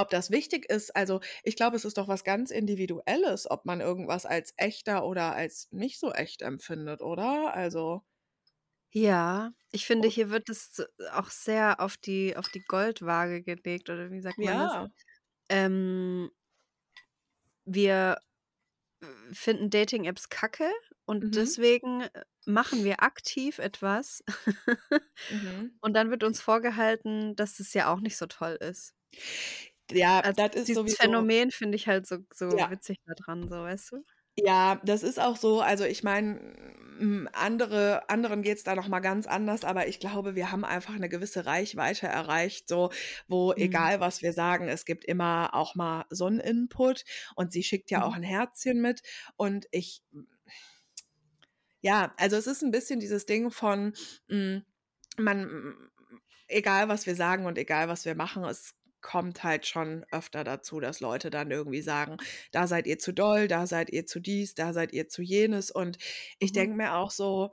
[0.00, 0.94] ob das wichtig ist.
[0.96, 5.34] Also, ich glaube, es ist doch was ganz Individuelles, ob man irgendwas als echter oder
[5.34, 7.54] als nicht so echt empfindet, oder?
[7.54, 8.02] Also
[8.92, 10.82] Ja, ich finde, O hier wird es
[11.12, 14.76] auch sehr auf die auf die Goldwaage gelegt oder wie sagt man das?
[14.76, 14.90] Ja.
[15.50, 16.30] Ähm
[17.64, 18.20] wir,
[19.02, 20.70] äh, finden Dating-Apps kacke
[21.06, 21.36] und Mhm.
[21.36, 24.24] deswegen, äh, machen wir aktiv etwas
[25.28, 25.80] Mhm.
[25.80, 28.94] und dann wird uns vorgehalten, dass es ja auch nicht so toll ist.
[29.92, 32.70] Ja, Also, das ist dieses sowieso Phänomen finde ich halt so so Ja.
[32.70, 34.04] witzig da dran, so, weißt du?
[34.38, 35.60] Ja, das ist auch so.
[35.60, 36.40] Also, ich meine,
[37.32, 41.08] andere anderen geht's da noch mal ganz anders, aber ich glaube, wir haben einfach 'ne
[41.08, 42.90] gewisse Reichweite erreicht, so,
[43.26, 43.90] wo Mhm.
[43.94, 47.04] egal, was wir sagen, es gibt immer auch mal so 'n Input
[47.34, 48.16] und sie schickt ja auch Mhm.
[48.16, 49.02] 'n Herzchen mit
[49.36, 50.00] und ich
[51.84, 53.94] Ja, also, es ist 'n bisschen dieses Ding von,
[54.28, 54.64] hm,
[55.18, 55.90] man
[56.48, 60.80] egal, was wir sagen und egal, was wir machen, es kommt halt schon öfter dazu,
[60.80, 62.16] dass Leute dann irgendwie sagen:
[62.52, 65.70] „Da seid ihr zu doll, da seid ihr zu dies, da seid ihr zu jenes.“
[65.70, 65.98] Und
[66.38, 66.52] ich Mhm.
[66.52, 67.52] denke mir auch so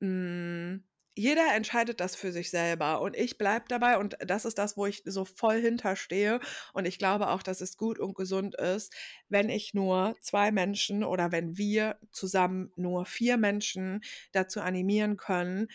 [0.00, 0.84] hm,
[1.18, 4.84] jeder entscheidet das für sich selber und ich bleibe dabei und das ist das, wo
[4.86, 6.40] ich so voll hinter stehe
[6.74, 8.94] und ich glaube auch, dass es gut und gesund ist,
[9.28, 15.68] wenn ich nur 2 Menschen oder wenn wir zusammen nur 4 Menschen dazu animieren können,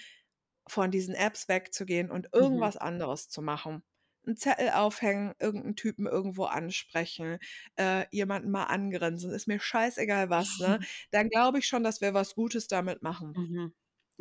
[0.68, 2.72] von diesen Apps wegzugehen und Mhm.
[2.72, 3.84] irgendwas anderes zu machen.
[4.28, 7.40] 'N Zettel aufhängen, irgend 'n Typen irgendwo ansprechen,
[7.78, 10.80] äh, jemanden mal angrinsen, ist mir scheißegal was, ne?
[11.12, 13.36] Dann glaube ich schon, dass wir was Gutes damit machen.
[13.36, 13.72] Mhm.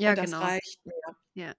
[0.01, 0.41] Ja, Und das genau.
[0.41, 0.95] reicht mir.
[1.35, 1.55] Ja.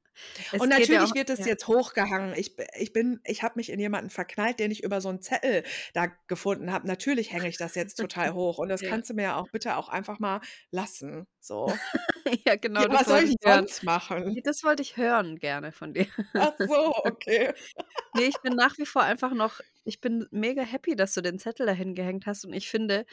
[0.59, 1.45] Und geht ja natürlich auch wird es ja.
[1.45, 2.33] jetzt hochgehangen.
[2.37, 5.63] Ich ich bin ich habe mich in jemanden verknallt, den ich über so 'n Zettel
[5.93, 6.87] da gefunden habe.
[6.87, 9.77] Natürlich hänge ich das jetzt total hoch und das kannst du mir ja auch bitte
[9.77, 10.41] auch einfach mal
[10.71, 11.81] lassen, so.
[12.45, 13.67] Ja, genau, das was soll ich hören.
[13.67, 14.43] sonst machen?
[14.45, 16.07] Das wollte ich hören gerne von dir.
[16.37, 17.53] Ach so, okay.
[18.13, 21.39] Ne, ich bin nach wie vor einfach noch ich bin mega happy, dass du den
[21.39, 23.05] Zettel dahin gehängt hast und ich finde,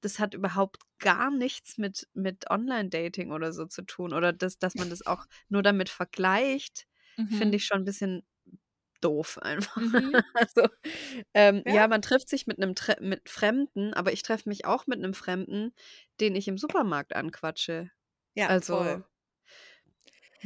[0.00, 4.78] das hat überhaupt gar nichts mit mit Online-Dating oder so zu tun oder dass dass
[4.78, 6.86] man das auch nur damit vergleicht,
[7.28, 7.58] finde Mhm.
[7.58, 8.24] ich schon 'n bisschen
[9.02, 9.94] doof einfach.
[9.94, 10.20] Mhm.
[10.34, 10.68] Also,
[11.34, 11.88] ähm, ja, Ja.
[11.88, 15.14] man trifft sich mit 'nem Tre mit Fremden, aber ich treffe mich auch mit 'nem
[15.14, 15.72] Fremden,
[16.20, 17.90] den ich im Supermarkt anquatsche.
[18.36, 19.06] Ja, Also voll.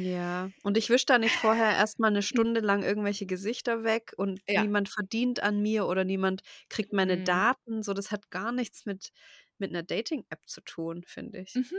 [0.02, 4.12] Ja, und ich wische da nicht vorher erst mal 'ne Stunde lang irgendwelche Gesichter weg
[4.16, 4.64] und Ja.
[4.64, 7.20] niemand verdient an mir oder niemand kriegt meine Mhm.
[7.20, 7.92] Daten, so.
[7.92, 9.10] Das hat gar nichts mit
[9.58, 11.56] mit 'ner Dating-App zu tun, finde ich.
[11.56, 11.76] Mhm.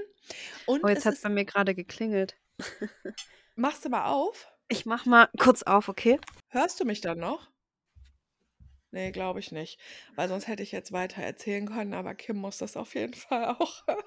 [0.81, 2.37] Oh, Und jetzt es hat's ist bei mir grade geklingelt.
[3.55, 4.51] Machst du mal auf?
[4.69, 6.19] Ich mache mal kurz auf, okay?
[6.49, 7.51] Hörst du mich dann noch?
[8.93, 9.79] Ne, glaube ich nicht,
[10.15, 13.45] weil sonst hätte ich jetzt weiter erzählen können, aber Kim muss das auf jeden Fall
[13.45, 14.03] auch hören.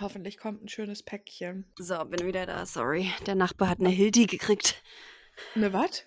[0.00, 1.72] Hoffentlich kommt 'n schönes Päckchen.
[1.80, 3.10] So, bin wieder da, sorry.
[3.26, 4.82] Der Nachbar hat 'ne Hilti gekriegt.
[5.56, 6.04] 'Ne was?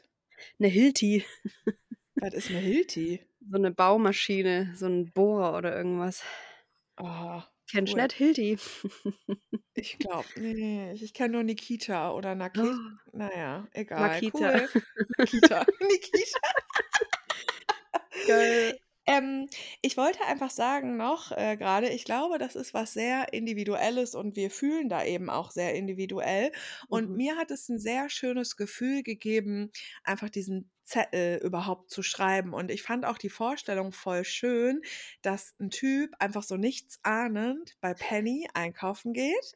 [0.60, 1.24] 'Ne Hilti.
[2.22, 3.26] Was ist 'ne Hilti?
[3.52, 6.24] So 'ne Baumaschine, so 'n Bohrer oder irgendwas.
[6.98, 7.98] Oh, Kennst cool.
[7.98, 8.58] nicht Hilti?
[9.78, 11.02] Ich glaube nicht.
[11.04, 12.82] Ich kenne nur Nikita oder Naki
[13.12, 14.34] na ja, egal, Makita.
[14.34, 14.70] cool.
[15.18, 16.40] Nikita, Nikita.
[18.26, 18.80] Geil.
[19.08, 19.48] Ähm,
[19.84, 24.36] ich wollte einfach sagen noch, äh, grade, ich glaube, das ist was sehr Individuelles und
[24.36, 26.52] wir fühlen da eben auch sehr individuell.
[26.90, 27.16] Und Mhm.
[27.16, 29.72] mir hat es 'n sehr schönes Gefühl gegeben,
[30.04, 32.54] einfach diesen Zettel überhaupt zu schreiben.
[32.54, 34.82] Und ich fand auch die Vorstellung voll schön,
[35.22, 39.54] dass 'n Typ einfach so nichtsahnend bei Penny einkaufen geht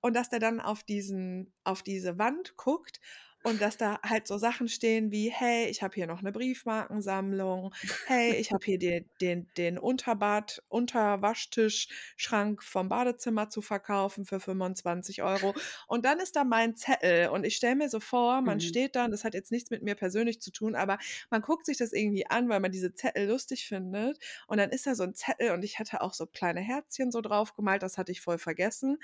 [0.00, 3.00] und dass der dann auf diesen auf diese Wand guckt
[3.46, 7.72] und dass da halt so Sachen stehen wie: „Hey, ich habe hier noch eine Briefmarkensammlung.
[8.02, 15.22] Hey, ich habe hier den den den Unterbad Unterwaschtischschrank vom Badezimmer zu verkaufen für 25
[15.22, 15.56] Euro.
[15.86, 18.60] Und dann ist da mein Zettel und ich stelle mir so vor, man Mhm.
[18.60, 20.98] steht da und das hat jetzt nichts mit mir persönlich zu tun, aber
[21.30, 24.18] man guckt sich das irgendwie an, weil man diese Zettel lustig findet
[24.48, 27.20] und dann ist da so ein Zettel und ich hatte auch so kleine Herzchen so
[27.20, 28.98] drauf gemalt, das hatte ich voll vergessen.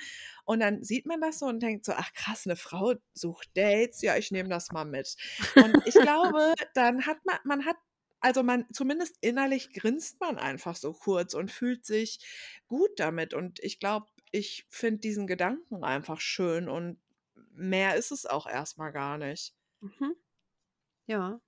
[0.44, 4.02] Und dann sieht man das so und denkt so: „Ach krass, eine Frau sucht Dates.
[4.02, 5.16] Ja, ich nehme das mal mit.“
[5.54, 5.94] Und ich
[6.34, 7.76] glaube, dann hat man man hat
[8.20, 12.20] also man zumindest innerlich grinst man einfach so kurz und fühlt sich
[12.68, 13.34] gut damit.
[13.34, 16.98] Und ich glaube, ich finde diesen Gedanken einfach schön und
[17.52, 19.54] mehr ist es auch erst mal gar nicht.
[19.80, 20.14] Mhm.
[21.06, 21.40] Ja.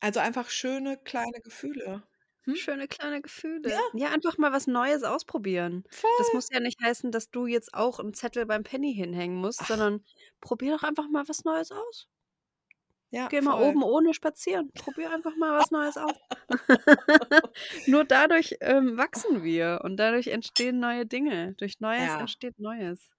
[0.00, 2.02] Also einfach schöne kleine Gefühle.
[2.46, 2.56] Hm?
[2.56, 3.20] Schöne kleine
[3.64, 3.84] Ja, Gefühle.
[3.92, 5.84] Ja, einfach mal was Neues ausprobieren.
[6.16, 6.34] Das voll.
[6.34, 9.68] muss ja nicht heißen, dass du jetzt auch 'n Zettel beim Penny hinhängen musst, Ach,
[9.68, 10.04] sondern
[10.40, 12.08] probier doch einfach mal was Neues aus.
[13.10, 13.76] ja, Geh mal voll.
[13.76, 14.72] oben ohne spazieren.
[14.78, 16.16] Probier einfach mal was Neues aus.
[17.86, 21.54] Nur dadurch, ähm, wachsen wir und dadurch entstehen neue Dinge.
[21.58, 22.16] Durch Neues Ja.
[22.16, 23.10] entsteht Neues.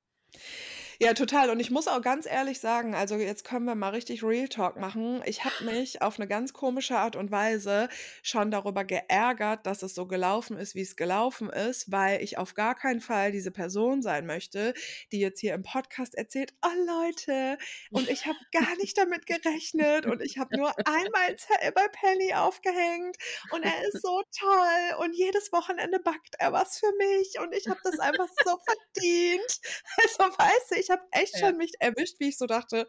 [1.00, 1.50] Ja, total.
[1.52, 4.78] Und ich muss auch ganz ehrlich sagen, also jetzt können wir mal richtig Real Talk
[4.78, 5.22] machen.
[5.26, 7.88] Ich habe mich auf eine ganz komische Art und Weise
[8.24, 12.54] schon darüber geärgert, dass es so gelaufen ist, wie es gelaufen ist, weil ich auf
[12.56, 14.74] gar keinen Fall diese Person sein möchte,
[15.12, 17.58] die jetzt hier im Podcast erzählt: „Oh Leute,
[17.92, 21.36] und ich habe gar nicht damit gerechnet und ich habe nur einmal
[21.76, 23.18] bei Penny aufgehängt
[23.50, 27.68] und er ist so toll und jedes Wochenende backt er was für mich und ich
[27.70, 29.60] habe das einfach so verdient.“
[29.98, 31.40] Also, weißt du, ich habe echt Ja.
[31.40, 32.88] schon mich erwischt, wie ich so dachte: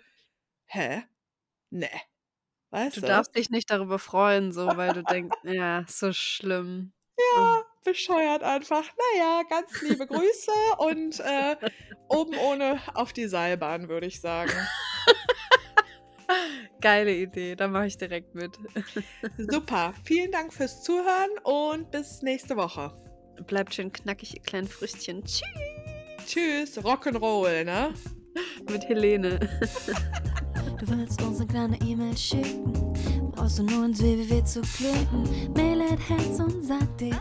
[0.67, 1.05] „Hä?
[1.71, 1.91] Ne.“
[2.93, 3.09] Du Weißt du?
[3.13, 7.65] darfst dich nicht darüber freuen, so, weil du denkst: „Ja, so schlimm.“ Ja, Mhm.
[7.85, 8.85] bescheuert einfach.
[8.97, 11.57] Na ja, ganz liebe Grüße und, äh,
[12.09, 14.71] oben ohne auf die Seilbahn, würde ich sagen.
[16.81, 18.59] Geile Idee, da mache ich direkt mit.
[19.39, 19.95] Super.
[20.05, 22.93] Vielen Dank fürs Zuhören und bis nächste Woche.
[23.47, 25.25] Bleibt schön knackig, ihr kleinen Früchtchen.
[25.25, 25.45] Tschü
[26.29, 27.95] Tschüss, Rock'n'Roll, ne?
[28.71, 29.39] mit Helene.
[30.79, 32.93] Du willst uns eine kleine E-Mail schicken,
[33.33, 35.25] brauchst du nur ins www zu klicken.
[35.57, 37.15] Mail at herz und sag.de,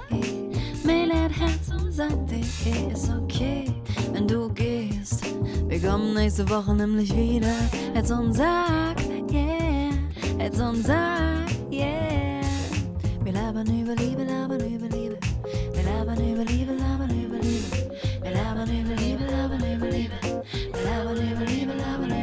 [0.83, 3.73] Mail at herz und sag.de ist okay,
[4.11, 5.23] wenn du gehst.
[5.69, 7.55] Wir kommen nächste Woche nämlich wieder.
[7.93, 8.97] Herz und sag,
[9.31, 9.89] yeah,
[10.37, 12.41] Herz und sag, yeah.
[13.23, 15.17] Wir labern über Liebe, labern über Liebe.
[15.73, 16.96] Wir labern über Liebe, labern
[18.57, 20.41] I believe, believe, I believe, believe, believe,
[20.73, 22.16] I believe, believe, I believe.